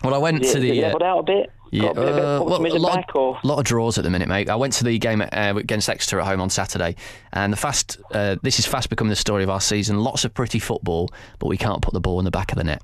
Well, 0.03 0.15
I 0.15 0.19
went 0.19 0.45
to 0.45 0.61
the 0.61 0.81
leveled 0.81 1.03
uh, 1.03 1.07
out 1.07 1.19
a 1.21 1.23
bit. 1.23 1.51
Yeah, 1.71 1.87
a 1.87 1.91
uh, 1.91 2.45
well, 2.45 2.65
a 2.65 2.79
lot, 2.79 2.95
back, 2.95 3.11
of, 3.17 3.37
lot 3.43 3.59
of 3.59 3.65
draws 3.65 3.99
at 3.99 4.05
the 4.05 4.11
minute, 4.11 4.29
mate. 4.29 4.49
I 4.49 4.55
went 4.55 4.75
to 4.75 4.85
the 4.85 4.97
game 4.99 5.23
at, 5.23 5.35
uh, 5.35 5.59
against 5.59 5.89
Exeter 5.89 6.21
at 6.21 6.27
home 6.27 6.41
on 6.41 6.49
Saturday, 6.49 6.95
and 7.33 7.53
the 7.53 7.57
fast. 7.57 7.99
Uh, 8.13 8.37
this 8.43 8.59
is 8.59 8.67
fast 8.67 8.91
becoming 8.91 9.11
the 9.11 9.17
story 9.17 9.43
of 9.43 9.51
our 9.51 9.61
season. 9.61 9.99
Lots 9.99 10.25
of 10.25 10.33
pretty 10.35 10.61
football, 10.61 11.11
but 11.39 11.49
we 11.49 11.57
can't 11.57 11.83
put 11.83 11.93
the 11.93 12.01
ball 12.01 12.21
in 12.21 12.25
the 12.25 12.31
back 12.31 12.53
of 12.53 12.59
the 12.59 12.65
net. 12.65 12.83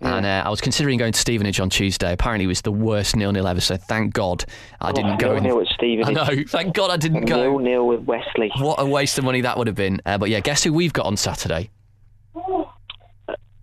Yeah. 0.00 0.16
And 0.16 0.26
uh, 0.26 0.42
I 0.44 0.50
was 0.50 0.60
considering 0.60 0.98
going 0.98 1.12
to 1.12 1.18
Stevenage 1.18 1.60
on 1.60 1.70
Tuesday. 1.70 2.12
Apparently, 2.12 2.44
it 2.44 2.48
was 2.48 2.62
the 2.62 2.72
worst 2.72 3.16
nil 3.16 3.32
nil 3.32 3.46
ever. 3.46 3.60
So 3.60 3.76
thank 3.76 4.12
God 4.12 4.44
I 4.80 4.90
oh, 4.90 4.92
didn't 4.92 5.18
go. 5.18 5.34
Nil 5.34 5.42
nil 5.42 5.60
at 5.60 5.66
Stevenage. 5.68 6.08
I 6.08 6.12
know. 6.12 6.44
Thank 6.48 6.74
God 6.74 6.90
I 6.90 6.96
didn't 6.96 7.24
go. 7.24 7.36
Nil 7.36 7.58
nil 7.58 7.86
with 7.86 8.00
Wesley. 8.00 8.50
What 8.58 8.80
a 8.80 8.86
waste 8.86 9.18
of 9.18 9.24
money 9.24 9.40
that 9.42 9.56
would 9.56 9.66
have 9.66 9.76
been. 9.76 10.00
Uh, 10.04 10.18
but 10.18 10.30
yeah, 10.30 10.40
guess 10.40 10.64
who 10.64 10.72
we've 10.72 10.92
got 10.92 11.06
on 11.06 11.16
Saturday? 11.16 11.70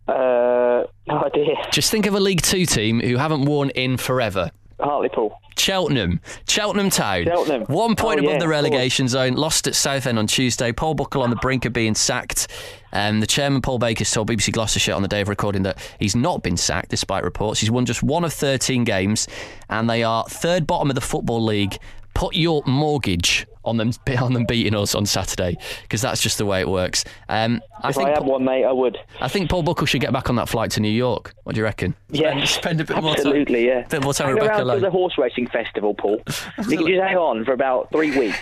Uh, 0.08 0.84
no 1.08 1.24
idea. 1.26 1.56
Just 1.72 1.92
think 1.92 2.06
of 2.06 2.16
a 2.16 2.20
League 2.20 2.42
Two 2.42 2.66
team 2.66 3.00
who 3.00 3.18
haven't 3.18 3.46
worn 3.46 3.70
in 3.72 3.98
forever. 3.98 4.52
Hartlepool. 4.80 5.38
Cheltenham. 5.58 6.20
Cheltenham 6.48 6.90
Town. 6.90 7.26
Cheltenham. 7.26 7.64
One 7.66 7.96
point 7.96 8.20
oh, 8.20 8.24
above 8.24 8.34
yeah, 8.34 8.40
the 8.40 8.48
relegation 8.48 9.08
zone. 9.08 9.34
Lost 9.34 9.68
at 9.68 9.76
Southend 9.76 10.18
on 10.18 10.28
Tuesday. 10.28 10.72
Paul 10.72 10.96
Buckle 10.96 11.22
on 11.22 11.30
the 11.30 11.36
brink 11.38 11.66
of 11.66 11.74
being 11.74 11.94
sacked. 11.94 12.48
Um, 12.94 13.20
the 13.20 13.28
chairman, 13.28 13.62
Paul 13.62 13.80
Baker, 13.80 14.06
told 14.06 14.30
BBC 14.30 14.52
Gloucestershire 14.52 14.94
on 14.94 15.02
the 15.02 15.08
day 15.08 15.22
of 15.22 15.30
recording 15.30 15.64
that 15.64 15.78
he's 16.00 16.16
not 16.16 16.44
been 16.44 16.58
sacked 16.58 16.90
despite 16.90 17.24
reports. 17.24 17.60
He's 17.60 17.72
won 17.72 17.86
just 17.86 18.04
one 18.04 18.24
of 18.24 18.34
13 18.34 18.84
games, 18.84 19.28
and 19.70 19.90
they 19.90 20.04
are 20.04 20.26
third 20.26 20.68
bottom 20.68 20.90
of 20.90 20.96
the 20.96 21.02
Football 21.02 21.44
League. 21.44 21.78
Put 22.14 22.36
your 22.36 22.62
mortgage 22.66 23.48
on 23.64 23.78
them 23.78 23.92
on 24.20 24.34
them 24.34 24.46
beating 24.46 24.76
us 24.76 24.96
on 24.96 25.06
Saturday 25.06 25.58
because 25.84 26.02
that's 26.02 26.22
just 26.22 26.38
the 26.38 26.46
way 26.46 26.62
it 26.62 26.68
works. 26.68 27.04
Um, 27.30 27.62
I 27.82 27.90
if 27.90 27.96
think 27.96 28.10
I 28.10 28.14
had 28.14 28.26
one, 28.26 28.44
mate, 28.44 28.66
I 28.66 28.72
would. 28.72 28.98
I 29.20 29.28
think 29.28 29.50
Paul 29.50 29.64
Buckle 29.64 29.86
should 29.86 30.02
get 30.02 30.12
back 30.12 30.30
on 30.30 30.36
that 30.36 30.50
flight 30.50 30.72
to 30.72 30.82
New 30.82 30.90
York. 30.90 31.34
What 31.44 31.56
do 31.56 31.60
you 31.60 31.64
reckon? 31.64 31.96
Yeah, 32.10 32.44
spend, 32.46 32.50
spend 32.50 32.82
a 32.82 32.86
bit 32.86 33.02
more 33.02 33.16
time. 33.16 33.28
Absolutely, 33.28 33.68
yeah. 33.68 33.86
A 33.86 33.88
bit 33.88 34.04
more 34.04 34.14
time 34.14 34.28
hang 34.28 34.36
Rebecca 34.36 34.66
around 34.66 34.76
to 34.76 34.82
the 34.82 34.92
horse 34.92 35.18
racing 35.18 35.48
festival, 35.48 35.94
Paul. 35.94 36.22
you 36.68 36.78
can 36.78 36.88
just 36.88 37.02
hang 37.02 37.18
on 37.18 37.46
for 37.46 37.54
about 37.54 37.92
three 37.92 38.18
weeks. 38.18 38.40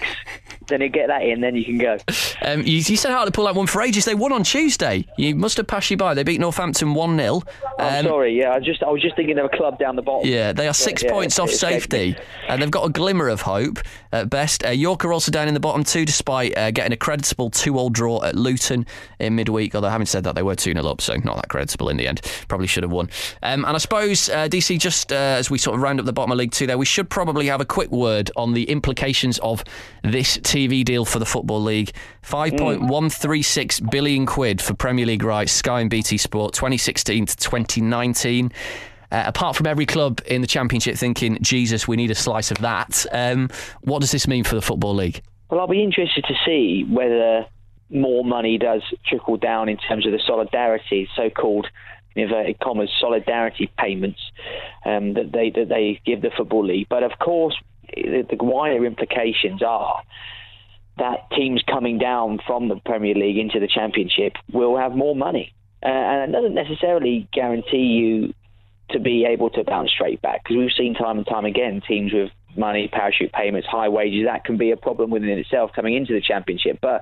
Then 0.70 0.82
you 0.82 0.89
get 0.89 1.07
that 1.07 1.24
in, 1.24 1.41
then 1.41 1.55
you 1.55 1.65
can 1.65 1.78
go. 1.78 1.97
Um, 2.41 2.61
you, 2.61 2.78
you 2.78 2.95
said 2.95 3.11
Hartlepool 3.11 3.47
had 3.47 3.55
won 3.55 3.67
for 3.67 3.82
ages. 3.82 4.05
They 4.05 4.15
won 4.15 4.32
on 4.32 4.43
Tuesday. 4.43 5.05
You 5.17 5.36
must 5.36 5.57
have 5.57 5.67
passed 5.67 5.91
you 5.91 5.97
by. 5.97 6.13
They 6.13 6.24
beat 6.24 6.39
Northampton 6.39 6.93
one 6.93 7.17
0 7.17 7.41
I'm 7.78 8.05
um, 8.05 8.11
sorry. 8.11 8.38
Yeah, 8.38 8.53
I 8.53 8.59
just 8.59 8.82
I 8.82 8.89
was 8.89 9.01
just 9.01 9.15
thinking 9.15 9.38
of 9.39 9.45
a 9.45 9.49
club 9.49 9.78
down 9.78 9.95
the 9.97 10.01
bottom. 10.01 10.30
Yeah, 10.30 10.53
they 10.53 10.67
are 10.67 10.74
six 10.74 11.03
yeah, 11.03 11.11
points 11.11 11.38
off 11.38 11.49
safety, 11.49 12.15
and 12.47 12.61
they've 12.61 12.72
got 12.72 12.86
a 12.86 12.89
glimmer 12.89 13.28
of 13.28 13.41
hope 13.41 13.80
at 14.11 14.30
best. 14.30 14.65
Uh, 14.65 14.70
York 14.70 15.03
are 15.05 15.11
also 15.11 15.32
down 15.32 15.47
in 15.47 15.53
the 15.53 15.59
bottom 15.59 15.84
two, 15.84 16.05
despite 16.05 16.57
uh, 16.57 16.72
getting 16.72 16.93
a 16.93 16.97
creditable 16.97 17.49
two-all 17.49 17.89
draw 17.89 18.24
at 18.24 18.36
Luton 18.36 18.86
in 19.20 19.36
midweek. 19.36 19.76
Although 19.76 19.89
having 19.89 20.07
said 20.07 20.24
that, 20.24 20.36
they 20.36 20.43
were 20.43 20.55
two 20.55 20.74
0 20.74 20.86
up, 20.86 21.01
so 21.01 21.15
not 21.17 21.36
that 21.36 21.49
creditable 21.49 21.89
in 21.89 21.97
the 21.97 22.07
end. 22.07 22.22
Probably 22.47 22.67
should 22.67 22.84
have 22.84 22.91
won. 22.91 23.09
Um, 23.43 23.65
and 23.65 23.76
I 23.76 23.80
suppose 23.80 24.30
uh, 24.30 24.47
DC, 24.47 24.80
just 24.80 25.11
uh, 25.11 25.15
as 25.15 25.49
we 25.49 25.57
sort 25.57 25.76
of 25.76 25.82
round 25.82 25.99
up 25.99 26.05
the 26.05 26.13
bottom 26.13 26.32
of 26.32 26.38
League 26.38 26.51
Two, 26.51 26.67
there 26.67 26.78
we 26.78 26.86
should 26.86 27.09
probably 27.09 27.47
have 27.47 27.61
a 27.61 27.65
quick 27.65 27.91
word 27.91 28.32
on 28.36 28.53
the 28.53 28.63
implications 28.70 29.39
of 29.39 29.63
this 30.03 30.38
TV 30.60 30.84
deal 30.84 31.05
for 31.05 31.20
the 31.20 31.26
Football 31.26 31.62
League. 31.62 31.91
5.136 32.24 33.89
billion 33.89 34.26
quid 34.26 34.62
for 34.62 34.74
Premier 34.74 35.05
League 35.05 35.24
rights, 35.24 35.53
Sky 35.53 35.80
and 35.80 35.89
BT 35.89 36.18
Sport, 36.18 36.53
2016 36.53 37.28
to 37.28 37.38
2019. 37.38 38.51
Uh, 39.12 39.24
apart 39.26 39.55
from 39.55 39.66
every 39.68 39.86
club 39.86 40.22
in 40.28 40.41
the 40.41 40.47
Championship 40.47 40.95
thinking, 40.95 41.38
Jesus, 41.41 41.88
we 41.88 41.95
need 41.95 42.12
a 42.12 42.16
slice 42.16 42.51
of 42.51 42.57
that, 42.60 43.05
um, 43.12 43.49
what 43.82 44.01
does 44.01 44.12
this 44.12 44.28
mean 44.28 44.43
for 44.43 44.55
the 44.55 44.62
Football 44.62 44.95
League? 44.95 45.22
Well, 45.49 45.62
I'll 45.62 45.68
be 45.68 45.84
interested 45.84 46.26
to 46.26 46.36
see 46.45 46.86
whether 46.88 47.45
more 47.89 48.24
money 48.24 48.57
does 48.57 48.84
trickle 49.07 49.38
down 49.38 49.68
in 49.68 49.78
terms 49.78 50.05
of 50.05 50.12
the 50.12 50.20
solidarity, 50.28 51.07
so 51.16 51.30
called 51.30 51.68
inverted 52.16 52.60
commas, 52.60 52.91
solidarity 52.99 53.72
payments 53.80 54.20
um, 54.86 55.14
that 55.14 55.32
they 55.32 55.49
that 55.51 55.70
they 55.70 56.01
give 56.05 56.22
the 56.22 56.32
Football 56.36 56.68
League. 56.68 56.88
But 56.89 57.01
of 57.03 57.18
course, 57.18 57.55
the, 57.95 58.28
the 58.30 58.43
wider 58.43 58.86
implications 58.86 59.64
are 59.64 60.03
that 61.00 61.30
teams 61.36 61.64
coming 61.70 61.97
down 61.97 62.39
from 62.45 62.68
the 62.68 62.76
Premier 62.86 63.16
League 63.16 63.38
into 63.38 63.60
the 63.60 63.68
Championship 63.68 64.34
will 64.52 64.78
have 64.78 64.93
more 64.93 65.16
money. 65.16 65.54
Uh, 65.84 65.89
and 65.89 66.30
it 66.30 66.36
doesn't 66.36 66.54
necessarily 66.54 67.28
guarantee 67.32 67.78
you 67.78 68.34
to 68.91 69.00
be 69.00 69.26
able 69.26 69.50
to 69.52 69.64
bounce 69.64 69.91
straight 69.91 70.22
back 70.22 70.43
because 70.43 70.58
we've 70.58 70.72
seen 70.78 70.93
time 70.93 71.18
and 71.18 71.28
time 71.28 71.45
again 71.45 71.82
teams 71.88 72.12
with 72.12 72.32
money, 72.58 72.89
parachute 72.91 73.32
payments, 73.32 73.68
high 73.68 73.89
wages 73.89 74.26
that 74.26 74.43
can 74.43 74.58
be 74.58 74.72
a 74.72 74.78
problem 74.78 75.10
within 75.10 75.30
itself 75.30 75.72
coming 75.76 75.95
into 75.95 76.14
the 76.14 76.22
championship. 76.22 76.80
But 76.82 77.02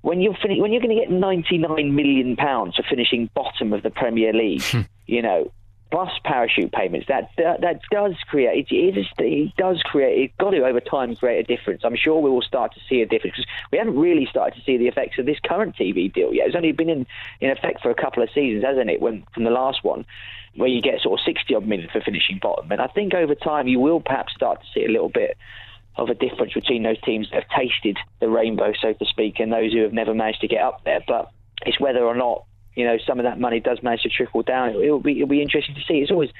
when 0.00 0.20
you're 0.20 0.36
fin- 0.42 0.60
when 0.60 0.72
you're 0.72 0.82
going 0.82 0.96
to 0.96 1.02
get 1.02 1.10
99 1.10 1.94
million 1.94 2.36
pounds 2.36 2.76
for 2.76 2.82
finishing 2.88 3.30
bottom 3.34 3.72
of 3.72 3.82
the 3.82 3.90
Premier 3.90 4.32
League, 4.32 4.62
hmm. 4.62 4.82
you 5.06 5.22
know 5.22 5.52
plus 5.90 6.10
parachute 6.24 6.72
payments. 6.72 7.06
That 7.08 7.30
that, 7.36 7.60
that 7.60 7.80
does 7.90 8.14
create 8.28 8.66
it, 8.70 8.74
is, 8.74 9.06
it 9.18 9.56
does 9.56 9.82
create 9.82 10.24
it's 10.24 10.34
got 10.38 10.50
to 10.50 10.64
over 10.64 10.80
time 10.80 11.14
create 11.16 11.38
a 11.38 11.56
difference. 11.56 11.82
I'm 11.84 11.96
sure 11.96 12.20
we 12.20 12.30
will 12.30 12.42
start 12.42 12.74
to 12.74 12.80
see 12.88 13.02
a 13.02 13.06
difference 13.06 13.36
because 13.36 13.50
we 13.70 13.78
haven't 13.78 13.98
really 13.98 14.26
started 14.26 14.56
to 14.58 14.64
see 14.64 14.76
the 14.76 14.88
effects 14.88 15.18
of 15.18 15.26
this 15.26 15.38
current 15.44 15.76
TV 15.76 16.12
deal 16.12 16.32
yet. 16.32 16.48
It's 16.48 16.56
only 16.56 16.72
been 16.72 16.88
in, 16.88 17.06
in 17.40 17.50
effect 17.50 17.82
for 17.82 17.90
a 17.90 17.94
couple 17.94 18.22
of 18.22 18.30
seasons, 18.34 18.64
hasn't 18.64 18.90
it? 18.90 19.00
When 19.00 19.24
from 19.32 19.44
the 19.44 19.50
last 19.50 19.84
one, 19.84 20.04
where 20.54 20.68
you 20.68 20.80
get 20.80 21.00
sort 21.00 21.20
of 21.20 21.24
60 21.24 21.54
odd 21.54 21.66
minutes 21.66 21.92
for 21.92 22.00
finishing 22.00 22.38
bottom, 22.40 22.70
and 22.72 22.80
I 22.80 22.88
think 22.88 23.14
over 23.14 23.34
time 23.34 23.68
you 23.68 23.80
will 23.80 24.00
perhaps 24.00 24.34
start 24.34 24.60
to 24.60 24.66
see 24.74 24.84
a 24.84 24.90
little 24.90 25.10
bit 25.10 25.36
of 25.96 26.10
a 26.10 26.14
difference 26.14 26.52
between 26.52 26.82
those 26.82 27.00
teams 27.02 27.28
that 27.30 27.42
have 27.42 27.58
tasted 27.58 27.98
the 28.20 28.28
rainbow, 28.28 28.72
so 28.80 28.92
to 28.92 29.04
speak, 29.06 29.40
and 29.40 29.52
those 29.52 29.72
who 29.72 29.82
have 29.82 29.92
never 29.92 30.14
managed 30.14 30.40
to 30.42 30.48
get 30.48 30.60
up 30.60 30.84
there. 30.84 31.00
But 31.06 31.30
it's 31.64 31.80
whether 31.80 32.04
or 32.04 32.14
not 32.14 32.44
you 32.76 32.84
know 32.84 32.98
some 33.06 33.18
of 33.18 33.24
that 33.24 33.40
money 33.40 33.58
does 33.58 33.82
manage 33.82 34.02
to 34.02 34.08
trickle 34.08 34.42
down. 34.42 34.70
It'll 34.70 35.00
be 35.00 35.12
it'll 35.12 35.26
be 35.26 35.42
interesting 35.42 35.74
to 35.74 35.80
see. 35.82 35.94
It's 35.94 36.10
always 36.10 36.30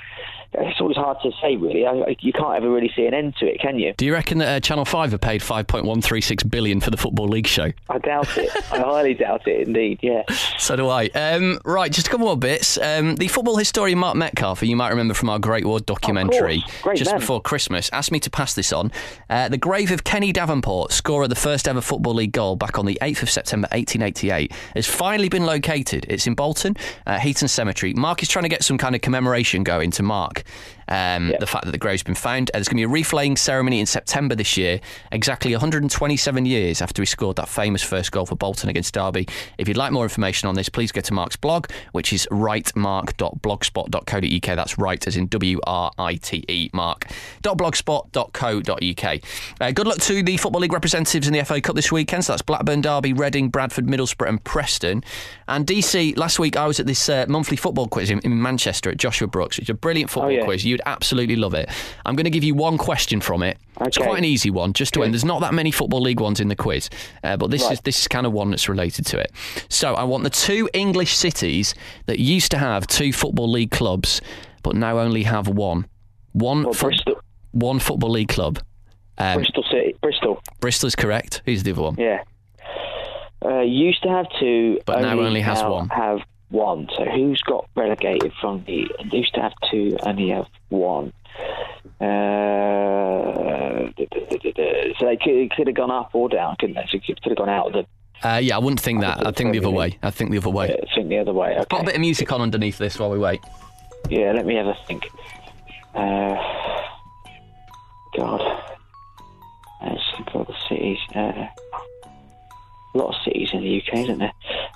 it's 0.52 0.80
always 0.80 0.96
hard 0.96 1.18
to 1.22 1.32
say 1.42 1.56
really. 1.56 1.86
I, 1.86 2.16
you 2.20 2.32
can't 2.32 2.56
ever 2.56 2.70
really 2.70 2.90
see 2.94 3.06
an 3.06 3.14
end 3.14 3.36
to 3.36 3.46
it, 3.46 3.60
can 3.60 3.78
you? 3.78 3.94
Do 3.96 4.06
you 4.06 4.12
reckon 4.12 4.38
that 4.38 4.56
uh, 4.56 4.60
Channel 4.60 4.84
Five 4.84 5.12
have 5.12 5.20
paid 5.20 5.42
five 5.42 5.66
point 5.66 5.84
one 5.84 6.00
three 6.00 6.20
six 6.20 6.42
billion 6.42 6.80
for 6.80 6.90
the 6.90 6.96
Football 6.96 7.28
League 7.28 7.46
show? 7.46 7.72
I 7.88 7.98
doubt 7.98 8.36
it. 8.36 8.50
I 8.72 8.78
highly 8.80 9.14
doubt 9.14 9.46
it. 9.46 9.66
Indeed, 9.66 10.00
yeah. 10.02 10.22
So 10.58 10.76
do 10.76 10.88
I. 10.88 11.06
Um, 11.06 11.58
right, 11.64 11.90
just 11.90 12.06
a 12.06 12.10
couple 12.10 12.26
more 12.26 12.36
bits. 12.36 12.78
Um, 12.78 13.16
the 13.16 13.28
football 13.28 13.56
historian 13.56 13.98
Mark 13.98 14.16
Metcalf, 14.16 14.62
you 14.62 14.76
might 14.76 14.90
remember 14.90 15.14
from 15.14 15.30
our 15.30 15.38
Great 15.38 15.64
War 15.64 15.80
documentary 15.80 16.62
just 16.94 17.10
man. 17.10 17.20
before 17.20 17.40
Christmas, 17.40 17.90
asked 17.92 18.12
me 18.12 18.20
to 18.20 18.30
pass 18.30 18.54
this 18.54 18.72
on. 18.72 18.92
Uh, 19.28 19.48
the 19.48 19.58
grave 19.58 19.90
of 19.90 20.04
Kenny 20.04 20.32
Davenport, 20.32 20.92
scorer 20.92 21.24
of 21.24 21.30
the 21.30 21.34
first 21.34 21.66
ever 21.68 21.80
Football 21.80 22.14
League 22.14 22.32
goal 22.32 22.56
back 22.56 22.78
on 22.78 22.86
the 22.86 22.98
8th 23.02 23.22
of 23.22 23.30
September 23.30 23.68
1888, 23.72 24.52
has 24.74 24.86
finally 24.86 25.28
been 25.28 25.44
located. 25.44 26.06
It's 26.08 26.25
in 26.26 26.34
Bolton, 26.34 26.76
uh, 27.06 27.18
Heaton 27.18 27.48
Cemetery. 27.48 27.94
Mark 27.94 28.22
is 28.22 28.28
trying 28.28 28.44
to 28.44 28.48
get 28.48 28.64
some 28.64 28.78
kind 28.78 28.94
of 28.94 29.00
commemoration 29.00 29.64
going 29.64 29.90
to 29.92 30.02
mark 30.02 30.42
um, 30.88 31.34
the 31.38 31.46
fact 31.46 31.64
that 31.64 31.72
the 31.72 31.78
grave's 31.78 32.02
been 32.02 32.14
found. 32.14 32.50
Uh, 32.50 32.58
there's 32.58 32.68
going 32.68 32.76
to 32.76 32.80
be 32.80 32.84
a 32.84 32.88
reef 32.88 33.12
laying 33.12 33.36
ceremony 33.36 33.80
in 33.80 33.86
September 33.86 34.34
this 34.34 34.56
year, 34.56 34.80
exactly 35.12 35.52
127 35.52 36.46
years 36.46 36.82
after 36.82 37.02
he 37.02 37.06
scored 37.06 37.36
that 37.36 37.48
famous 37.48 37.82
first 37.82 38.12
goal 38.12 38.26
for 38.26 38.36
Bolton 38.36 38.68
against 38.68 38.94
Derby. 38.94 39.26
If 39.58 39.66
you'd 39.68 39.76
like 39.76 39.92
more 39.92 40.04
information 40.04 40.48
on 40.48 40.54
this, 40.54 40.68
please 40.68 40.92
go 40.92 41.00
to 41.00 41.14
Mark's 41.14 41.36
blog, 41.36 41.68
which 41.92 42.12
is 42.12 42.26
rightmark.blogspot.co.uk. 42.30 44.56
That's 44.56 44.78
right, 44.78 45.06
as 45.06 45.16
in 45.16 45.26
W 45.28 45.60
R 45.66 45.92
I 45.98 46.14
T 46.16 46.44
E, 46.48 46.70
mark.blogspot.co.uk. 46.72 49.20
Uh, 49.60 49.70
good 49.72 49.86
luck 49.86 49.98
to 49.98 50.22
the 50.22 50.36
Football 50.36 50.60
League 50.62 50.72
representatives 50.72 51.26
in 51.26 51.32
the 51.32 51.44
FA 51.44 51.60
Cup 51.60 51.76
this 51.76 51.92
weekend. 51.92 52.24
So 52.24 52.32
that's 52.32 52.42
Blackburn, 52.42 52.80
Derby, 52.80 53.12
Reading, 53.12 53.48
Bradford, 53.48 53.86
Middlesbrough, 53.86 54.28
and 54.28 54.44
Preston. 54.44 55.02
And 55.48 55.66
DC, 55.66 56.16
last 56.16 56.38
week 56.38 56.56
I 56.56 56.66
was 56.66 56.80
at 56.80 56.86
this 56.86 57.08
uh, 57.08 57.26
monthly 57.28 57.56
football 57.56 57.88
quiz 57.88 58.10
in, 58.10 58.20
in 58.20 58.40
Manchester 58.40 58.90
at 58.90 58.96
Joshua 58.96 59.28
Brooks, 59.28 59.58
which 59.58 59.66
is 59.66 59.70
a 59.70 59.74
brilliant 59.74 60.10
football 60.10 60.30
yeah. 60.30 60.44
quiz. 60.44 60.64
You'd 60.76 60.82
absolutely 60.84 61.36
love 61.36 61.54
it. 61.54 61.70
I'm 62.04 62.16
going 62.16 62.24
to 62.24 62.30
give 62.30 62.44
you 62.44 62.54
one 62.54 62.76
question 62.76 63.22
from 63.22 63.42
it. 63.42 63.56
It's 63.80 63.96
quite 63.96 64.18
an 64.18 64.26
easy 64.26 64.50
one, 64.50 64.74
just 64.74 64.92
to 64.94 65.02
end. 65.02 65.14
There's 65.14 65.24
not 65.24 65.40
that 65.40 65.54
many 65.54 65.70
football 65.70 66.02
league 66.02 66.20
ones 66.20 66.38
in 66.38 66.48
the 66.48 66.54
quiz, 66.56 66.90
uh, 67.24 67.38
but 67.38 67.50
this 67.50 67.62
Right. 67.62 67.72
is 67.72 67.80
this 67.80 67.98
is 68.00 68.08
kind 68.08 68.26
of 68.26 68.32
one 68.34 68.50
that's 68.50 68.68
related 68.68 69.06
to 69.06 69.18
it. 69.18 69.32
So 69.70 69.94
I 69.94 70.04
want 70.04 70.22
the 70.24 70.28
two 70.30 70.68
English 70.74 71.14
cities 71.14 71.74
that 72.04 72.18
used 72.18 72.50
to 72.50 72.58
have 72.58 72.86
two 72.86 73.10
football 73.10 73.50
league 73.50 73.70
clubs, 73.70 74.20
but 74.62 74.76
now 74.76 74.98
only 74.98 75.22
have 75.22 75.48
one. 75.48 75.86
One 76.32 76.64
Well, 76.64 76.74
fo- 76.74 76.88
Bristol, 76.88 77.14
one 77.52 77.78
football 77.78 78.10
league 78.10 78.28
club. 78.28 78.58
Um, 79.16 79.36
Bristol 79.36 79.64
City, 79.70 79.94
Bristol. 80.02 80.42
Bristol 80.60 80.88
is 80.88 80.94
correct. 80.94 81.40
Who's 81.46 81.62
the 81.62 81.72
other 81.72 81.80
one? 81.82 81.96
Yeah. 81.98 82.20
Uh, 83.42 83.60
used 83.60 84.02
to 84.02 84.10
have 84.10 84.26
two, 84.38 84.78
But 84.84 85.00
now 85.00 85.18
only 85.20 85.40
has 85.40 85.62
now 85.62 85.72
one. 85.72 85.88
Have 85.88 86.18
one. 86.50 86.88
So 86.96 87.04
who's 87.04 87.42
got 87.42 87.68
relegated 87.74 88.32
from 88.40 88.64
the? 88.66 88.90
They 89.10 89.18
used 89.18 89.34
to 89.34 89.40
have 89.40 89.52
two, 89.70 89.96
only 90.04 90.30
have 90.30 90.46
one. 90.68 91.12
Uh, 92.00 93.90
so 94.98 95.06
they 95.06 95.16
could, 95.16 95.50
could 95.56 95.66
have 95.66 95.76
gone 95.76 95.90
up 95.90 96.14
or 96.14 96.28
down, 96.28 96.56
couldn't 96.58 96.76
they? 96.76 96.86
So 96.90 96.98
could, 97.04 97.22
could 97.22 97.30
have 97.30 97.38
gone 97.38 97.48
out 97.48 97.68
of 97.68 97.72
the. 97.72 98.26
Uh, 98.26 98.38
yeah, 98.38 98.56
I 98.56 98.58
wouldn't 98.58 98.80
think 98.80 99.02
that. 99.02 99.26
I 99.26 99.30
think 99.30 99.52
the 99.52 99.58
other 99.58 99.70
way. 99.70 99.98
I 100.02 100.10
think 100.10 100.30
the 100.30 100.38
other 100.38 100.50
way. 100.50 100.74
I 100.74 100.94
think 100.94 101.08
the 101.08 101.18
other 101.18 101.32
way. 101.32 101.56
Put 101.68 101.82
a 101.82 101.84
bit 101.84 101.94
of 101.96 102.00
music 102.00 102.32
on 102.32 102.40
underneath 102.40 102.78
this 102.78 102.98
while 102.98 103.10
we 103.10 103.18
wait. 103.18 103.40
Yeah, 104.08 104.32
let 104.32 104.46
me 104.46 104.54
have 104.54 104.66
a 104.66 104.76
think. 104.86 105.06
Uh, 105.94 106.36
God, 108.16 108.40
let's 109.82 110.00
think 110.16 110.28
of 110.34 110.46
the 110.46 110.54
cities. 110.68 110.98
Uh, 111.14 111.46
a 112.98 113.02
lot 113.02 113.14
of 113.14 113.22
cities 113.24 113.50
in 113.52 113.60
the 113.60 113.82
UK, 113.82 113.98
isn't 114.00 114.18
there? 114.18 114.32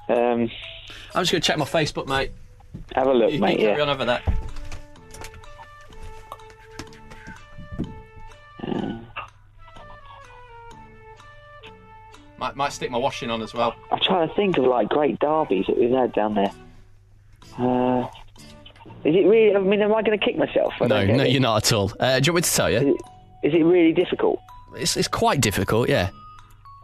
Um, 0.08 0.50
I'm 1.14 1.22
just 1.22 1.32
going 1.32 1.40
to 1.40 1.40
check 1.40 1.58
my 1.58 1.64
Facebook, 1.64 2.06
mate. 2.06 2.30
have 2.94 3.06
a 3.06 3.12
look, 3.12 3.32
You 3.32 3.40
mate. 3.40 3.58
carry 3.58 3.76
Yeah. 3.76 3.82
on 3.82 3.88
over 3.88 4.04
there. 4.04 4.22
Might, 12.38 12.56
might 12.56 12.72
stick 12.72 12.90
my 12.90 12.98
washing 12.98 13.30
on 13.30 13.42
as 13.42 13.52
well. 13.52 13.74
I'm 13.92 14.00
trying 14.02 14.26
to 14.28 14.34
think 14.34 14.56
of 14.56 14.64
like 14.64 14.88
great 14.88 15.18
derbies 15.18 15.66
that 15.66 15.78
we've 15.78 15.90
had 15.90 16.12
down 16.14 16.34
there. 16.34 16.50
Uh, 17.58 18.06
is 19.04 19.14
it 19.14 19.26
really? 19.26 19.54
I 19.54 19.58
mean, 19.60 19.82
am 19.82 19.94
I 19.94 20.02
going 20.02 20.18
to 20.18 20.24
kick 20.24 20.38
myself? 20.38 20.72
I 20.80 20.86
No, 20.86 21.06
get 21.06 21.16
no, 21.16 21.24
it. 21.24 21.30
you're 21.32 21.40
not 21.42 21.64
at 21.66 21.72
all. 21.74 21.92
Uh, 22.00 22.18
do 22.18 22.28
you 22.28 22.32
want 22.32 22.44
me 22.44 22.48
to 22.48 22.54
tell 22.56 22.70
you? 22.70 22.96
Is 23.42 23.52
it 23.54 23.62
really 23.62 23.92
difficult? 23.92 24.38
It's, 24.76 24.96
it's 24.96 25.08
quite 25.08 25.40
difficult, 25.42 25.88
yeah. 25.90 26.10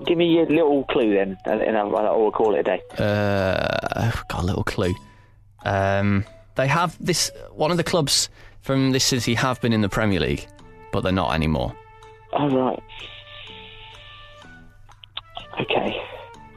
Give 0.04 0.18
me 0.18 0.38
a 0.40 0.44
little 0.44 0.84
clue 0.84 1.14
then, 1.14 1.38
and, 1.46 1.62
and 1.62 1.76
I'll, 1.76 1.96
I'll 1.96 2.30
call 2.30 2.54
it 2.54 2.60
a 2.60 2.62
day. 2.62 2.82
Uh, 2.98 3.66
I've 3.94 4.28
got 4.28 4.42
a 4.42 4.44
little 4.46 4.64
clue. 4.64 4.94
Um, 5.64 6.24
they 6.54 6.66
have 6.68 6.96
this. 7.04 7.30
One 7.52 7.70
of 7.70 7.78
the 7.78 7.84
clubs 7.84 8.28
from 8.60 8.90
this 8.92 9.04
city 9.04 9.34
have 9.34 9.60
been 9.62 9.72
in 9.72 9.80
the 9.80 9.88
Premier 9.88 10.20
League, 10.20 10.46
but 10.92 11.00
they're 11.00 11.12
not 11.12 11.32
anymore. 11.34 11.74
All 12.34 12.50
right. 12.50 12.82
Okay. 15.60 15.96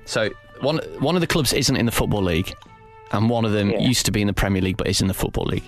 So 0.06 0.30
one 0.62 0.80
one 1.00 1.16
of 1.16 1.22
the 1.22 1.28
clubs 1.28 1.54
isn't 1.54 1.76
in 1.76 1.86
the 1.86 1.92
football 1.92 2.22
league, 2.24 2.54
and 3.12 3.30
one 3.30 3.46
of 3.46 3.52
them 3.54 3.70
Yeah. 3.72 3.80
used 3.80 4.06
to 4.08 4.12
be 4.12 4.22
in 4.22 4.28
the 4.28 4.34
Premier 4.34 4.62
League 4.62 4.78
but 4.78 4.88
is 4.88 5.02
in 5.02 5.08
the 5.08 5.14
football 5.14 5.46
league. 5.46 5.64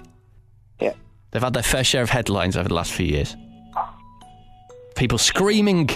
Yeah. 0.80 0.93
They've 1.32 1.41
had 1.41 1.53
their 1.53 1.63
fair 1.63 1.84
share 1.84 2.01
of 2.03 2.09
headlines 2.09 2.57
over 2.57 2.67
the 2.67 2.74
last 2.76 2.91
few 2.91 3.05
years. 3.05 3.36
People 4.95 5.17
screaming 5.17 5.89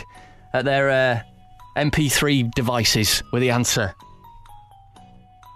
at 0.54 0.64
their 0.64 0.90
uh, 0.90 1.20
MP3 1.76 2.52
devices 2.54 3.22
were 3.32 3.40
the 3.40 3.50
answer. 3.50 3.94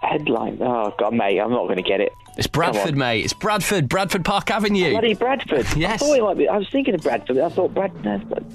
Headline. 0.02 0.58
Oh 0.60 0.94
God, 0.98 1.14
mate, 1.14 1.38
I'm 1.38 1.50
not 1.50 1.64
going 1.64 1.76
to 1.76 1.82
get 1.82 2.00
it. 2.00 2.12
It's 2.36 2.46
Bradford, 2.46 2.96
mate. 2.96 3.24
It's 3.24 3.34
Bradford, 3.34 3.88
Bradford 3.88 4.24
Park 4.24 4.50
Avenue. 4.50 4.92
Bloody 4.92 5.14
Bradford. 5.14 5.66
Yes. 5.76 6.02
I 6.02 6.06
thought 6.06 6.18
it 6.18 6.22
might 6.22 6.36
be. 6.38 6.48
I 6.48 6.56
was 6.58 6.68
thinking 6.68 6.94
of 6.94 7.02
Bradford. 7.02 7.38
I 7.38 7.48
thought 7.48 7.72
Brad. 7.74 7.90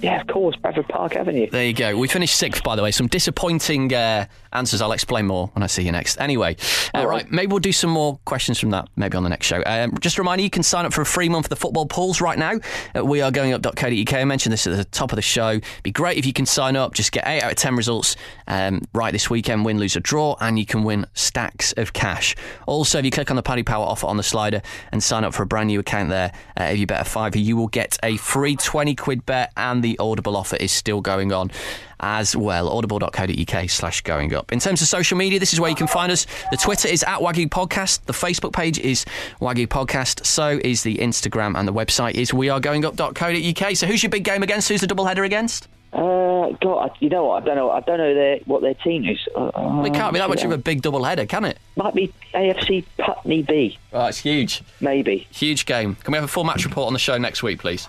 Yeah, 0.02 0.22
of 0.22 0.28
course, 0.28 0.56
Bradford 0.58 0.88
Park 0.88 1.16
Avenue. 1.16 1.50
There 1.50 1.66
you 1.66 1.74
go. 1.74 1.98
We 1.98 2.08
finished 2.08 2.36
sixth, 2.36 2.64
by 2.64 2.76
the 2.76 2.84
way. 2.84 2.92
Some 2.92 3.08
disappointing 3.08 3.94
uh, 3.94 4.26
answers. 4.54 4.82
I'll 4.82 4.92
explain 4.92 5.26
more 5.26 5.48
when 5.54 5.64
I 5.64 5.68
see 5.68 5.84
you 5.84 5.92
next. 5.92 6.20
Anyway, 6.20 6.56
uh, 6.94 7.00
All 7.00 7.08
right. 7.08 7.24
right. 7.24 7.32
Maybe 7.32 7.48
we'll 7.48 7.60
do 7.60 7.72
some 7.72 7.90
more 7.90 8.20
questions 8.26 8.60
from 8.60 8.70
that 8.72 8.88
maybe 8.96 9.18
on 9.18 9.24
the 9.24 9.30
next 9.30 9.48
show. 9.48 9.62
Um, 9.66 9.98
just 10.00 10.18
a 10.18 10.22
reminder, 10.22 10.44
you 10.44 10.50
can 10.50 10.64
sign 10.64 10.86
up 10.86 10.94
for 10.94 11.02
a 11.02 11.06
free 11.06 11.30
month 11.30 11.46
of 11.48 11.50
the 11.50 11.56
football 11.56 11.86
pools 11.86 12.22
right 12.22 12.38
now 12.38 12.54
at 12.94 13.04
wearegoingup.co.uk. 13.04 14.14
I 14.14 14.24
mentioned 14.26 14.54
this 14.54 14.68
at 14.68 14.76
the 14.78 14.86
top 14.86 15.12
of 15.12 15.16
the 15.16 15.22
show. 15.22 15.60
Be 15.84 15.92
great 15.92 16.18
if 16.18 16.26
you 16.26 16.34
can 16.34 16.46
sign 16.46 16.76
up. 16.76 16.94
Just 16.94 17.12
get 17.12 17.24
eight 17.28 17.42
out 17.42 17.52
of 17.52 17.58
ten 17.58 17.76
results 17.76 18.16
um, 18.48 18.82
right 18.94 19.12
this 19.12 19.30
weekend. 19.30 19.66
Win, 19.66 19.80
lose, 19.80 19.96
or 19.96 20.00
draw, 20.02 20.36
and 20.42 20.58
you 20.60 20.66
can 20.66 20.84
win 20.84 21.06
stacks 21.14 21.74
of 21.78 21.94
cash. 21.94 22.36
Also, 22.68 23.00
if 23.00 23.06
you 23.06 23.12
click 23.12 23.30
on 23.32 23.36
the 23.36 23.44
Paddy 23.44 23.64
Power 23.66 23.86
offer 23.86 24.08
on 24.08 24.18
the 24.18 24.24
slider 24.24 24.62
and 24.92 25.04
sign 25.04 25.24
up 25.24 25.34
for 25.34 25.44
a 25.44 25.46
brand 25.46 25.68
new 25.68 25.80
account 25.80 26.10
there, 26.10 26.32
uh, 26.60 26.66
if 26.66 26.80
you 26.80 26.88
bet 26.88 27.02
a 27.02 27.10
fiver, 27.10 27.38
you 27.38 27.58
will 27.58 27.68
get 27.68 27.98
a 28.04 28.18
free 28.18 28.56
20 28.56 28.96
quid 28.96 29.26
bet, 29.26 29.52
and 29.58 29.84
the 29.84 29.98
Audible 30.00 30.38
offer 30.38 30.56
is 30.56 30.72
still 30.72 31.02
going 31.02 31.32
on 31.32 31.52
as 32.00 32.36
well. 32.36 32.70
Audible.co.uk 32.70 33.70
slash 33.70 34.02
going 34.02 34.34
up. 34.34 34.52
In 34.52 34.60
terms 34.60 34.82
of 34.82 34.88
social 34.88 35.18
media, 35.18 35.40
this 35.40 35.54
is 35.54 35.60
where 35.60 35.70
you 35.70 35.76
can 35.76 35.88
find 35.88 36.12
us. 36.12 36.28
The 36.52 36.58
Twitter 36.58 36.88
is 36.88 37.04
at 37.04 37.20
WAGU 37.20 37.50
Podcast. 37.50 38.06
The 38.06 38.14
Facebook 38.14 38.54
page 38.54 38.80
is 38.80 39.06
WAGU 39.42 39.68
Podcast. 39.68 40.26
So 40.26 40.60
is 40.64 40.84
the 40.84 40.98
Instagram 40.98 41.58
and 41.58 41.68
the 41.68 41.74
website 41.74 42.16
is 42.16 42.32
wearegoingup.co.uk. 42.32 43.76
So 43.76 43.88
who's 43.88 44.04
your 44.04 44.10
big 44.10 44.24
game 44.24 44.44
against? 44.44 44.70
Who's 44.70 44.82
the 44.82 44.88
double 44.88 45.06
header 45.06 45.24
against? 45.24 45.68
Uh, 45.96 46.50
God, 46.62 46.92
you 47.00 47.08
know 47.10 47.24
what? 47.26 47.44
I 47.44 47.46
don't 47.46 47.56
know. 47.56 47.72
I 47.72 47.80
don't 47.80 47.98
know 47.98 48.14
their, 48.14 48.38
what 48.46 48.62
their 48.62 48.74
team 48.74 49.06
is. 49.06 49.18
Uh, 49.34 49.50
Well, 49.56 49.86
it 49.86 49.94
can't 49.94 50.12
be 50.14 50.20
that 50.20 50.28
much 50.28 50.44
of 50.44 50.52
a 50.52 50.58
big 50.58 50.82
double 50.82 51.04
header, 51.06 51.26
can 51.26 51.46
it? 51.46 51.58
Might 51.78 51.94
be 51.94 52.14
AFC 52.34 52.84
Putney 52.98 53.44
B, 53.44 53.78
Oh, 53.94 54.06
it's 54.08 54.18
huge. 54.18 54.62
maybe. 54.82 55.26
Huge 55.32 55.66
game. 55.66 55.96
Can 55.96 56.12
we 56.12 56.18
have 56.18 56.26
a 56.26 56.28
full 56.28 56.44
match 56.44 56.66
report 56.66 56.88
on 56.88 56.94
the 56.94 57.00
show 57.00 57.18
next 57.18 57.44
week, 57.44 57.60
please? 57.60 57.88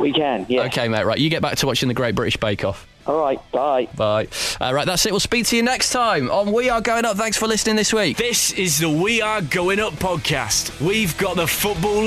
We 0.00 0.12
can. 0.12 0.46
Yeah. 0.48 0.62
Okay, 0.62 0.88
mate. 0.88 1.04
Right, 1.06 1.18
you 1.18 1.28
get 1.28 1.42
back 1.42 1.56
to 1.56 1.66
watching 1.66 1.88
the 1.88 1.94
Great 1.94 2.14
British 2.14 2.36
Bake 2.36 2.64
Off. 2.64 2.86
All 3.06 3.20
right. 3.20 3.38
Bye. 3.52 3.86
Bye. 3.96 4.28
Uh, 4.60 4.72
right, 4.72 4.86
that's 4.86 5.04
it. 5.04 5.12
We'll 5.12 5.20
speak 5.20 5.46
to 5.46 5.56
you 5.56 5.62
next 5.62 5.90
time 5.90 6.30
on 6.30 6.52
We 6.52 6.70
Are 6.70 6.80
Going 6.80 7.04
Up. 7.04 7.16
Thanks 7.16 7.36
for 7.36 7.46
listening 7.48 7.76
this 7.76 7.92
week. 7.92 8.16
This 8.16 8.52
is 8.52 8.78
the 8.78 8.88
We 8.88 9.20
Are 9.20 9.42
Going 9.42 9.78
Up 9.80 9.92
podcast. 9.94 10.80
We've 10.80 11.16
got 11.18 11.36
the 11.36 11.46
football 11.46 12.06